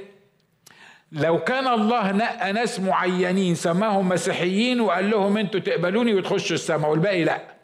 لو 1.13 1.39
كان 1.39 1.69
الله 1.69 2.13
نقى 2.13 2.53
ناس 2.53 2.81
معينين 2.81 3.55
سماهم 3.55 4.09
مسيحيين 4.09 4.81
وقال 4.81 5.11
لهم 5.11 5.37
أنتوا 5.39 5.61
تقبلوني 5.61 6.15
وتخشوا 6.15 6.55
السماء 6.55 6.91
والباقي 6.91 7.25
لا. 7.25 7.60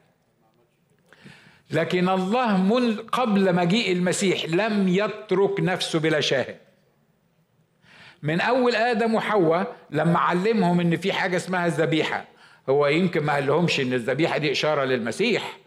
لكن 1.71 2.09
الله 2.09 2.57
من 2.57 2.97
قبل 2.97 3.55
مجيء 3.55 3.93
المسيح 3.93 4.45
لم 4.45 4.89
يترك 4.89 5.61
نفسه 5.61 5.99
بلا 6.01 6.21
شاهد. 6.21 6.57
من 8.23 8.41
أول 8.41 8.75
آدم 8.75 9.15
وحواء 9.15 9.77
لما 9.91 10.19
علمهم 10.19 10.81
إن 10.81 10.97
في 10.97 11.13
حاجة 11.13 11.37
اسمها 11.37 11.67
الذبيحة 11.67 12.25
هو 12.69 12.87
يمكن 12.87 13.21
ما 13.23 13.33
قال 13.33 13.47
لهمش 13.47 13.81
إن 13.81 13.93
الذبيحة 13.93 14.39
دي 14.39 14.53
إشارة 14.53 14.85
للمسيح. 14.85 15.59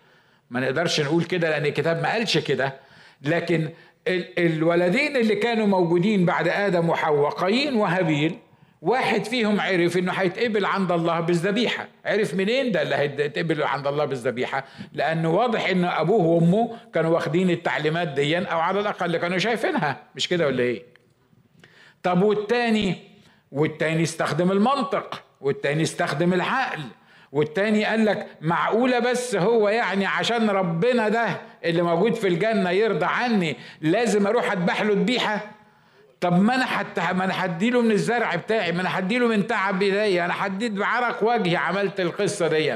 ما 0.49 0.59
نقدرش 0.59 1.01
نقول 1.01 1.23
كده 1.23 1.49
لأن 1.49 1.65
الكتاب 1.65 2.01
ما 2.01 2.11
قالش 2.11 2.37
كده. 2.37 2.73
لكن 3.21 3.69
الولدين 4.37 5.17
اللي 5.17 5.35
كانوا 5.35 5.67
موجودين 5.67 6.25
بعد 6.25 6.47
آدم 6.47 6.89
وحواء 6.89 7.29
قايين 7.29 7.75
وهابيل 7.75 8.37
واحد 8.81 9.25
فيهم 9.25 9.61
عرف 9.61 9.97
إنه 9.97 10.11
هيتقبل 10.11 10.65
عند 10.65 10.91
الله 10.91 11.19
بالذبيحة. 11.19 11.87
عرف 12.05 12.33
منين 12.33 12.71
ده 12.71 12.81
اللي 12.81 12.95
هيتقبل 12.95 13.63
عند 13.63 13.87
الله 13.87 14.05
بالذبيحة؟ 14.05 14.65
لأنه 14.93 15.29
واضح 15.31 15.69
ان 15.69 15.85
أبوه 15.85 16.21
وأمه 16.25 16.77
كانوا 16.93 17.11
واخدين 17.13 17.49
التعليمات 17.49 18.07
دي 18.07 18.37
أو 18.37 18.59
على 18.59 18.79
الأقل 18.79 19.17
كانوا 19.17 19.37
شايفينها. 19.37 19.97
مش 20.15 20.27
كده 20.27 20.47
ولا 20.47 20.63
إيه؟ 20.63 20.83
طب 22.03 22.21
والتاني؟ 22.23 22.95
والتاني 23.51 24.03
استخدم 24.03 24.51
المنطق 24.51 25.23
والتاني 25.41 25.83
استخدم 25.83 26.33
العقل 26.33 26.81
والتاني 27.31 27.85
قال 27.85 28.05
لك 28.05 28.27
معقولة 28.41 28.99
بس 28.99 29.35
هو 29.35 29.69
يعني 29.69 30.05
عشان 30.05 30.49
ربنا 30.49 31.09
ده 31.09 31.27
اللي 31.65 31.81
موجود 31.81 32.13
في 32.13 32.27
الجنة 32.27 32.69
يرضى 32.69 33.05
عني 33.05 33.55
لازم 33.81 34.27
أروح 34.27 34.51
اذبح 34.51 34.81
له 34.81 34.93
ذبيحة 34.93 35.51
طب 36.21 36.41
ما 36.41 36.55
أنا 36.55 36.65
حتى 36.65 37.01
ما 37.01 37.23
أنا 37.25 37.45
هديله 37.45 37.81
من 37.81 37.91
الزرع 37.91 38.35
بتاعي 38.35 38.71
ما 38.71 38.81
أنا 38.81 38.99
هديله 38.99 39.27
من 39.27 39.47
تعب 39.47 39.81
إيديا 39.81 40.25
أنا 40.25 40.45
هديت 40.45 40.71
بعرق 40.71 41.23
وجهي 41.23 41.55
عملت 41.55 41.99
القصة 41.99 42.47
دي. 42.47 42.75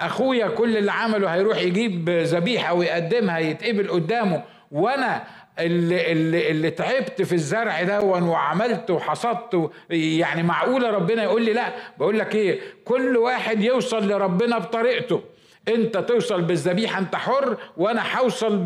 أخويا 0.00 0.46
كل 0.48 0.76
اللي 0.76 0.92
عمله 0.92 1.34
هيروح 1.34 1.58
يجيب 1.58 2.10
ذبيحة 2.10 2.74
ويقدمها 2.74 3.38
يتقبل 3.38 3.88
قدامه. 3.90 4.42
وأنا 4.72 5.24
اللي, 5.58 6.12
اللي, 6.12 6.50
اللي 6.50 6.70
تعبت 6.70 7.22
في 7.22 7.32
الزرع 7.32 7.82
دون 7.82 8.22
وعملت 8.22 8.90
وحصدت 8.90 9.70
يعني 9.90 10.42
معقولة 10.42 10.90
ربنا 10.90 11.22
يقول 11.22 11.42
لي 11.44 11.52
لا. 11.52 11.72
بقول 11.98 12.18
لك 12.18 12.34
إيه 12.34 12.60
كل 12.84 13.16
واحد 13.16 13.62
يوصل 13.62 14.08
لربنا 14.08 14.58
بطريقته. 14.58 15.22
أنت 15.68 15.98
توصل 15.98 16.42
بالذبيحة 16.42 16.98
أنت 16.98 17.16
حر 17.16 17.56
وأنا 17.76 18.02
هوصل 18.18 18.64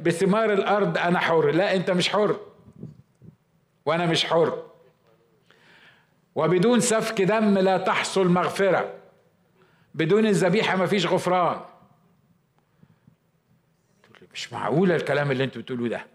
بثمار 0.00 0.52
الأرض 0.52 0.98
أنا 0.98 1.18
حر. 1.18 1.50
لا 1.50 1.74
أنت 1.74 1.90
مش 1.90 2.08
حر. 2.08 2.36
وأنا 3.86 4.06
مش 4.06 4.24
حر. 4.26 4.62
وبدون 6.34 6.80
سفك 6.80 7.22
دم 7.22 7.58
لا 7.58 7.78
تحصل 7.78 8.28
مغفرة. 8.28 8.94
بدون 9.94 10.26
الذبيحة 10.26 10.76
مفيش 10.76 11.06
غفران. 11.06 11.60
مش 14.34 14.52
معقولة 14.52 14.96
الكلام 14.96 15.30
اللي 15.30 15.44
أنتوا 15.44 15.62
بتقولوه 15.62 15.88
ده. 15.88 16.06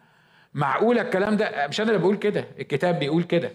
معقولة 0.53 1.01
الكلام 1.01 1.37
ده؟ 1.37 1.67
مش 1.67 1.81
أنا 1.81 1.89
اللي 1.89 2.01
بقول 2.01 2.15
كده. 2.17 2.47
الكتاب 2.59 2.99
بيقول 2.99 3.23
كده. 3.23 3.51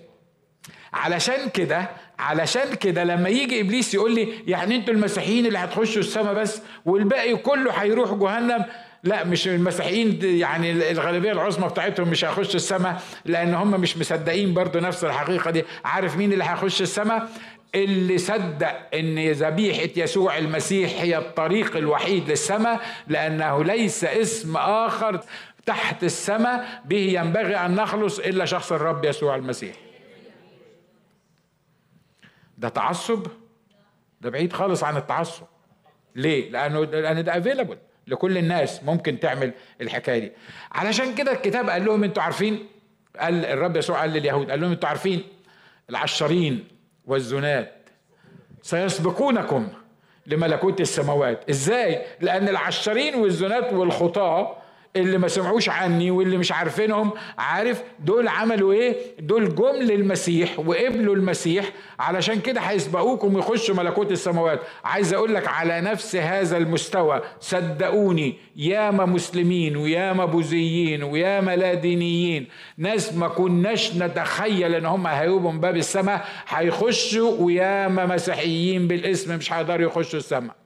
علشان 0.92 1.48
كده 1.48 1.88
علشان 2.18 2.74
كده 2.74 3.04
لما 3.04 3.28
يجي 3.28 3.60
إبليس 3.60 3.94
يقول 3.94 4.14
لي 4.14 4.42
يعني 4.46 4.76
أنتوا 4.76 4.94
المسيحيين 4.94 5.46
اللي 5.46 5.58
هتخشوا 5.58 6.00
السماء 6.00 6.34
بس 6.34 6.62
والباقي 6.84 7.36
كله 7.36 7.72
هيروح 7.72 8.12
جهنم 8.14 8.64
لا 9.06 9.24
مش 9.24 9.48
المسيحيين 9.48 10.18
يعني 10.22 10.90
الغالبية 10.90 11.32
العظمى 11.32 11.68
بتاعتهم 11.68 12.08
مش 12.08 12.24
هيخشوا 12.24 12.54
السماء 12.54 13.02
لأن 13.24 13.54
هم 13.54 13.80
مش 13.80 13.98
مصدقين 13.98 14.54
برضو 14.54 14.78
نفس 14.78 15.04
الحقيقة 15.04 15.50
دي. 15.50 15.64
عارف 15.84 16.16
مين 16.16 16.32
اللي 16.32 16.44
هيخش 16.44 16.82
السماء؟ 16.82 17.28
اللي 17.74 18.18
صدق 18.18 18.94
إن 18.94 19.30
ذبيحة 19.32 19.88
يسوع 19.96 20.38
المسيح 20.38 20.90
هي 21.00 21.18
الطريق 21.18 21.76
الوحيد 21.76 22.30
للسماء 22.30 22.80
لأنه 23.08 23.64
ليس 23.64 24.04
اسم 24.04 24.56
آخر 24.56 25.20
تحت 25.66 26.04
السماء 26.04 26.82
به 26.84 26.96
ينبغي 27.20 27.56
أن 27.56 27.74
نخلص 27.74 28.18
إلا 28.18 28.44
شخص 28.44 28.72
الرب 28.72 29.04
يسوع 29.04 29.36
المسيح. 29.36 29.76
ده 32.58 32.68
تعصب؟ 32.68 33.26
ده 34.20 34.30
بعيد 34.30 34.52
خالص 34.52 34.84
عن 34.84 34.96
التعصب. 34.96 35.44
ليه؟ 36.14 36.50
لأنه 36.50 36.84
لأن 36.84 37.24
ده 37.24 37.38
افيلابل 37.38 37.78
لكل 38.06 38.38
الناس 38.38 38.82
ممكن 38.84 39.20
تعمل 39.20 39.52
الحكاية 39.80 40.18
دي. 40.18 40.32
علشان 40.72 41.14
كده 41.14 41.32
الكتاب 41.32 41.70
قال 41.70 41.84
لهم 41.84 42.04
أنتوا 42.04 42.22
عارفين 42.22 42.66
قال 43.20 43.44
الرب 43.44 43.76
يسوع 43.76 44.00
قال 44.00 44.10
لليهود 44.10 44.50
قال 44.50 44.60
لهم 44.60 44.70
أنتوا 44.70 44.88
عارفين 44.88 45.22
العشرين 45.90 46.68
والزنات 47.06 47.72
سيسبقونكم 48.62 49.68
لملكوت 50.26 50.80
السماوات. 50.80 51.50
إزاي؟ 51.50 52.02
لأن 52.20 52.48
العشرين 52.48 53.14
والزنات 53.14 53.72
والخطاة 53.72 54.56
اللي 54.96 55.18
ما 55.18 55.28
سمعوش 55.28 55.68
عني 55.68 56.10
واللي 56.10 56.36
مش 56.36 56.52
عارفينهم 56.52 57.10
عارف 57.38 57.82
دول 58.00 58.28
عملوا 58.28 58.72
إيه؟ 58.72 58.96
دول 59.20 59.54
جم 59.54 59.76
للمسيح 59.82 60.58
وقبلوا 60.58 61.14
المسيح 61.14 61.64
علشان 61.98 62.40
كده 62.40 62.60
هيسبقوكم 62.60 63.34
ويخشوا 63.34 63.74
ملكوت 63.74 64.12
السماوات. 64.12 64.60
عايز 64.84 65.14
أقول 65.14 65.34
لك 65.34 65.48
على 65.48 65.80
نفس 65.80 66.16
هذا 66.16 66.56
المستوى 66.56 67.20
صدقوني 67.40 68.34
ياما 68.56 69.04
مسلمين 69.04 69.76
وياما 69.76 70.24
بوذيين 70.24 71.02
وياما 71.02 71.56
لا 71.56 71.74
دينيين 71.74 72.46
ناس 72.78 73.14
ما 73.14 73.28
كناش 73.28 73.96
نتخيل 73.96 74.74
إن 74.74 74.86
هم 74.86 75.06
هيبقوا 75.06 75.52
من 75.52 75.60
باب 75.60 75.76
السماء 75.76 76.24
هيخشوا 76.48 77.30
وياما 77.40 78.06
مسيحيين 78.06 78.88
بالاسم 78.88 79.36
مش 79.36 79.52
هيقدروا 79.52 79.86
يخشوا 79.86 80.18
السماء. 80.18 80.65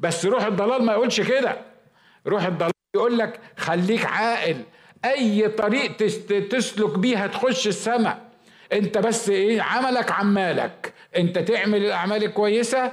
بس 0.00 0.26
روح 0.26 0.44
الضلال 0.44 0.82
ما 0.84 0.92
يقولش 0.92 1.20
كده. 1.20 1.56
روح 2.26 2.44
الضلال 2.46 2.72
يقول 2.96 3.18
لك 3.18 3.40
خليك 3.56 4.06
عاقل. 4.06 4.56
أي 5.04 5.48
طريق 5.48 5.96
تسلك 6.50 6.98
بيها 6.98 7.26
تخش 7.26 7.66
السماء. 7.66 8.18
أنت 8.72 8.98
بس 8.98 9.28
إيه؟ 9.28 9.62
عملك 9.62 10.12
عمالك 10.12 10.92
أنت 11.16 11.38
تعمل 11.38 11.84
الأعمال 11.84 12.24
الكويسة 12.24 12.90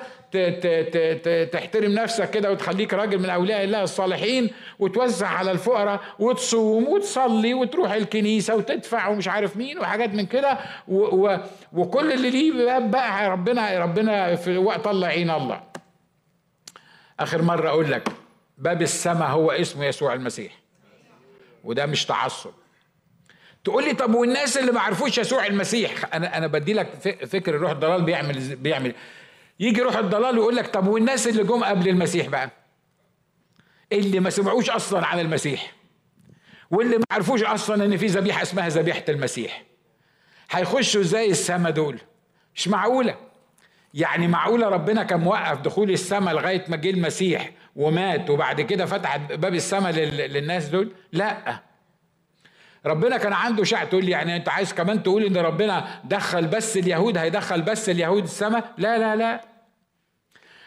تحترم 1.51 1.91
نفسك 1.91 2.29
كده 2.29 2.51
وتخليك 2.51 2.93
راجل 2.93 3.19
من 3.19 3.29
أولياء 3.29 3.63
الله 3.63 3.83
الصالحين 3.83 4.49
وتوزع 4.79 5.27
على 5.27 5.51
الفقراء 5.51 5.99
وتصوم 6.19 6.87
وتصلي 6.87 7.53
وتروح 7.53 7.91
الكنيسة 7.91 8.55
وتدفع 8.55 9.07
ومش 9.07 9.27
عارف 9.27 9.57
مين 9.57 9.79
وحاجات 9.79 10.09
من 10.13 10.25
كده. 10.25 10.57
وكل 11.73 12.11
اللي 12.11 12.29
ليه 12.29 12.79
بقى 12.79 13.29
ربنا 13.29 13.79
ربنا 13.79 14.35
في 14.35 14.57
وقت 14.57 14.87
الله 14.87 15.13
الله. 15.37 15.72
آخر 17.19 17.41
مرة 17.41 17.69
أقول 17.69 17.91
لك 17.91 18.09
باب 18.57 18.81
السماء 18.81 19.29
هو 19.29 19.51
اسمه 19.51 19.85
يسوع 19.85 20.13
المسيح. 20.13 20.59
وده 21.63 21.85
مش 21.85 22.05
تعصب. 22.05 22.51
تقول 23.63 23.83
لي 23.83 23.93
طب 23.93 24.13
والناس 24.15 24.57
اللي 24.57 24.71
ما 24.71 24.79
عرفوش 24.81 25.17
يسوع 25.17 25.45
المسيح 25.47 26.15
أنا 26.15 26.37
أنا 26.37 26.47
بدي 26.47 26.73
لك 26.73 26.87
فكر 27.25 27.55
روح 27.55 27.71
الضلال 27.71 28.03
بيعمل 28.03 28.55
بيعمل. 28.55 28.95
يجي 29.59 29.81
روح 29.81 29.95
الضلال 29.97 30.39
ويقول 30.39 30.55
لك 30.55 30.67
طب 30.67 30.87
والناس 30.87 31.27
اللي 31.27 31.43
جم 31.43 31.63
قبل 31.63 31.89
المسيح 31.89 32.27
بقى؟ 32.27 32.49
اللي 33.91 34.19
ما 34.19 34.29
سمعوش 34.29 34.69
أصلا 34.69 35.05
عن 35.05 35.19
المسيح. 35.19 35.73
واللي 36.71 36.97
ما 36.97 37.05
عرفوش 37.11 37.43
أصلا 37.43 37.85
إن 37.85 37.97
في 37.97 38.05
ذبيحة 38.05 38.41
اسمها 38.41 38.69
ذبيحة 38.69 39.03
المسيح. 39.09 39.63
هيخشوا 40.51 41.01
إزاي 41.01 41.31
السما 41.31 41.69
دول؟ 41.69 41.99
مش 42.55 42.67
معقولة. 42.67 43.15
يعني 43.93 44.27
معقولة 44.27 44.69
ربنا 44.69 45.03
كان 45.03 45.19
موقف 45.19 45.61
دخول 45.61 45.91
السماء 45.91 46.33
لغاية 46.33 46.65
ما 46.67 46.77
جه 46.77 46.89
المسيح 46.89 47.51
ومات 47.75 48.29
وبعد 48.29 48.61
كده 48.61 48.85
فتح 48.85 49.17
باب 49.17 49.53
السماء 49.53 49.91
للناس 49.91 50.65
دول؟ 50.69 50.91
لا. 51.11 51.59
ربنا 52.85 53.17
كان 53.17 53.33
عنده 53.33 53.63
شع 53.63 53.83
تقول 53.83 54.05
لي 54.05 54.11
يعني 54.11 54.35
انت 54.35 54.49
عايز 54.49 54.73
كمان 54.73 55.03
تقول 55.03 55.23
ان 55.23 55.37
ربنا 55.37 56.01
دخل 56.03 56.47
بس 56.47 56.77
اليهود 56.77 57.17
هيدخل 57.17 57.61
بس 57.61 57.89
اليهود 57.89 58.23
السماء 58.23 58.73
لا 58.77 58.97
لا 58.97 59.15
لا. 59.15 59.41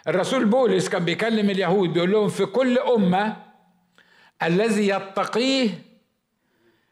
الرسول 0.09 0.45
بولس 0.45 0.89
كان 0.89 1.05
بيكلم 1.05 1.51
اليهود 1.51 1.93
بيقول 1.93 2.13
لهم 2.13 2.29
في 2.29 2.47
كل 2.47 2.79
أمة 2.79 3.37
الذي 4.43 4.89
يتقيه 4.89 5.71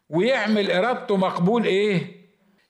ويعمل 0.09 0.71
إرادته 0.71 1.17
مقبول 1.17 1.63
إيه؟ 1.65 2.15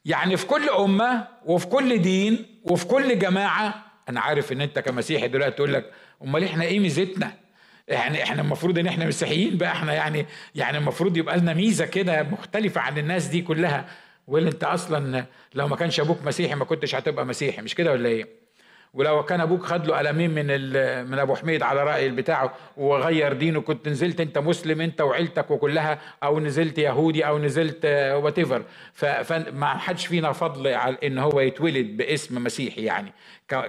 يعني 0.05 0.38
في 0.38 0.45
كل 0.45 0.70
أمة 0.70 1.28
وفي 1.45 1.68
كل 1.68 2.01
دين 2.01 2.55
وفي 2.66 2.86
كل 2.86 3.20
جماعة 3.20 3.86
أنا 4.09 4.20
عارف 4.22 4.51
إن 4.51 4.61
أنت 4.61 4.80
كمسيحي 4.80 5.28
دلوقتي 5.28 5.55
تقول 5.55 5.74
لك 5.74 5.91
أمال 6.24 6.43
إحنا 6.43 6.63
إيه 6.63 6.80
ميزتنا؟ 6.80 7.34
يعني 7.88 8.24
إحنا 8.24 8.41
المفروض 8.41 8.80
إن 8.80 8.88
إحنا 8.88 9.05
مسيحيين 9.05 9.57
بقى 9.57 9.72
إحنا 9.72 9.93
يعني 9.93 10.26
يعني 10.55 10.78
المفروض 10.78 11.18
يبقى 11.18 11.38
لنا 11.38 11.53
ميزة 11.53 11.86
كده 11.86 12.24
مختلفة 12.24 12.82
عن 12.82 12.97
الناس 12.97 13.26
دي 13.28 13.41
كلها 13.41 13.86
واللي 14.28 14.49
أنت 14.49 14.63
أصلا 14.63 15.26
لو 15.55 15.68
ما 15.68 15.76
كانش 15.76 15.99
أبوك 15.99 16.24
مسيحي 16.26 16.55
ما 16.55 16.66
كنتش 16.66 16.95
هتبقى 16.95 17.26
مسيحي 17.26 17.61
مش 17.61 17.76
كده 17.76 17.91
ولا 17.91 18.09
إيه؟ 18.09 18.45
ولو 18.96 19.24
كان 19.24 19.41
أبوك 19.41 19.64
خد 19.66 19.88
له 19.88 19.98
قلمين 19.98 20.30
من 20.30 20.46
من 21.12 21.20
أبو 21.20 21.36
حميد 21.36 21.64
على 21.64 21.84
رأي 21.84 22.10
بتاعه 22.10 22.54
وغير 22.78 23.34
دينه 23.34 23.62
كنت 23.62 23.88
نزلت 23.89 24.22
أنت 24.22 24.38
مسلم 24.38 24.82
أنت 24.82 25.02
وعيلتك 25.02 25.52
وكلها 25.52 26.00
أو 26.24 26.39
نزلت 26.39 26.78
يهودي 26.78 27.28
أو 27.28 27.39
نزلت 27.39 27.86
whatever 28.24 28.64
فما 28.93 29.68
حدش 29.78 30.06
فينا 30.08 30.32
فضل 30.32 30.68
على 30.68 30.98
إن 31.04 31.18
هو 31.18 31.39
يتولد 31.39 31.98
باسم 31.98 32.43
مسيحي 32.43 32.84
يعني 32.84 33.14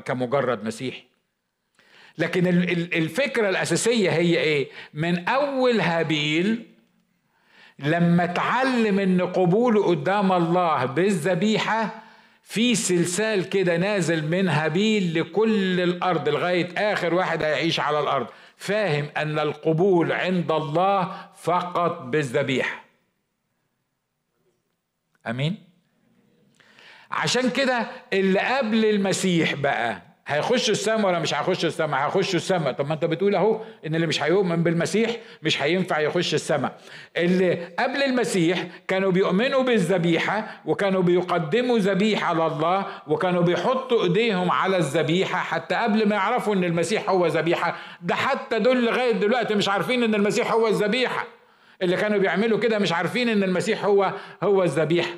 كمجرد 0.04 0.64
مسيحي. 0.64 1.02
لكن 2.18 2.46
الفكرة 2.92 3.48
الأساسية 3.48 4.10
هي 4.10 4.38
إيه؟ 4.38 4.68
من 4.94 5.28
أول 5.28 5.80
هابيل 5.80 6.66
لما 7.78 8.24
اتعلم 8.24 8.98
إن 8.98 9.20
قبوله 9.22 9.86
قدام 9.86 10.32
الله 10.32 10.84
بالذبيحة 10.84 12.05
في 12.48 12.74
سلسال 12.74 13.48
كده 13.48 13.76
نازل 13.76 14.26
من 14.28 14.48
هابيل 14.48 15.20
لكل 15.20 15.80
الأرض 15.80 16.28
لغاية 16.28 16.92
آخر 16.92 17.14
واحد 17.14 17.42
هيعيش 17.42 17.80
على 17.80 18.00
الأرض. 18.00 18.26
فاهم 18.56 19.08
أن 19.16 19.38
القبول 19.38 20.12
عند 20.12 20.52
الله 20.52 21.28
فقط 21.36 22.00
بالذبيحة. 22.02 22.84
أمين؟ 25.26 25.64
عشان 27.10 27.50
كده 27.50 27.86
اللي 28.12 28.40
قبل 28.40 28.84
المسيح 28.84 29.54
بقى 29.54 30.02
هيخشوا 30.26 30.72
السماء 30.72 31.06
ولا 31.06 31.18
مش 31.18 31.34
هيخشوا 31.34 31.68
السماء 31.68 32.00
هيخشوا 32.06 32.34
السماء 32.34 32.72
طب 32.72 32.88
ما 32.88 32.94
انت 32.94 33.04
بتقول 33.04 33.34
اهو 33.34 33.60
ان 33.86 33.94
اللي 33.94 34.06
مش 34.06 34.22
هيؤمن 34.22 34.62
بالمسيح 34.62 35.10
مش 35.42 35.62
هينفع 35.62 36.00
يخش 36.00 36.34
السماء 36.34 36.78
اللي 37.16 37.68
قبل 37.78 38.02
المسيح 38.02 38.64
كانوا 38.88 39.10
بيؤمنوا 39.12 39.62
بالذبيحة 39.62 40.60
وكانوا 40.64 41.02
بيقدموا 41.02 41.78
ذبيحة 41.78 42.34
لله 42.34 42.86
وكانوا 43.06 43.42
بيحطوا 43.42 44.02
ايديهم 44.04 44.50
على 44.50 44.76
الذبيحة 44.76 45.38
حتى 45.38 45.74
قبل 45.74 46.08
ما 46.08 46.14
يعرفوا 46.16 46.54
ان 46.54 46.64
المسيح 46.64 47.10
هو 47.10 47.26
ذبيحة. 47.26 47.76
ده 48.02 48.14
حتى 48.14 48.58
دول 48.58 48.86
لغاية 48.86 49.12
دلوقتي 49.12 49.54
مش 49.54 49.68
عارفين 49.68 50.02
ان 50.02 50.14
المسيح 50.14 50.52
هو 50.52 50.68
الذبيحة. 50.68 51.26
اللي 51.82 51.96
كانوا 51.96 52.18
بيعملوا 52.18 52.58
كده 52.58 52.78
مش 52.78 52.92
عارفين 52.92 53.28
ان 53.28 53.42
المسيح 53.42 53.84
هو 53.84 54.12
هو 54.42 54.62
الذبيحة. 54.62 55.10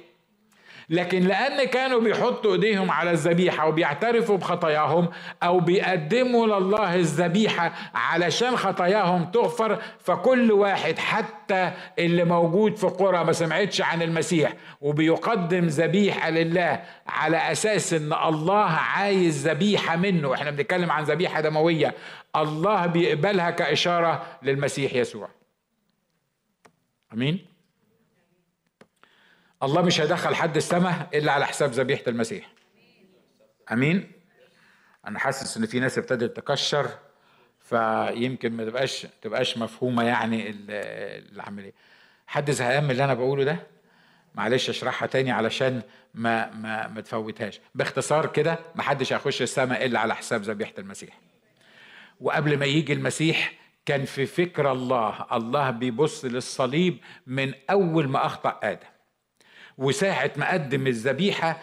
لكن 0.90 1.22
لأن 1.22 1.64
كانوا 1.64 2.00
بيحطوا 2.00 2.52
إيديهم 2.52 2.90
على 2.90 3.10
الذبيحة 3.10 3.68
وبيعترفوا 3.68 4.36
بخطاياهم 4.36 5.08
أو 5.42 5.60
بيقدموا 5.60 6.46
لله 6.46 6.94
الذبيحة 6.94 7.72
علشان 7.94 8.56
خطاياهم 8.56 9.24
تغفر 9.24 9.82
فكل 9.98 10.52
واحد 10.52 10.98
حتى 10.98 11.72
اللي 11.98 12.24
موجود 12.24 12.76
في 12.76 12.86
قرى 12.86 13.24
ما 13.24 13.32
سمعتش 13.32 13.80
عن 13.80 14.02
المسيح 14.02 14.52
وبيقدم 14.80 15.66
ذبيحة 15.66 16.30
لله 16.30 16.82
على 17.06 17.36
أساس 17.52 17.92
إن 17.92 18.12
الله 18.12 18.64
عايز 18.64 19.48
ذبيحة 19.48 19.96
منه. 19.96 20.34
إحنا 20.34 20.50
بنتكلم 20.50 20.90
عن 20.90 21.04
ذبيحة 21.04 21.40
دموية. 21.40 21.94
الله 22.36 22.86
بيقبلها 22.86 23.50
كإشارة 23.50 24.26
للمسيح 24.42 24.94
يسوع. 24.94 25.28
أمين؟ 27.12 27.47
الله 29.62 29.82
مش 29.82 30.00
هيدخل 30.00 30.34
حد 30.34 30.56
السماء 30.56 31.08
إلا 31.14 31.32
على 31.32 31.46
حساب 31.46 31.70
ذبيحة 31.70 32.02
المسيح. 32.08 32.52
آمين؟ 33.72 34.12
أنا 35.06 35.18
حاسس 35.18 35.56
إن 35.56 35.66
في 35.66 35.80
ناس 35.80 35.98
ابتدت 35.98 36.36
تكشر 36.36 36.88
فيمكن 37.60 38.52
ما 38.52 38.64
تبقاش 38.64 39.06
تبقاش 39.22 39.58
مفهومة 39.58 40.02
يعني 40.04 40.54
العملية 40.68 41.72
حد 42.26 42.50
زهقان 42.50 42.84
من 42.84 42.90
اللي 42.90 43.04
أنا 43.04 43.14
بقوله 43.14 43.44
ده؟ 43.44 43.66
معلش 44.34 44.68
أشرحها 44.68 45.06
تاني 45.06 45.30
علشان 45.30 45.82
ما 46.14 46.50
ما 46.50 46.88
ما 46.88 47.00
تفوتهاش. 47.00 47.60
باختصار 47.74 48.26
كده 48.26 48.58
ما 48.74 48.82
حدش 48.82 49.12
هيخش 49.12 49.42
السماء 49.42 49.86
إلا 49.86 50.00
على 50.00 50.14
حساب 50.14 50.42
ذبيحة 50.42 50.72
المسيح. 50.78 51.18
وقبل 52.20 52.58
ما 52.58 52.66
يجي 52.66 52.92
المسيح 52.92 53.52
كان 53.86 54.04
في 54.04 54.26
فكر 54.26 54.72
الله. 54.72 55.26
الله 55.32 55.70
بيبص 55.70 56.24
للصليب 56.24 56.98
من 57.26 57.54
أول 57.70 58.08
ما 58.08 58.26
أخطأ 58.26 58.60
آدم. 58.62 58.86
وساعة 59.78 60.30
ما 60.36 60.52
قدم 60.52 60.86
الذبيحة 60.86 61.60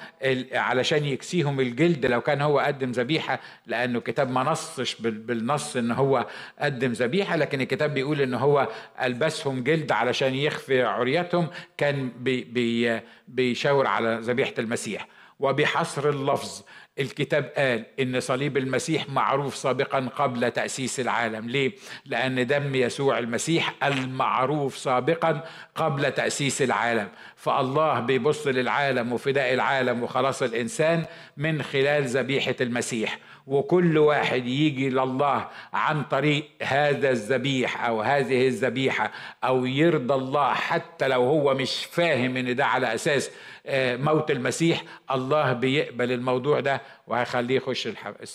علشان 0.53 1.05
يكسيهم 1.05 1.59
الجلد 1.59 2.05
لو 2.05 2.21
كان 2.21 2.41
هو 2.41 2.59
قدم 2.59 2.91
ذبيحة 2.91 3.39
لأنه 3.67 3.97
الكتاب 3.97 4.31
ما 4.31 4.43
نصش 4.43 5.01
بالنص 5.01 5.75
إن 5.75 5.91
هو 5.91 6.25
قدم 6.59 6.91
ذبيحة 6.91 7.35
لكن 7.35 7.61
الكتاب 7.61 7.93
بيقول 7.93 8.21
إن 8.21 8.33
هو 8.33 8.67
ألبسهم 9.01 9.63
جلد 9.63 9.91
علشان 9.91 10.35
يخفي 10.35 10.83
عريتهم 10.83 11.47
كان 11.77 12.09
بي 12.19 12.43
بي 12.43 12.99
بيشاور 13.27 13.87
على 13.87 14.19
ذبيحة 14.21 14.53
المسيح. 14.59 15.07
وبحصر 15.39 16.09
اللفظ 16.09 16.63
الكتاب 16.99 17.51
قال 17.57 17.85
إن 17.99 18.19
صليب 18.19 18.57
المسيح 18.57 19.09
معروف 19.09 19.55
سابقا 19.55 19.99
قبل 19.99 20.51
تأسيس 20.51 20.99
العالم. 20.99 21.49
ليه؟ 21.49 21.71
لأن 22.05 22.47
دم 22.47 22.75
يسوع 22.75 23.19
المسيح 23.19 23.73
المعروف 23.83 24.77
سابقا 24.77 25.43
قبل 25.75 26.11
تأسيس 26.11 26.61
العالم. 26.61 27.07
فالله 27.35 27.99
بيبص 27.99 28.47
للعالم 28.47 29.13
وفداء 29.13 29.53
العالم 29.53 30.03
وخلاص 30.03 30.43
الإنسان 30.43 31.05
من 31.37 31.63
خلال 31.63 32.03
ذبيحة 32.03 32.55
المسيح. 32.61 33.19
وكل 33.47 33.97
واحد 33.97 34.45
يجي 34.47 34.89
لله 34.89 35.47
عن 35.73 36.03
طريق 36.03 36.45
هذا 36.63 37.09
الذبيح 37.09 37.85
أو 37.85 38.01
هذه 38.01 38.47
الذبيحة 38.47 39.11
أو 39.43 39.65
يرضى 39.65 40.13
الله 40.13 40.53
حتى 40.53 41.07
لو 41.07 41.23
هو 41.23 41.53
مش 41.53 41.85
فاهم 41.85 42.37
إن 42.37 42.55
ده 42.55 42.65
على 42.65 42.93
أساس 42.93 43.31
آه، 43.65 43.95
موت 43.95 44.31
المسيح 44.31 44.83
الله 45.11 45.53
بيقبل 45.53 46.11
الموضوع 46.11 46.59
ده 46.59 46.81
وهيخليه 47.07 47.55
يخش 47.55 47.87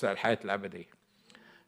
الحياة 0.05 0.39
الأبدية. 0.45 0.87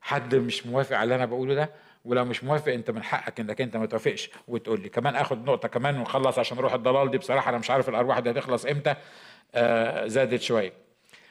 حد 0.00 0.34
مش 0.34 0.66
موافق 0.66 0.96
على 0.96 1.04
اللي 1.04 1.14
أنا 1.14 1.26
بقوله 1.26 1.54
ده؟ 1.54 1.70
ولو 2.04 2.24
مش 2.24 2.44
موافق 2.44 2.72
أنت 2.72 2.90
من 2.90 3.02
حقك 3.02 3.40
إنك 3.40 3.60
أنت 3.60 3.76
ما 3.76 3.86
توافقش 3.86 4.30
وتقول 4.48 4.80
لي. 4.80 4.88
كمان 4.88 5.16
آخد 5.16 5.44
نقطة 5.46 5.68
كمان 5.68 5.98
ونخلص 5.98 6.38
عشان 6.38 6.58
روح 6.58 6.72
الضلال 6.74 7.10
دي 7.10 7.18
بصراحة 7.18 7.48
أنا 7.50 7.58
مش 7.58 7.70
عارف 7.70 7.88
الأرواح 7.88 8.18
دي 8.18 8.30
هتخلص 8.30 8.66
إمتى 8.66 8.94
آه 9.54 10.06
زادت 10.06 10.40
شوية. 10.42 10.72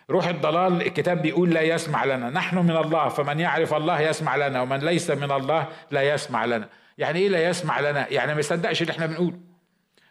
روح 0.10 0.28
الضلال 0.28 0.82
الكتاب 0.82 1.22
بيقول 1.22 1.50
لا 1.50 1.62
يسمع 1.62 2.06
لنا. 2.06 2.30
نحن 2.30 2.58
من 2.58 2.78
الله 2.78 3.10
فمن 3.10 3.40
يعرف 3.40 3.74
الله 3.74 4.02
يسمع 4.02 4.36
لنا 4.36 4.62
ومن 4.62 4.80
ليس 4.80 5.12
من 5.12 5.32
الله 5.32 5.68
لا 5.92 6.02
يسمع 6.02 6.46
لنا. 6.46 6.70
يعني 6.98 7.20
إيه 7.20 7.30
لا 7.30 7.50
يسمع 7.50 7.80
لنا؟ 7.80 8.08
يعني 8.10 8.34
ما 8.34 8.40
يصدقش 8.40 8.82
اللي 8.82 8.92
إحنا 8.92 9.06
بنقوله. 9.06 9.40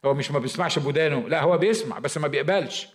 هو 0.05 0.15
مش 0.15 0.31
ما 0.31 0.39
بيسمعش 0.39 0.79
بودانه. 0.79 1.29
لا 1.29 1.43
هو 1.43 1.59
بيسمع 1.59 1.99
بس 1.99 2.19
ما 2.19 2.29
بيقبلش. 2.29 2.89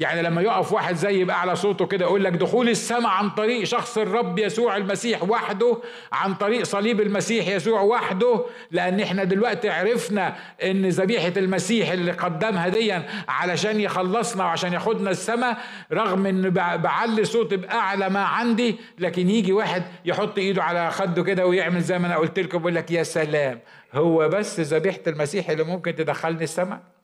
يعني 0.00 0.22
لما 0.22 0.42
يقف 0.42 0.72
واحد 0.72 0.94
زي 0.94 1.20
يبقى 1.20 1.40
على 1.40 1.56
صوته 1.56 1.86
كده 1.86 2.04
يقول 2.04 2.24
لك 2.24 2.32
دخول 2.32 2.68
السماء 2.68 3.06
عن 3.10 3.30
طريق 3.30 3.64
شخص 3.64 3.98
الرب 3.98 4.38
يسوع 4.38 4.76
المسيح 4.76 5.22
وحده 5.22 5.76
عن 6.12 6.34
طريق 6.34 6.62
صليب 6.62 7.00
المسيح 7.00 7.48
يسوع 7.48 7.80
وحده 7.80 8.44
لأن 8.70 9.00
إحنا 9.00 9.24
دلوقتي 9.24 9.68
عرفنا 9.68 10.34
إن 10.64 10.88
ذبيحة 10.88 11.32
المسيح 11.36 11.90
اللي 11.90 12.12
قدمها 12.12 12.68
ديا 12.68 13.06
علشان 13.28 13.80
يخلصنا 13.80 14.44
وعشان 14.44 14.72
ياخدنا 14.72 15.10
السماء 15.10 15.58
رغم 15.92 16.26
إن 16.26 16.50
بعلي 16.50 17.24
صوتي 17.24 17.56
باعلى 17.56 18.08
ما 18.08 18.20
عندي 18.24 18.76
لكن 18.98 19.30
يجي 19.30 19.52
واحد 19.52 19.82
يحط 20.04 20.38
إيده 20.38 20.62
على 20.62 20.90
خده 20.90 21.22
كده 21.24 21.46
ويعمل 21.46 21.80
زي 21.80 21.98
ما 21.98 22.06
أنا 22.06 22.16
قلت 22.16 22.38
لكم 22.38 22.58
يقول 22.58 22.74
لك 22.74 22.90
يا 22.90 23.02
سلام 23.02 23.60
هو 23.94 24.28
بس 24.28 24.60
ذبيحة 24.60 25.00
المسيح 25.06 25.50
اللي 25.50 25.64
ممكن 25.64 25.94
تدخلني 25.94 26.44
السماء؟ 26.44 26.99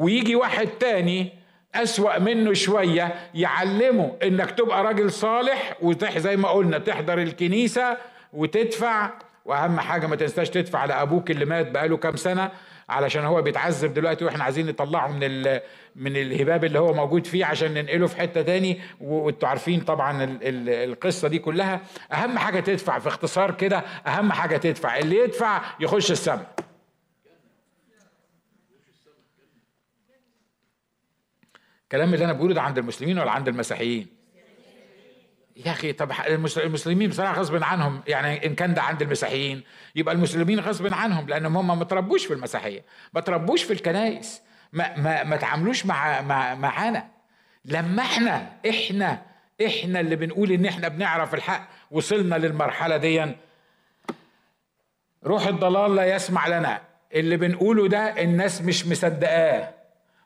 ويجي 0.00 0.34
واحد 0.36 0.66
تاني 0.66 1.32
أسوأ 1.74 2.18
منه 2.18 2.52
شوية 2.52 3.14
يعلمه 3.34 4.16
إنك 4.22 4.50
تبقى 4.50 4.84
راجل 4.84 5.10
صالح 5.12 5.76
وتح 5.82 6.18
زي 6.18 6.36
ما 6.36 6.48
قلنا 6.48 6.78
تحضر 6.78 7.18
الكنيسة 7.18 7.96
وتدفع. 8.32 9.10
وأهم 9.44 9.80
حاجة 9.80 10.06
ما 10.06 10.16
تنساش 10.16 10.50
تدفع 10.50 10.84
لأبوك 10.84 11.30
اللي 11.30 11.44
مات 11.44 11.70
بقاله 11.70 11.96
كام 11.96 12.16
سنة 12.16 12.50
علشان 12.88 13.24
هو 13.24 13.42
بيتعذب 13.42 13.94
دلوقتي 13.94 14.24
وإحنا 14.24 14.44
عايزين 14.44 14.66
نطلعه 14.66 15.08
من 15.08 15.42
من 15.96 16.16
الهباب 16.16 16.64
اللي 16.64 16.78
هو 16.78 16.92
موجود 16.94 17.26
فيه 17.26 17.44
عشان 17.44 17.74
ننقله 17.74 18.06
في 18.06 18.16
حتة 18.16 18.42
تاني. 18.42 18.80
وأنتوا 19.00 19.48
عارفين 19.48 19.80
طبعا 19.80 20.38
القصة 20.42 21.28
دي 21.28 21.38
كلها. 21.38 21.80
أهم 22.12 22.38
حاجة 22.38 22.60
تدفع 22.60 22.98
في 22.98 23.08
اختصار 23.08 23.50
كده 23.50 23.78
أهم 24.06 24.32
حاجة 24.32 24.56
تدفع. 24.56 24.98
اللي 24.98 25.16
يدفع 25.16 25.60
يخش 25.80 26.10
السماء. 26.10 26.46
الكلام 31.90 32.14
اللي 32.14 32.24
أنا 32.24 32.32
بقوله 32.32 32.54
ده 32.54 32.62
عند 32.62 32.78
المسلمين 32.78 33.18
ولا 33.18 33.30
عند 33.30 33.48
المسيحيين؟ 33.48 34.06
يا 35.56 35.70
أخي 35.70 35.92
طب 35.92 36.12
المسلمين 36.56 37.10
بصراحة 37.10 37.40
غصب 37.40 37.62
عنهم 37.62 38.02
يعني 38.06 38.46
إن 38.46 38.54
كان 38.54 38.74
ده 38.74 38.82
عند 38.82 39.02
المسيحيين 39.02 39.62
يبقى 39.94 40.14
المسلمين 40.14 40.60
غصب 40.60 40.94
عنهم 40.94 41.28
لأنهم 41.28 41.56
هم 41.56 41.78
ما 41.78 41.84
تربوش 41.84 42.26
في 42.26 42.34
المسيحية 42.34 42.84
ما 43.14 43.20
تربوش 43.20 43.62
في 43.62 43.72
الكنائس 43.72 44.42
ما 44.72 44.96
ما 44.96 45.24
ما 45.24 45.36
تعاملوش 45.36 45.86
مع, 45.86 46.20
مع 46.20 46.54
معانا. 46.54 47.08
لما 47.64 48.02
إحنا 48.02 48.52
إحنا 48.68 49.22
إحنا 49.66 50.00
اللي 50.00 50.16
بنقول 50.16 50.52
إن 50.52 50.66
إحنا 50.66 50.88
بنعرف 50.88 51.34
الحق 51.34 51.68
وصلنا 51.90 52.34
للمرحلة 52.34 52.96
دي 52.96 53.26
روح 55.24 55.46
الضلال 55.46 55.94
لا 55.94 56.14
يسمع 56.14 56.48
لنا 56.48 56.82
اللي 57.14 57.36
بنقوله 57.36 57.88
ده 57.88 58.22
الناس 58.22 58.62
مش 58.62 58.86
مصدقاه. 58.86 59.79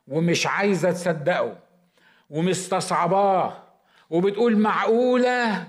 ومش 0.07 0.47
عايزة 0.47 0.91
تصدقه 0.91 1.57
ومستصعباه 2.29 3.63
وبتقول 4.09 4.57
معقولة؟ 4.57 5.67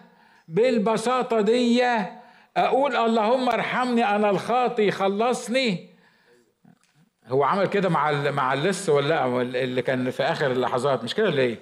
بالبساطة 0.49 1.41
دي 1.41 1.84
أقول 2.57 2.97
اللهم 2.97 3.49
ارحمني 3.49 4.05
أنا 4.16 4.30
الخاطي 4.30 4.91
خلصني. 4.91 5.91
هو 7.26 7.45
عمل 7.45 7.66
كده 7.66 7.89
مع 7.89 8.12
مع 8.12 8.53
اللص 8.53 8.89
ولا 8.89 9.43
اللي 9.43 9.82
كان 9.82 10.11
في 10.11 10.22
آخر 10.22 10.51
اللحظات 10.51 11.05
مش 11.05 11.14
كده 11.14 11.26
ولا 11.26 11.43
إيه؟ 11.43 11.59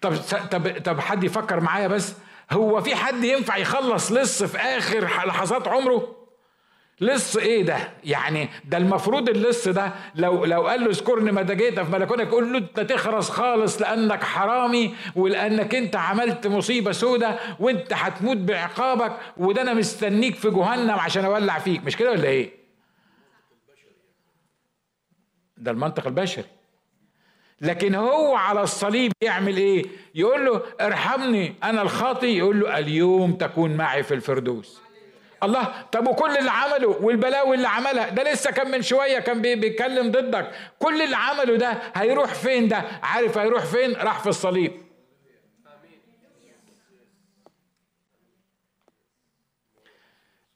طب 0.00 0.14
طب 0.50 0.82
طب 0.82 1.00
حد 1.00 1.24
يفكر 1.24 1.60
معايا 1.60 1.88
بس 1.88 2.14
هو 2.52 2.80
في 2.80 2.94
حد 2.96 3.24
ينفع 3.24 3.56
يخلص 3.56 4.12
لص 4.12 4.42
في 4.42 4.58
آخر 4.58 5.00
لحظات 5.26 5.68
عمره؟ 5.68 6.21
لص 7.02 7.36
إيه 7.36 7.62
ده؟ 7.62 7.76
يعني 8.04 8.48
ده 8.64 8.76
المفروض 8.76 9.28
اللص 9.28 9.68
ده 9.68 9.92
لو 10.14 10.44
لو 10.44 10.66
قال 10.68 10.80
له 10.80 10.86
اذكرني 10.90 11.32
متى 11.32 11.54
جيت 11.54 11.80
في 11.80 11.92
ملكونك 11.92 12.26
يقول 12.26 12.52
له 12.52 12.58
انت 12.58 12.80
تخرس 12.80 13.30
خالص 13.30 13.80
لانك 13.80 14.24
حرامي 14.24 14.94
ولانك 15.16 15.74
انت 15.74 15.96
عملت 15.96 16.46
مصيبة 16.46 16.92
سودة 16.92 17.38
وانت 17.60 17.92
هتموت 17.92 18.36
بعقابك 18.36 19.16
وده 19.36 19.62
أنا 19.62 19.74
مستنيك 19.74 20.34
في 20.34 20.50
جهنم 20.50 20.90
عشان 20.90 21.24
اولع 21.24 21.58
فيك 21.58 21.84
مش 21.84 21.96
كده 21.96 22.10
ولا 22.10 22.24
إيه؟ 22.28 22.50
ده 25.56 25.70
المنطق 25.70 26.06
البشري. 26.06 26.44
لكن 27.60 27.94
هو 27.94 28.34
على 28.36 28.62
الصليب 28.62 29.12
يعمل 29.22 29.56
إيه؟ 29.56 29.84
يقول 30.14 30.46
له 30.46 30.62
ارحمني 30.80 31.54
أنا 31.64 31.82
الخاطي 31.82 32.38
يقول 32.38 32.60
له 32.60 32.78
اليوم 32.78 33.32
تكون 33.32 33.76
معي 33.76 34.02
في 34.02 34.14
الفردوس. 34.14 34.80
الله 35.42 35.82
طب 35.92 36.08
وكل 36.08 36.36
اللي 36.36 36.50
عمله 36.50 36.88
والبلاوي 36.88 37.56
اللي 37.56 37.68
عملها؟ 37.68 38.08
ده 38.08 38.32
لسه 38.32 38.50
كان 38.50 38.70
من 38.70 38.82
شوية 38.82 39.18
كان 39.18 39.42
بيتكلم 39.42 40.10
ضدك. 40.10 40.50
كل 40.78 41.02
اللي 41.02 41.16
عمله 41.16 41.56
ده 41.56 41.78
هيروح 41.94 42.34
فين 42.34 42.68
ده؟ 42.68 42.76
عارف 43.02 43.38
هيروح 43.38 43.64
فين؟ 43.64 43.92
راح 43.96 44.20
في 44.20 44.28
الصليب. 44.28 44.72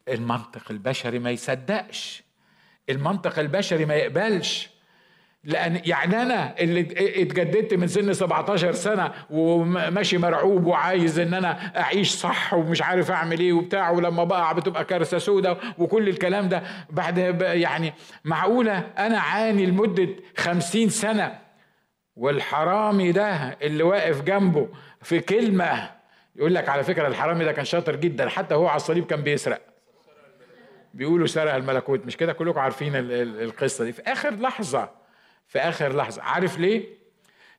المنطق 0.08 0.70
البشري 0.70 1.18
ما 1.18 1.30
يصدقش. 1.30 2.22
المنطق 2.90 3.38
البشري 3.38 3.84
ما 3.84 3.94
يقبلش. 3.94 4.75
لأن 5.46 5.80
يعني 5.84 6.22
أنا 6.22 6.54
اللي 6.60 6.80
اتجددت 7.22 7.74
من 7.74 7.86
سن 7.88 8.12
17 8.12 8.72
سنة 8.72 9.12
وماشي 9.30 10.18
مرعوب 10.18 10.66
وعايز 10.66 11.18
إن 11.18 11.34
أنا 11.34 11.80
أعيش 11.80 12.10
صح 12.10 12.54
ومش 12.54 12.82
عارف 12.82 13.10
أعمل 13.10 13.40
إيه 13.40 13.52
وبتاع 13.52 13.90
ولما 13.90 14.24
بقع 14.24 14.52
بتبقى 14.52 14.84
كارثة 14.84 15.18
سودة 15.18 15.56
وكل 15.78 16.08
الكلام 16.08 16.48
ده. 16.48 16.62
بعد 16.90 17.18
يعني 17.40 17.92
معقولة 18.24 18.78
أنا 18.98 19.18
عاني 19.18 19.66
لمدة 19.66 20.08
50 20.36 20.88
سنة 20.88 21.38
والحرامي 22.16 23.12
ده 23.12 23.58
اللي 23.62 23.82
واقف 23.82 24.22
جنبه 24.22 24.68
في 25.02 25.20
كلمة 25.20 25.90
يقول 26.36 26.54
لك 26.54 26.68
على 26.68 26.82
فكرة 26.82 27.08
الحرامي 27.08 27.44
ده 27.44 27.52
كان 27.52 27.64
شاطر 27.64 27.96
جدا 27.96 28.28
حتى 28.28 28.54
هو 28.54 28.66
على 28.68 28.76
الصليب 28.76 29.06
كان 29.06 29.20
بيسرق. 29.22 29.60
بيقولوا 30.94 31.26
سرق 31.26 31.54
الملكوت 31.54 32.06
مش 32.06 32.16
كده؟ 32.16 32.32
كلكم 32.32 32.58
عارفين 32.60 32.92
القصة 32.96 33.84
دي. 33.84 33.92
في 33.92 34.02
آخر 34.02 34.34
لحظة 34.34 35.05
في 35.46 35.58
آخر 35.58 35.96
لحظة. 35.96 36.22
عارف 36.22 36.58
ليه؟ 36.58 36.96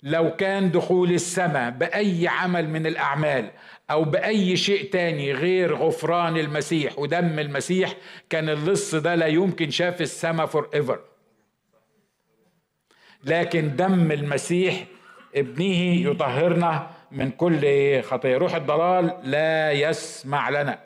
لو 0.03 0.35
كان 0.35 0.71
دخول 0.71 1.11
السماء 1.11 1.69
بأي 1.71 2.27
عمل 2.27 2.69
من 2.69 2.88
الأعمال 2.88 3.51
أو 3.91 4.03
بأي 4.03 4.57
شيء 4.57 4.91
تاني 4.91 5.31
غير 5.33 5.75
غفران 5.75 6.38
المسيح 6.38 6.99
ودم 6.99 7.39
المسيح 7.39 7.93
كان 8.29 8.49
اللص 8.49 8.95
ده 8.95 9.15
لا 9.15 9.27
يمكن 9.27 9.69
شاف 9.69 10.01
السماء 10.01 10.45
forever 10.45 10.99
لكن 13.23 13.75
دم 13.75 14.11
المسيح 14.11 14.85
ابنه 15.35 16.09
يطهرنا 16.09 16.89
من 17.11 17.31
كل 17.31 18.01
خطيه 18.01 18.38
روح 18.38 18.55
الضلال 18.55 19.19
لا 19.23 19.71
يسمع 19.71 20.49
لنا. 20.49 20.79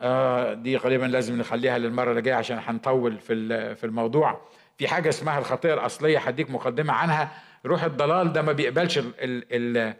آه 0.00 0.54
دي 0.54 0.76
غالبا 0.76 1.04
لازم 1.06 1.38
نخليها 1.38 1.78
للمرة 1.78 2.10
اللي 2.10 2.22
جاية 2.22 2.34
عشان 2.34 2.58
هنطول 2.66 3.18
في 3.18 3.74
في 3.74 3.84
الموضوع. 3.84 4.40
في 4.78 4.88
حاجة 4.88 5.08
اسمها 5.08 5.38
الخطيه 5.38 5.74
الأصلية 5.74 6.18
هديك 6.18 6.50
مقدمة 6.50 6.92
عنها. 6.92 7.42
روح 7.66 7.84
الضلال 7.84 8.32
ده 8.32 8.42
ما 8.42 8.52
بيقبلش 8.52 8.98
ال 8.98 9.14
ال 9.20 9.94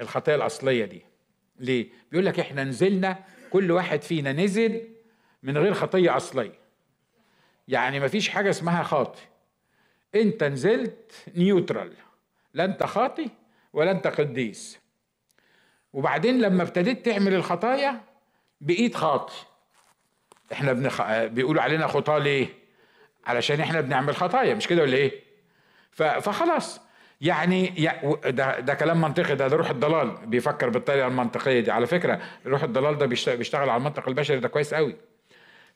الخطيه 0.00 0.34
الأصلية 0.34 0.84
دي. 0.84 1.02
ليه؟ 1.58 1.88
بيقول 2.10 2.26
لك 2.26 2.40
إحنا 2.40 2.64
نزلنا 2.64 3.18
كل 3.50 3.70
واحد 3.70 4.02
فينا 4.02 4.32
نزل 4.32 4.88
من 5.42 5.58
غير 5.58 5.74
خطيه 5.74 6.16
أصلية. 6.16 6.58
يعني 7.68 8.00
ما 8.00 8.08
فيش 8.08 8.28
حاجة 8.28 8.50
اسمها 8.50 8.82
خاطي 8.82 9.22
أنت 10.14 10.44
نزلت 10.44 11.12
نيوترال. 11.36 11.92
لا 12.54 12.64
أنت 12.64 12.82
خاطي 12.84 13.28
ولا 13.72 13.90
أنت 13.90 14.06
قديس. 14.06 14.78
وبعدين 15.92 16.40
لما 16.40 16.62
ابتديت 16.62 17.04
تعمل 17.06 17.34
الخطايا 17.34 18.00
بقيت 18.60 18.94
خاطي 18.94 19.34
إحنا 20.52 20.72
بنخ... 20.72 21.02
بيقولوا 21.24 21.62
علينا 21.62 21.86
خطاة 21.86 22.18
ليه؟ 22.18 22.59
علشان 23.26 23.60
إحنا 23.60 23.80
بنعمل 23.80 24.16
خطايا 24.16 24.54
مش 24.54 24.66
كده 24.66 24.82
ولا 24.82 24.96
إيه؟ 24.96 25.22
فخلاص. 25.92 26.80
يعني 27.20 27.66
ده 28.26 28.60
ده 28.60 28.74
كلام 28.74 29.00
منطقي 29.00 29.34
ده, 29.36 29.48
ده 29.48 29.56
روح 29.56 29.70
الضلال 29.70 30.16
بيفكر 30.26 30.68
بالطريقة 30.68 31.06
المنطقية 31.06 31.60
دي. 31.60 31.70
على 31.70 31.86
فكرة 31.86 32.20
روح 32.46 32.62
الضلال 32.62 32.98
ده 32.98 33.06
بيشتغل 33.06 33.68
على 33.70 33.76
المنطق 33.76 34.08
البشري 34.08 34.40
ده 34.40 34.48
كويس 34.48 34.74
قوي. 34.74 34.96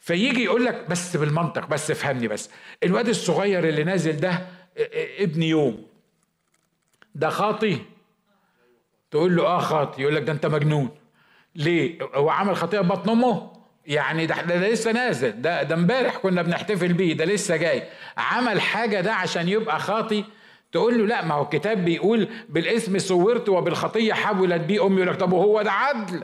فيجي 0.00 0.44
يقول 0.44 0.64
لك 0.64 0.90
بس 0.90 1.16
بالمنطق 1.16 1.66
بس 1.66 1.90
افهمني 1.90 2.28
بس. 2.28 2.50
الواد 2.82 3.08
الصغير 3.08 3.68
اللي 3.68 3.84
نازل 3.84 4.16
ده 4.16 4.46
ابن 5.18 5.42
يوم. 5.42 5.86
ده 7.14 7.28
خاطي؟ 7.28 7.78
تقول 9.10 9.36
له 9.36 9.46
آه 9.46 9.58
خاطي. 9.58 10.02
يقول 10.02 10.14
لك 10.16 10.22
ده 10.22 10.32
أنت 10.32 10.46
مجنون. 10.46 10.90
ليه؟ 11.54 11.98
هو 12.14 12.30
عمل 12.30 12.56
خطيئة 12.56 12.80
بطن 12.80 13.10
أمه؟ 13.10 13.52
يعني 13.86 14.26
ده, 14.26 14.68
لسه 14.68 14.92
نازل. 14.92 15.42
ده 15.42 15.62
ده 15.62 15.74
امبارح 15.74 16.16
كنا 16.16 16.42
بنحتفل 16.42 16.92
بيه 16.92 17.14
ده 17.14 17.24
لسه 17.24 17.56
جاي. 17.56 17.82
عمل 18.16 18.60
حاجة 18.60 19.00
ده 19.00 19.14
عشان 19.14 19.48
يبقى 19.48 19.80
خاطي؟ 19.80 20.24
تقول 20.72 20.98
له 20.98 21.06
لا 21.06 21.24
ما 21.24 21.34
هو 21.34 21.42
الكتاب 21.42 21.84
بيقول 21.84 22.28
بالاسم 22.48 22.98
صورت 22.98 23.48
وبالخطية 23.48 24.12
حولت 24.12 24.60
بيه 24.60 24.86
أمي. 24.86 24.96
يقول 24.96 25.08
لك 25.08 25.16
طب 25.16 25.32
وهو 25.32 25.62
ده 25.62 25.72
عدل. 25.72 26.22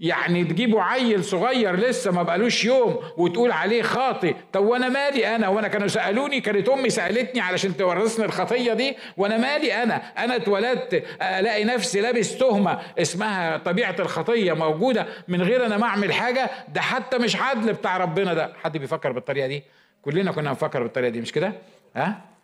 يعني 0.00 0.44
تجيبوا 0.44 0.82
عيل 0.82 1.24
صغير 1.24 1.76
لسه 1.76 2.10
ما 2.12 2.22
بقالوش 2.22 2.64
يوم 2.64 2.98
وتقول 3.16 3.52
عليه 3.52 3.82
خاطي 3.82 4.34
طب 4.52 4.64
وأنا 4.64 4.88
مالي 4.88 5.36
أنا؟ 5.36 5.48
وأنا 5.48 5.68
كانوا 5.68 5.88
سألوني 5.88 6.40
كانت 6.40 6.68
أمي 6.68 6.90
سألتني 6.90 7.40
علشان 7.40 7.76
تورثني 7.76 8.24
الخطية 8.24 8.72
دي. 8.72 8.96
وأنا 9.16 9.36
مالي 9.36 9.82
أنا؟ 9.82 9.94
أنا 10.18 10.36
اتولدت 10.36 11.04
الاقي 11.22 11.64
نفسي 11.64 12.00
لابس 12.00 12.38
تهمة 12.38 12.78
اسمها 12.98 13.56
طبيعة 13.56 13.96
الخطية 13.98 14.52
موجودة 14.52 15.06
من 15.28 15.42
غير 15.42 15.66
أنا 15.66 15.76
ما 15.76 15.86
اعمل 15.86 16.12
حاجة. 16.12 16.50
ده 16.68 16.80
حتى 16.80 17.18
مش 17.18 17.36
عدل 17.36 17.72
بتاع 17.72 17.96
ربنا 17.96 18.34
ده. 18.34 18.52
حد 18.64 18.76
بيفكر 18.78 19.12
بالطريقة 19.12 19.46
دي؟ 19.46 19.62
كلنا 20.02 20.32
كنا 20.32 20.48
بنفكر 20.50 20.82
بالطريقة 20.82 21.10
دي 21.10 21.20
مش 21.20 21.32
كده؟ 21.32 21.52
ها؟ 21.96 22.35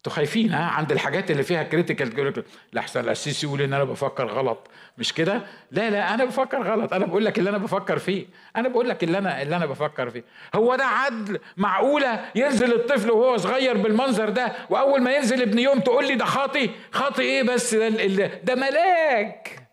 أنتوا 0.00 0.12
خايفين 0.12 0.52
ها؟ 0.52 0.64
عند 0.64 0.92
الحاجات 0.92 1.30
اللي 1.30 1.42
فيها 1.42 1.62
كريتيكال 1.62 2.44
لحسن 2.72 3.00
القسيس 3.00 3.44
يقول 3.44 3.62
إن 3.62 3.72
أنا 3.74 3.84
بفكر 3.84 4.26
غلط. 4.26 4.68
مش 4.98 5.12
كده؟ 5.14 5.42
لا 5.70 5.90
لا 5.90 6.14
أنا 6.14 6.24
بفكر 6.24 6.62
غلط. 6.62 6.92
أنا 6.92 7.06
بقول 7.06 7.24
لك 7.24 7.38
اللي 7.38 7.50
أنا 7.50 7.58
بفكر 7.58 7.98
فيه. 7.98 8.26
أنا 8.56 8.68
بقول 8.68 8.88
لك 8.88 9.04
اللي 9.04 9.18
أنا 9.18 9.42
اللي 9.42 9.56
أنا 9.56 9.66
بفكر 9.66 10.10
فيه. 10.10 10.24
هو 10.54 10.76
ده 10.76 10.84
عدل 10.84 11.38
معقولة؟ 11.56 12.24
ينزل 12.34 12.72
الطفل 12.74 13.10
وهو 13.10 13.36
صغير 13.36 13.76
بالمنظر 13.76 14.28
ده 14.28 14.52
وأول 14.70 15.02
ما 15.02 15.16
ينزل 15.16 15.42
ابن 15.42 15.58
يوم 15.58 15.80
تقول 15.80 16.06
لي 16.06 16.14
ده 16.14 16.24
خاطي 16.24 16.70
خاطي 16.92 17.22
إيه 17.22 17.42
بس؟ 17.42 17.74
ده 17.74 18.26
ده 18.44 18.54
ملاك. 18.54 19.68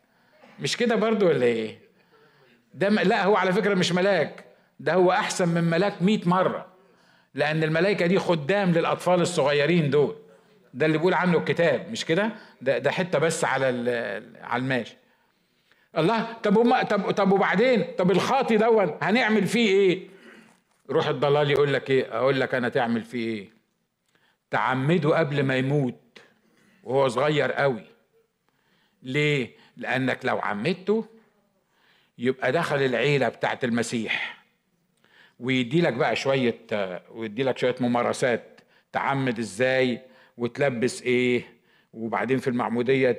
مش 0.60 0.78
كده 0.78 0.96
برضو 0.96 1.28
ولا 1.28 1.46
إيه؟ 1.46 1.80
ده 2.74 2.90
لا 2.90 3.24
هو 3.24 3.36
على 3.36 3.54
فكرة 3.54 3.74
مش 3.74 3.92
ملاك. 3.92 4.46
ده 4.80 4.94
هو 4.94 5.12
أحسن 5.12 5.50
من 5.50 5.64
ملاك 5.64 6.02
100 6.02 6.20
مرة. 6.26 6.77
لأن 7.38 7.64
الملائكة 7.64 8.06
دي 8.06 8.20
خدام 8.20 8.72
للأطفال 8.72 9.22
الصغيرين 9.22 9.90
دول. 9.90 10.16
ده 10.74 10.86
اللي 10.86 10.98
بيقول 10.98 11.14
عنه 11.14 11.38
الكتاب 11.38 11.92
مش 11.92 12.06
كده؟ 12.06 12.32
ده 12.62 12.78
ده 12.78 12.92
حتة 12.92 13.20
بس 13.20 13.44
على 13.46 13.66
على 14.42 14.62
الماشي. 14.62 14.98
الله 15.98 16.34
طب 16.34 16.58
وما 16.58 16.84
طب 16.84 17.12
طب 17.12 17.32
وبعدين؟ 17.32 17.86
طب 17.98 18.12
الخاطي 18.12 18.58
دون 18.58 18.98
هنعمل 19.02 19.48
فيه 19.48 19.70
إيه؟ 19.70 20.08
روح 20.90 21.08
الضلال 21.08 21.52
يقول 21.52 21.74
لك 21.74 21.90
إيه؟ 21.90 22.18
أقول 22.18 22.40
لك 22.40 22.56
أنا 22.56 22.70
تعمل 22.70 23.02
فيه 23.04 23.28
إيه؟ 23.28 23.50
تعمده 24.52 25.18
قبل 25.20 25.44
ما 25.44 25.58
يموت 25.58 26.20
وهو 26.84 27.08
صغير 27.08 27.52
قوي. 27.52 27.84
ليه؟ 29.04 29.50
لأنك 29.78 30.26
لو 30.26 30.40
عمدته 30.40 31.06
يبقى 32.18 32.52
دخل 32.52 32.76
العيلة 32.82 33.30
بتاعت 33.30 33.64
المسيح. 33.64 34.37
ويدي 35.40 35.82
لك 35.82 35.94
بقى 35.94 36.16
شوية 36.16 36.56
ويدي 37.12 37.44
لك 37.44 37.58
شوية 37.58 37.76
ممارسات 37.80 38.62
تعمد 38.92 39.40
إزاي 39.40 40.02
وتلبس 40.38 41.02
إيه 41.02 41.44
وبعدين 41.94 42.38
في 42.38 42.48
المعمودية 42.48 43.12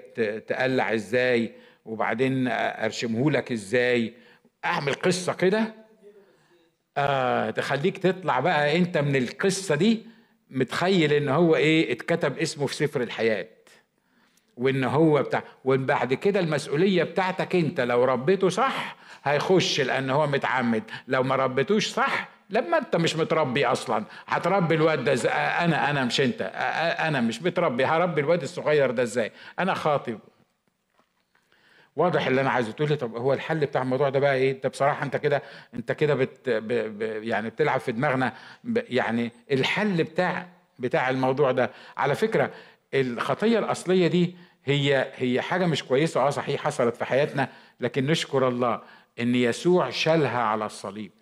تقلع 0.47 0.95
إزاي 0.95 1.53
وبعدين 1.85 2.49
أرشمه 2.49 3.31
لك 3.31 3.53
إزاي. 3.53 4.15
أعمل 4.65 4.93
قصة 4.95 5.33
كده 5.33 5.75
آه 6.97 7.51
تخليك 7.51 7.99
تطلع 7.99 8.41
بقى 8.41 8.77
أنت 8.79 8.99
من 8.99 9.17
القصة 9.17 9.75
دي 9.75 10.03
متخيل 10.51 11.13
إن 11.13 11.29
هو 11.29 11.57
إيه 11.57 11.93
اتكتب 11.93 12.39
اسمه 12.39 12.67
في 12.67 12.75
سفر 12.75 13.03
الحياة. 13.03 13.47
وإن 14.57 14.85
هو 14.85 15.23
بتاع 15.23 15.43
وبعد 15.65 16.15
كده 16.15 16.41
المسؤولية 16.41 17.03
بتاعتك 17.05 17.57
أنت 17.57 17.81
لو 17.81 18.05
ربيته 18.05 18.49
صح 18.49 18.97
هيخش 19.33 19.81
لأن 19.81 20.11
هو 20.11 20.27
متعمد. 20.27 20.83
لو 21.09 21.23
ما 21.23 21.37
ربيتوش 21.37 21.87
صح 21.89 22.29
لما 22.51 22.79
أنت 22.79 22.97
مش 22.97 23.17
متربي 23.17 23.67
أصلا. 23.67 24.05
هتربي 24.27 24.75
الواد 24.75 25.05
ده 25.05 25.13
إزاي؟ 25.13 25.33
أنا 25.33 25.91
أنا 25.91 26.05
مش 26.05 26.21
أنت. 26.21 26.51
أنا 27.01 27.21
مش 27.21 27.43
متربي. 27.43 27.85
هربي 27.85 28.21
الواد 28.21 28.43
الصغير 28.43 28.91
ده 28.91 29.03
إزاي؟ 29.03 29.33
أنا 29.59 29.75
خاطب. 29.75 30.19
واضح 31.97 32.27
اللي 32.27 32.41
أنا 32.41 32.51
عايزه. 32.51 32.73
تقول 32.73 32.89
لي 32.89 32.97
طب 32.97 33.17
هو 33.17 33.33
الحل 33.33 33.59
بتاع 33.61 33.83
الموضوع 33.83 34.09
ده 34.09 34.19
بقى 34.19 34.35
إيه؟ 34.35 34.53
انت 34.53 34.67
بصراحه 34.67 35.03
أنت 35.05 35.17
كده 35.17 35.43
أنت 35.75 35.93
كده 35.93 36.15
بت 36.15 36.49
ب 36.49 36.99
ب 36.99 37.03
يعني 37.25 37.51
بتلعب 37.51 37.81
في 37.81 37.93
دماغنا. 37.93 38.33
يعني 38.75 39.33
الحل 39.53 40.05
بتاع 40.05 40.47
بتاع 40.79 41.11
الموضوع 41.11 41.53
ده. 41.53 41.71
على 41.97 42.15
فكرة 42.15 42.51
الخطية 42.95 43.59
الأصلية 43.59 44.07
دي 44.07 44.37
هي 44.65 45.13
هي 45.17 45.41
حاجة 45.43 45.67
مش 45.67 45.85
كويسة. 45.85 46.21
آه 46.21 46.31
صحيح 46.31 46.61
حصلت 46.65 46.97
في 46.97 47.05
حياتنا 47.05 47.49
لكن 47.81 48.07
نشكر 48.07 48.49
الله. 48.49 48.81
إن 49.21 49.35
يسوع 49.35 49.91
شالها 49.91 50.39
على 50.43 50.67
الصليب. 50.67 51.13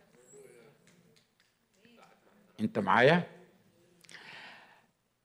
أنت 2.61 2.79
معايا؟ 2.79 3.23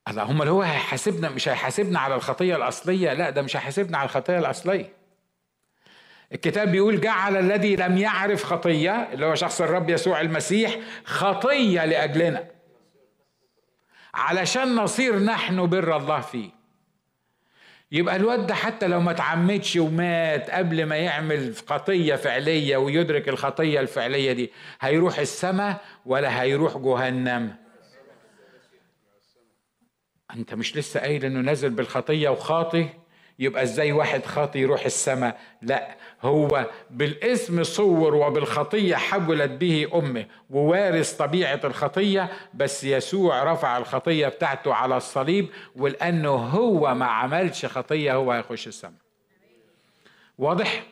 اللهم 0.08 0.42
هو 0.42 0.62
هيحاسبنا 0.62 1.30
مش 1.30 1.50
هيحاسبنا 1.50 2.00
على 2.00 2.16
الخطية 2.16 2.56
الأصلية 2.56 3.14
لا 3.14 3.30
ده 3.30 3.42
مش 3.42 3.56
هيحاسبنا 3.56 3.98
على 3.98 4.06
الخطية 4.06 4.40
الأصلية. 4.40 4.94
الكتاب 6.34 6.72
بيقول 6.72 7.02
جعل 7.02 7.38
الذي 7.38 7.76
لم 7.76 7.98
يعرف 7.98 8.44
خطية 8.44 8.92
اللي 8.92 9.26
هو 9.26 9.36
شخص 9.36 9.62
الرب 9.62 9.90
يسوع 9.90 10.22
المسيح 10.22 10.80
خطية 11.06 11.86
لأجلنا. 11.86 12.48
علشان 14.14 14.76
نصير 14.76 15.20
نحن 15.20 15.68
بر 15.68 15.98
الله 15.98 16.22
فيه. 16.22 16.61
يبقى 17.92 18.16
الواد 18.16 18.48
ده 18.48 18.54
حتى 18.56 18.88
لو 18.88 19.00
ما 19.02 19.14
تعمدش 19.14 19.76
ومات 19.76 20.50
قبل 20.50 20.86
ما 20.86 20.96
يعمل 20.96 21.56
خطية 21.68 22.16
فعلية 22.16 22.78
ويدرك 22.78 23.30
الخطية 23.30 23.80
الفعلية 23.80 24.32
دي 24.32 24.52
هيروح 24.82 25.20
السماء 25.20 25.82
ولا 26.06 26.42
هيروح 26.42 26.78
جهنم؟ 26.78 27.56
أنت 30.36 30.54
مش 30.54 30.78
لسه 30.78 31.00
قايل 31.00 31.26
إنه 31.26 31.40
نازل 31.42 31.70
بالخطية 31.70 32.30
وخاطي 32.30 32.90
يبقى 33.42 33.64
إزاي 33.64 33.92
واحد 33.92 34.26
خاطي 34.26 34.60
يروح 34.60 34.86
السماء 34.86 35.40
لا 35.62 35.96
هو 36.22 36.66
بالاسم 36.90 37.64
صور 37.64 38.16
وبالخطية 38.16 38.96
حولت 38.96 39.52
به 39.52 39.88
أمه 39.96 40.26
ووارث 40.50 41.14
طبيعة 41.14 41.60
الخطية 41.64 42.30
بس 42.54 42.84
يسوع 42.84 43.44
رفع 43.44 43.78
الخطية 43.78 44.28
بتاعته 44.28 44.74
على 44.74 44.98
الصليب 44.98 45.48
ولأنه 45.76 46.30
هو 46.30 46.96
ما 46.96 47.06
عملش 47.06 47.66
خطية 47.66 48.14
هو 48.16 48.32
هيخش 48.32 48.68
السماء 48.68 48.94
واضح؟ 50.38 50.84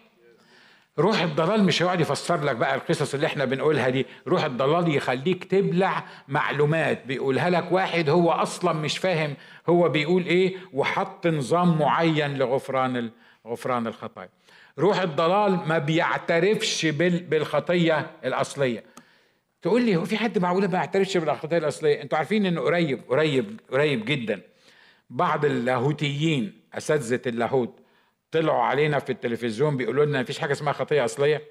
روح 1.00 1.22
الضلال 1.22 1.64
مش 1.64 1.82
هيقعد 1.84 2.00
يفسر 2.02 2.44
لك 2.44 2.56
بقى 2.56 2.76
القصص 2.76 3.14
اللي 3.14 3.28
إحنا 3.28 3.46
بنقولها 3.46 3.90
دي. 3.90 4.06
روح 4.28 4.44
الضلال 4.44 4.96
يخليك 4.96 5.44
تبلع 5.44 6.04
معلومات. 6.28 7.06
بيقولها 7.06 7.50
لك 7.50 7.72
واحد 7.72 8.10
هو 8.10 8.32
أصلا 8.32 8.74
مش 8.74 8.98
فاهم. 8.98 9.34
هو 9.70 9.90
بيقول 9.90 10.26
إيه؟ 10.26 10.56
وحط 10.74 11.28
نظام 11.28 11.80
معين 11.80 12.38
لغفران 12.38 13.10
غفران 13.48 13.88
الخطايا. 13.88 14.30
روح 14.80 15.02
الضلال 15.02 15.60
ما 15.68 15.78
بيعترفش 15.78 16.86
بالخطية 16.86 18.12
الأصلية. 18.26 18.84
تقول 19.62 19.82
لي 19.82 19.96
هو 19.96 20.06
في 20.06 20.18
حد 20.18 20.38
معقولة 20.40 20.68
ما 20.68 20.78
يعترفش 20.78 21.18
بالخطية 21.18 21.58
الأصلية؟ 21.58 22.02
أنتوا 22.02 22.18
عارفين 22.18 22.46
إنه 22.46 22.62
قريب 22.62 23.02
قريب 23.10 23.60
قريب 23.72 24.06
جدا. 24.06 24.42
بعض 25.10 25.46
اللاهوتيين 25.46 26.60
أساتذة 26.74 27.22
اللاهوت 27.28 27.80
طلعوا 28.32 28.64
علينا 28.64 29.00
في 29.00 29.12
التلفزيون 29.12 29.78
بيقولوا 29.78 30.06
لنا 30.06 30.22
مفيش 30.22 30.40
حاجة 30.40 30.52
اسمها 30.52 30.74
خطية 30.74 31.06
أصلية. 31.06 31.42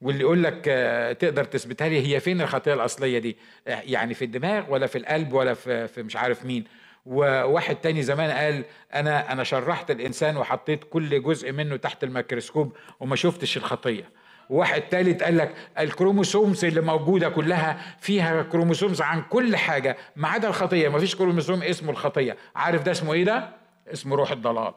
واللي 0.00 0.20
يقول 0.20 0.42
لك 0.42 0.64
آه، 0.68 1.12
تقدر 1.12 1.44
تثبتها 1.44 1.88
لي 1.88 2.14
هي 2.14 2.20
فين 2.20 2.40
الخطية 2.40 2.74
الأصلية 2.74 3.18
دي؟ 3.18 3.36
آه، 3.68 3.80
يعني 3.84 4.14
في 4.14 4.24
الدماغ 4.24 4.72
ولا 4.72 4.86
في 4.86 4.98
القلب 4.98 5.32
ولا 5.32 5.54
في 5.54 6.02
مش 6.02 6.16
عارف 6.16 6.44
مين. 6.44 6.64
وواحد 7.06 7.76
تاني 7.76 8.02
زمان 8.02 8.30
قال 8.30 8.64
أنا 8.94 9.32
أنا 9.32 9.44
شرحت 9.44 9.90
الإنسان 9.90 10.36
وحطيت 10.36 10.84
كل 10.84 11.22
جزء 11.22 11.52
منه 11.52 11.76
تحت 11.76 12.04
الميكروسكوب 12.04 12.76
وما 13.00 13.16
شفتش 13.16 13.56
الخطية. 13.56 14.10
وواحد 14.50 14.82
تالت 14.82 15.22
قال 15.22 15.36
لك 15.36 15.54
الكروموسومز 15.78 16.64
اللي 16.64 16.80
موجودة 16.80 17.28
كلها 17.28 17.96
فيها 18.00 18.42
كروموسومز 18.42 19.02
عن 19.02 19.22
كل 19.22 19.56
حاجة 19.56 19.96
ما 20.16 20.28
عدا 20.28 20.48
الخطية 20.48 20.88
ما 20.88 20.98
فيش 20.98 21.16
كروموسوم 21.16 21.62
اسمه 21.62 21.90
الخطية. 21.90 22.36
عارف 22.56 22.82
ده 22.82 22.90
اسمه 22.90 23.12
إيه 23.12 23.24
ده؟ 23.24 23.50
اسمه 23.92 24.16
روح 24.16 24.30
الضلال. 24.32 24.74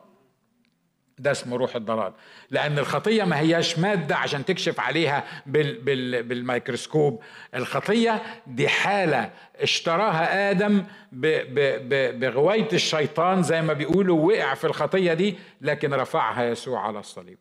ده 1.20 1.32
اسمه 1.32 1.58
روح 1.58 1.76
الضلال. 1.76 2.14
لأن 2.52 2.80
الخطية 2.80 3.24
ما 3.24 3.40
هياش 3.40 3.80
مادة 3.80 4.16
عشان 4.18 4.46
تكشف 4.46 4.80
عليها 4.80 5.24
بال 5.46 5.82
بال 5.82 6.24
بالميكروسكوب. 6.24 7.24
الخطية 7.56 8.22
دي 8.48 8.68
حالة 8.68 9.32
اشتراها 9.56 10.52
آدم 10.52 10.84
بغواية 11.12 12.68
الشيطان 12.74 13.44
زي 13.44 13.62
ما 13.62 13.74
بيقولوا 13.74 14.28
وقع 14.28 14.54
في 14.54 14.68
الخطية 14.68 15.14
دي 15.14 15.38
لكن 15.62 15.94
رفعها 15.94 16.46
يسوع 16.46 16.80
على 16.88 17.00
الصليب. 17.00 17.38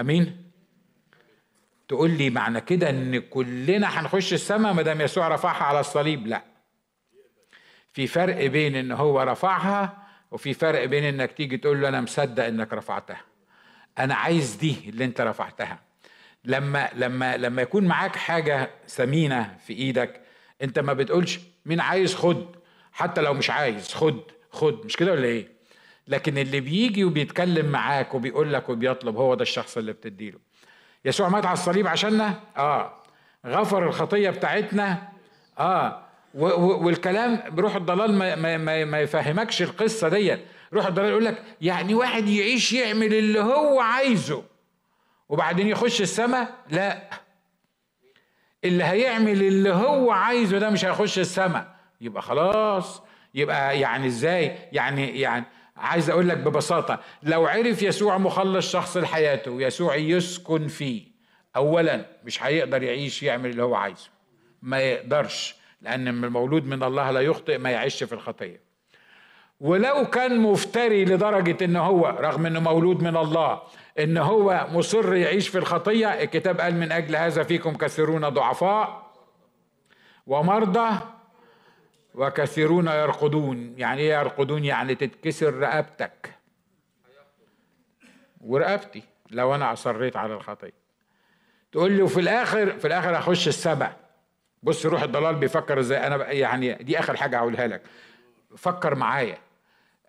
أمين؟ 0.00 0.50
تقول 1.88 2.10
لي 2.10 2.30
معنى 2.30 2.60
كده 2.60 2.90
إن 2.90 3.18
كلنا 3.20 4.00
هنخش 4.00 4.32
السماء 4.32 4.72
ما 4.72 4.82
دام 4.82 5.00
يسوع 5.00 5.28
رفعها 5.28 5.64
على 5.64 5.80
الصليب؟ 5.80 6.26
لا. 6.26 6.42
في 7.92 8.06
فرق 8.06 8.46
بين 8.46 8.76
إن 8.76 8.92
هو 8.92 9.22
رفعها 9.22 10.09
وفي 10.30 10.54
فرق 10.54 10.84
بين 10.84 11.04
إنك 11.04 11.32
تيجي 11.32 11.56
تقول 11.56 11.82
له 11.82 11.88
أنا 11.88 12.00
مصدق 12.00 12.44
إنك 12.44 12.72
رفعتها. 12.72 13.20
أنا 13.98 14.14
عايز 14.14 14.54
دي 14.54 14.76
اللي 14.88 15.04
أنت 15.04 15.20
رفعتها. 15.20 15.78
لما 16.44 16.88
لما 16.94 17.36
لما 17.36 17.62
يكون 17.62 17.84
معاك 17.84 18.16
حاجة 18.16 18.70
ثمينه 18.88 19.56
في 19.66 19.72
إيدك 19.72 20.20
أنت 20.62 20.78
ما 20.78 20.92
بتقولش 20.92 21.40
مين 21.66 21.80
عايز 21.80 22.14
خد 22.14 22.56
حتى 22.92 23.20
لو 23.20 23.34
مش 23.34 23.50
عايز 23.50 23.94
خد 23.94 24.20
خد 24.50 24.84
مش 24.86 24.96
كده 24.96 25.12
ولا 25.12 25.24
إيه؟ 25.24 25.48
لكن 26.08 26.38
اللي 26.38 26.60
بيجي 26.60 27.04
وبيتكلم 27.04 27.66
معاك 27.66 28.14
وبيقول 28.14 28.52
لك 28.52 28.68
وبيطلب 28.68 29.16
هو 29.16 29.34
ده 29.34 29.42
الشخص 29.42 29.76
اللي 29.76 29.92
بتديله. 29.92 30.38
يسوع 31.04 31.28
مات 31.28 31.46
على 31.46 31.52
الصليب 31.52 31.86
عشاننا؟ 31.86 32.40
آه. 32.56 33.02
غفر 33.46 33.86
الخطية 33.88 34.30
بتاعتنا؟ 34.30 35.08
آه. 35.58 36.06
والكلام 36.34 37.42
بروح 37.48 37.76
الضلال 37.76 38.12
ما, 38.12 38.36
ما, 38.56 38.84
ما 38.84 39.00
يفهمكش 39.00 39.62
القصة 39.62 40.08
ديت. 40.08 40.40
روح 40.72 40.86
الضلال 40.86 41.08
يقول 41.10 41.24
لك 41.24 41.42
يعني 41.60 41.94
واحد 41.94 42.28
يعيش 42.28 42.72
يعمل 42.72 43.14
اللي 43.14 43.40
هو 43.40 43.80
عايزه 43.80 44.42
وبعدين 45.28 45.68
يخش 45.68 46.00
السماء؟ 46.00 46.54
لا. 46.70 47.10
اللي 48.64 48.84
هيعمل 48.84 49.42
اللي 49.42 49.70
هو 49.72 50.10
عايزه 50.10 50.58
ده 50.58 50.70
مش 50.70 50.84
هيخش 50.84 51.18
السماء. 51.18 51.76
يبقى 52.00 52.22
خلاص. 52.22 53.02
يبقى 53.34 53.80
يعني 53.80 54.06
إزاي؟ 54.06 54.58
يعني 54.72 55.20
يعني 55.20 55.44
عايز 55.76 56.10
أقول 56.10 56.28
لك 56.28 56.36
ببساطة. 56.36 57.00
لو 57.22 57.46
عرف 57.46 57.82
يسوع 57.82 58.18
مخلص 58.18 58.72
شخص 58.72 58.96
لحياته 58.96 59.50
ويسوع 59.50 59.96
يسكن 59.96 60.68
فيه 60.68 61.02
اولا 61.56 62.06
مش 62.24 62.42
هيقدر 62.42 62.82
يعيش 62.82 63.22
يعمل 63.22 63.50
اللي 63.50 63.62
هو 63.62 63.74
عايزه. 63.74 64.08
ما 64.62 64.80
يقدرش. 64.80 65.59
لأن 65.80 66.08
المولود 66.08 66.66
من 66.66 66.82
الله 66.82 67.10
لا 67.10 67.20
يخطئ 67.20 67.58
ما 67.58 67.70
يعيش 67.70 68.04
في 68.04 68.12
الخطية. 68.12 68.60
ولو 69.60 70.06
كان 70.06 70.40
مفتري 70.40 71.04
لدرجة 71.04 71.64
إن 71.64 71.76
هو 71.76 72.06
رغم 72.20 72.46
إنه 72.46 72.60
مولود 72.60 73.02
من 73.02 73.16
الله 73.16 73.62
إن 73.98 74.16
هو 74.16 74.66
مصر 74.72 75.14
يعيش 75.14 75.48
في 75.48 75.58
الخطية 75.58 76.22
الكتاب 76.22 76.60
قال 76.60 76.74
من 76.74 76.92
أجل 76.92 77.16
هذا 77.16 77.42
فيكم 77.42 77.76
كثيرون 77.76 78.28
ضعفاء 78.28 79.10
ومرضى 80.26 80.98
وكثيرون 82.14 82.86
يرقدون. 82.86 83.74
يعني 83.78 84.00
إيه 84.00 84.18
يرقدون؟ 84.18 84.64
يعني 84.64 84.94
تتكسر 84.94 85.54
رقبتك. 85.54 86.34
ورقبتي 88.40 89.02
لو 89.30 89.54
أنا 89.54 89.72
أصريت 89.72 90.16
على 90.16 90.34
الخطية. 90.34 90.80
تقول 91.72 91.92
لي 91.92 92.02
وفي 92.02 92.20
الآخر 92.20 92.78
في 92.78 92.86
الآخر 92.86 93.18
أخش 93.18 93.48
السبع 93.48 93.92
بص 94.62 94.86
روح 94.86 95.02
الضلال 95.02 95.34
بيفكر 95.34 95.80
إزاي؟ 95.80 96.06
أنا 96.06 96.32
يعني 96.32 96.74
دي 96.74 96.98
آخر 96.98 97.16
حاجة 97.16 97.38
هقولها 97.38 97.66
لك. 97.66 97.82
فكر 98.56 98.94
معايا. 98.94 99.38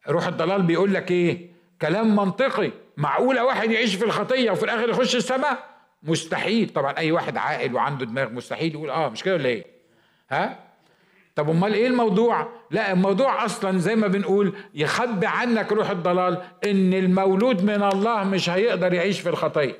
روح 0.10 0.28
الضلال 0.28 0.62
بيقول 0.62 0.94
لك 0.94 1.12
إيه؟ 1.12 1.50
كلام 1.82 2.16
منطقي. 2.16 2.72
معقولة 2.98 3.46
واحد 3.46 3.72
يعيش 3.72 3.96
في 3.96 4.06
الخطية 4.06 4.52
وفي 4.52 4.64
الآخر 4.64 4.90
يخش 4.90 5.16
السماء؟ 5.16 5.70
مستحيل. 6.04 6.70
طبعا 6.70 6.98
أي 6.98 7.12
واحد 7.12 7.38
عاقل 7.38 7.76
وعنده 7.76 8.06
دماغ 8.06 8.30
مستحيل 8.30 8.72
يقول 8.74 8.90
آه 8.90 9.10
مش 9.10 9.24
كده 9.24 9.34
ولا 9.36 9.50
إيه؟ 9.50 9.66
ها؟ 10.32 10.60
طب 11.36 11.50
أمال 11.50 11.74
إيه 11.74 11.88
الموضوع؟ 11.88 12.50
لا 12.72 12.92
الموضوع 12.92 13.46
أصلا 13.46 13.78
زي 13.78 13.96
ما 13.96 14.08
بنقول 14.08 14.54
يخبي 14.74 15.26
عنك 15.28 15.72
روح 15.72 15.90
الضلال 15.90 16.42
إن 16.66 16.94
المولود 16.94 17.64
من 17.64 17.84
الله 17.84 18.24
مش 18.24 18.50
هيقدر 18.50 18.94
يعيش 18.94 19.20
في 19.20 19.30
الخطية. 19.30 19.78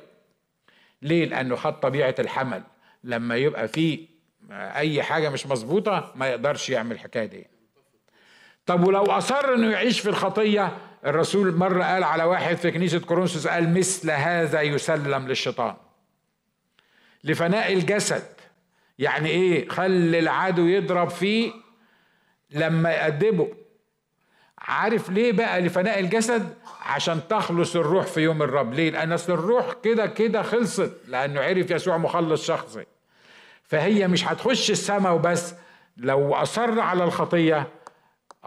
ليه؟ 1.02 1.24
لأنه 1.24 1.56
خد 1.56 1.80
طبيعة 1.80 2.14
الحمل. 2.18 2.62
لما 3.04 3.36
يبقى 3.36 3.68
فيه 3.68 4.11
أي 4.52 5.02
حاجة 5.02 5.28
مش 5.30 5.46
مظبوطة 5.46 6.12
ما 6.16 6.28
يقدرش 6.28 6.70
يعمل 6.70 6.92
الحكاية 6.92 7.26
دي. 7.26 7.46
طب 8.66 8.86
ولو 8.86 9.04
أصر 9.04 9.54
إنه 9.54 9.72
يعيش 9.72 10.00
في 10.00 10.08
الخطية 10.08 10.78
الرسول 11.06 11.56
مرة 11.56 11.84
قال 11.84 12.04
على 12.04 12.24
واحد 12.24 12.56
في 12.56 12.70
كنيسة 12.70 12.98
كورنثوس 12.98 13.46
قال 13.46 13.78
مثل 13.78 14.10
هذا 14.10 14.60
يسلم 14.60 15.28
للشيطان. 15.28 15.74
لفناء 17.24 17.72
الجسد. 17.72 18.24
يعني 18.98 19.28
إيه؟ 19.28 19.68
خلي 19.68 20.18
العدو 20.18 20.66
يضرب 20.66 21.10
فيه 21.10 21.52
لما 22.50 22.90
يأدبه 22.90 23.48
عارف 24.58 25.10
ليه 25.10 25.32
بقى 25.32 25.60
لفناء 25.60 26.00
الجسد؟ 26.00 26.54
عشان 26.82 27.20
تخلص 27.28 27.76
الروح 27.76 28.06
في 28.06 28.20
يوم 28.20 28.42
الرب. 28.42 28.74
ليه؟ 28.74 28.90
لأن 28.90 29.12
أصل 29.12 29.32
الروح 29.32 29.72
كده 29.84 30.06
كده 30.06 30.42
خلصت 30.42 30.92
لأنه 31.08 31.40
عرف 31.40 31.70
يسوع 31.70 31.96
مخلص 31.96 32.46
شخصي. 32.46 32.84
فهي 33.72 34.08
مش 34.08 34.24
هتخش 34.24 34.70
السماء 34.70 35.14
وبس 35.14 35.54
لو 35.96 36.34
أصر 36.34 36.80
على 36.80 37.04
الخطية 37.04 37.68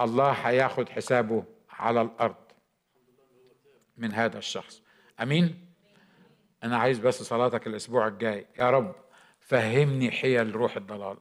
الله 0.02 0.32
هياخد 0.32 0.90
حسابه 0.90 1.44
على 1.70 2.02
الأرض 2.02 2.36
من 3.98 4.14
هذا 4.14 4.38
الشخص. 4.38 4.82
أمين؟ 5.22 5.66
أنا 6.64 6.78
عايز 6.78 7.00
بس 7.00 7.24
صلاتك 7.24 7.68
الأسبوع 7.68 8.08
الجاي. 8.08 8.46
يا 8.60 8.70
رب 8.70 8.96
فهمني 9.40 10.12
حيل 10.12 10.56
روح 10.56 10.76
الضلال 10.76 11.18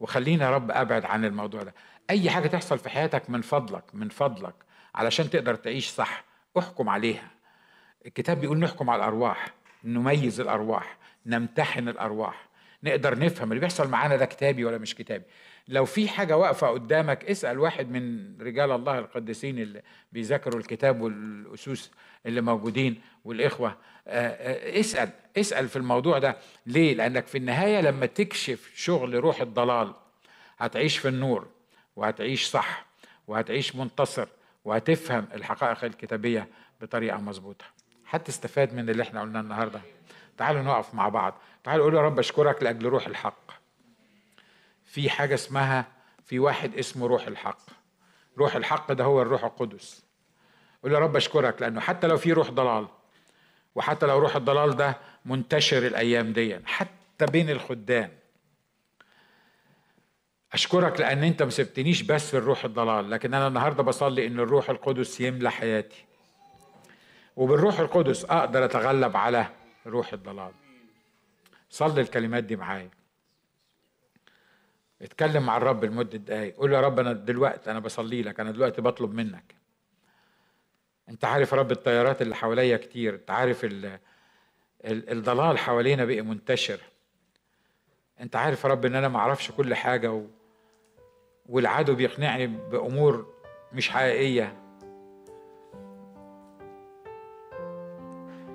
وخليني 0.00 0.44
يا 0.44 0.50
رب 0.50 0.70
أبعد 0.70 1.04
عن 1.04 1.24
الموضوع 1.24 1.62
ده. 1.62 1.74
أي 2.10 2.30
حاجة 2.30 2.48
تحصل 2.48 2.78
في 2.78 2.88
حياتك 2.88 3.30
من 3.30 3.40
فضلك 3.40 3.84
من 3.94 4.08
فضلك 4.08 4.54
علشان 4.94 5.30
تقدر 5.30 5.54
تعيش 5.54 5.88
صح 5.88 6.24
احكم 6.58 6.88
عليها. 6.88 7.30
الكتاب 8.06 8.40
بيقول 8.40 8.58
نحكم 8.58 8.90
على 8.90 8.98
الأرواح 8.98 9.48
نميز 9.84 10.40
الأرواح 10.40 10.96
نمتحن 11.26 11.88
الأرواح. 11.88 12.49
نقدر 12.82 13.18
نفهم 13.18 13.50
اللي 13.52 13.60
بيحصل 13.60 13.88
معانا 13.88 14.16
ده 14.16 14.24
كتابي 14.24 14.64
ولا 14.64 14.78
مش 14.78 14.94
كتابي. 14.94 15.24
لو 15.68 15.84
في 15.84 16.08
حاجة 16.08 16.36
واقفة 16.36 16.66
قدامك 16.68 17.24
اسأل 17.24 17.58
واحد 17.58 17.90
من 17.90 18.34
رجال 18.40 18.70
الله 18.70 18.98
القديسين 18.98 19.58
اللي 19.58 19.82
بيذاكروا 20.12 20.60
الكتاب 20.60 21.00
والاسوس 21.00 21.90
اللي 22.26 22.40
موجودين 22.40 23.00
والإخوة. 23.24 23.76
اسأل 24.06 25.10
اسأل 25.36 25.68
في 25.68 25.76
الموضوع 25.76 26.18
ده. 26.18 26.36
ليه؟ 26.66 26.94
لأنك 26.94 27.26
في 27.26 27.38
النهاية 27.38 27.80
لما 27.80 28.06
تكشف 28.06 28.70
شغل 28.74 29.14
روح 29.14 29.40
الضلال 29.40 29.94
هتعيش 30.58 30.98
في 30.98 31.08
النور 31.08 31.48
وهتعيش 31.96 32.46
صح 32.46 32.86
وهتعيش 33.26 33.76
منتصر 33.76 34.28
وهتفهم 34.64 35.28
الحقائق 35.34 35.84
الكتابية 35.84 36.48
بطريقة 36.80 37.18
مظبوطة. 37.20 37.64
هتستفاد 38.10 38.74
من 38.74 38.90
اللي 38.90 39.02
إحنا 39.02 39.20
قلناه 39.20 39.40
النهارده. 39.40 39.80
تعالوا 40.38 40.62
نقف 40.62 40.94
مع 40.94 41.08
بعض. 41.08 41.34
تعالوا 41.64 41.84
قولوا 41.84 42.00
يا 42.00 42.04
رب 42.06 42.18
أشكرك 42.18 42.62
لأجل 42.62 42.86
روح 42.86 43.06
الحق. 43.06 43.50
في 44.84 45.10
حاجة 45.10 45.34
اسمها 45.34 45.86
في 46.24 46.38
واحد 46.38 46.74
اسمه 46.74 47.06
روح 47.06 47.26
الحق. 47.26 47.60
روح 48.38 48.56
الحق 48.56 48.92
ده 48.92 49.04
هو 49.04 49.22
الروح 49.22 49.44
القدس. 49.44 50.04
قول 50.82 50.92
يا 50.92 50.98
رب 50.98 51.16
أشكرك 51.16 51.62
لأنه 51.62 51.80
حتى 51.80 52.06
لو 52.06 52.16
في 52.16 52.32
روح 52.32 52.50
ضلال 52.50 52.86
وحتى 53.74 54.06
لو 54.06 54.18
روح 54.18 54.36
الضلال 54.36 54.76
ده 54.76 54.96
منتشر 55.24 55.86
الأيام 55.86 56.32
دي 56.32 56.58
حتى 56.66 57.26
بين 57.26 57.50
الخدام. 57.50 58.10
أشكرك 60.52 61.00
لأن 61.00 61.24
أنت 61.24 61.42
ما 61.42 61.50
سبتنيش 61.50 62.02
بس 62.02 62.30
في 62.30 62.36
الروح 62.36 62.64
الضلال 62.64 63.10
لكن 63.10 63.34
أنا 63.34 63.46
النهارده 63.46 63.82
بصلي 63.82 64.26
إن 64.26 64.40
الروح 64.40 64.70
القدس 64.70 65.20
يملى 65.20 65.50
حياتي. 65.50 66.04
وبالروح 67.36 67.80
القدس 67.80 68.24
أقدر 68.24 68.64
أتغلب 68.64 69.16
على 69.16 69.46
روح 69.86 70.12
الضلال. 70.12 70.52
صلي 71.70 72.00
الكلمات 72.00 72.44
دي 72.44 72.56
معايا. 72.56 72.90
اتكلم 75.02 75.46
مع 75.46 75.56
الرب 75.56 75.84
لمدة 75.84 76.18
دقايق. 76.18 76.56
قول 76.56 76.72
يا 76.72 76.80
رب 76.80 76.98
أنا 76.98 77.12
دلوقتي 77.12 77.70
أنا 77.70 77.78
بصلي 77.78 78.22
لك 78.22 78.40
أنا 78.40 78.50
دلوقتي 78.50 78.82
بطلب 78.82 79.14
منك. 79.14 79.54
أنت 81.08 81.24
عارف 81.24 81.54
رب 81.54 81.72
الطيارات 81.72 82.22
اللي 82.22 82.34
حواليا 82.34 82.76
كتير. 82.76 83.14
أنت 83.14 83.30
عارف 83.30 83.64
ال 83.64 83.98
ال 84.84 85.10
الضلال 85.10 85.58
حوالينا 85.58 86.04
بقى 86.04 86.20
منتشر. 86.20 86.80
أنت 88.20 88.36
عارف 88.36 88.64
يا 88.64 88.68
رب 88.68 88.84
إن 88.84 88.94
أنا 88.94 89.08
ما 89.08 89.18
أعرفش 89.18 89.50
كل 89.50 89.74
حاجة 89.74 90.12
و... 90.12 90.26
والعدو 91.46 91.94
بيقنعني 91.94 92.46
بأمور 92.46 93.34
مش 93.72 93.90
حقيقية. 93.90 94.56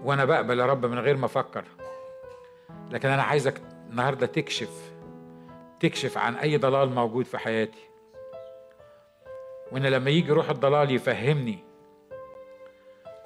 وأنا 0.03 0.25
بقبل 0.25 0.59
يا 0.59 0.65
رب 0.65 0.85
من 0.85 0.99
غير 0.99 1.17
ما 1.17 1.25
أفكر. 1.25 1.65
لكن 2.91 3.09
أنا 3.09 3.23
عايزك 3.23 3.61
النهاردة 3.89 4.25
تكشف 4.25 4.91
تكشف 5.79 6.17
عن 6.17 6.35
أي 6.35 6.57
ضلال 6.57 6.89
موجود 6.89 7.25
في 7.25 7.37
حياتي. 7.37 7.89
وإن 9.71 9.85
لما 9.85 10.09
يجي 10.09 10.31
روح 10.31 10.49
الضلال 10.49 10.91
يفهمني 10.91 11.59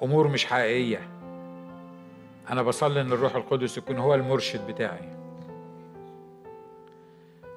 أمور 0.02 0.28
مش 0.28 0.46
حقيقية 0.46 1.00
أنا 2.50 2.62
بصلي 2.62 3.00
إن 3.00 3.12
الروح 3.12 3.36
القدس 3.36 3.78
يكون 3.78 3.98
هو 3.98 4.14
المرشد 4.14 4.66
بتاعي. 4.66 5.16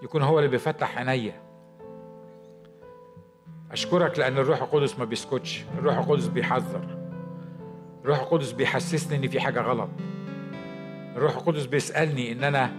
يكون 0.01 0.21
هو 0.21 0.39
اللي 0.39 0.49
بيفتح 0.49 0.97
عينيا. 0.97 1.41
أشكرك 3.71 4.19
لأن 4.19 4.37
الروح 4.37 4.61
القدس 4.61 4.99
ما 4.99 5.05
بيسكتش 5.05 5.63
الروح 5.77 5.97
القدس 5.97 6.27
بيحذر 6.27 6.97
الروح 8.03 8.19
القدس 8.19 8.51
بيحسسني 8.51 9.17
إن 9.17 9.27
في 9.27 9.39
حاجة 9.39 9.61
غلط. 9.61 9.89
الروح 11.15 11.35
القدس 11.35 11.65
بيسألني 11.65 12.31
إن 12.31 12.43
أنا 12.43 12.71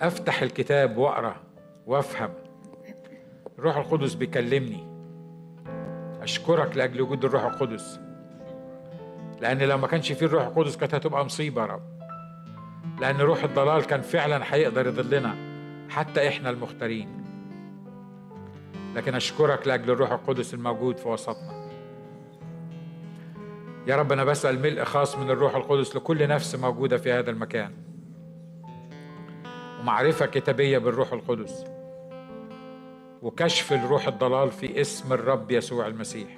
أفتح 0.00 0.42
الكتاب 0.42 0.96
وأقرأ 0.96 1.36
وأفهم. 1.86 2.30
الروح 3.58 3.76
القدس 3.76 4.14
بيكلمني. 4.14 4.88
أشكرك 6.22 6.76
لأجل 6.76 7.00
وجود 7.00 7.24
الروح 7.24 7.44
القدس. 7.44 8.00
لأن 9.40 9.58
لو 9.58 9.78
ما 9.78 9.86
كانش 9.86 10.12
فيه 10.12 10.26
الروح 10.26 10.46
القدس 10.46 10.76
كانت 10.76 10.94
هتبقى 10.94 11.24
مصيبة 11.24 11.60
يا 11.62 11.66
رب. 11.66 11.82
لأن 13.00 13.16
روح 13.16 13.44
الضلال 13.44 13.84
كان 13.84 14.00
فعلا 14.00 14.54
هيقدر 14.54 14.86
يضلنا 14.86 15.36
حتى 15.90 16.28
إحنا 16.28 16.50
المختارين. 16.50 17.24
لكن 18.94 19.14
أشكرك 19.14 19.66
لأجل 19.66 19.90
الروح 19.90 20.12
القدس 20.12 20.54
الموجود 20.54 20.96
في 20.96 21.08
وسطنا. 21.08 21.57
يا 23.88 23.96
رب 23.96 24.12
أنا 24.12 24.24
بسأل 24.24 24.62
ملء 24.62 24.84
خاص 24.84 25.16
من 25.16 25.30
الروح 25.30 25.54
القدس 25.54 25.96
لكل 25.96 26.28
نفس 26.28 26.54
موجودة 26.54 26.96
في 26.96 27.12
هذا 27.12 27.30
المكان. 27.30 27.72
ومعرفة 29.80 30.26
كتابية 30.26 30.78
بالروح 30.78 31.12
القدس. 31.12 31.64
وكشف 33.22 33.72
الروح 33.72 34.06
الضلال 34.08 34.50
في 34.50 34.80
اسم 34.80 35.12
الرب 35.12 35.50
يسوع 35.50 35.86
المسيح. 35.86 36.28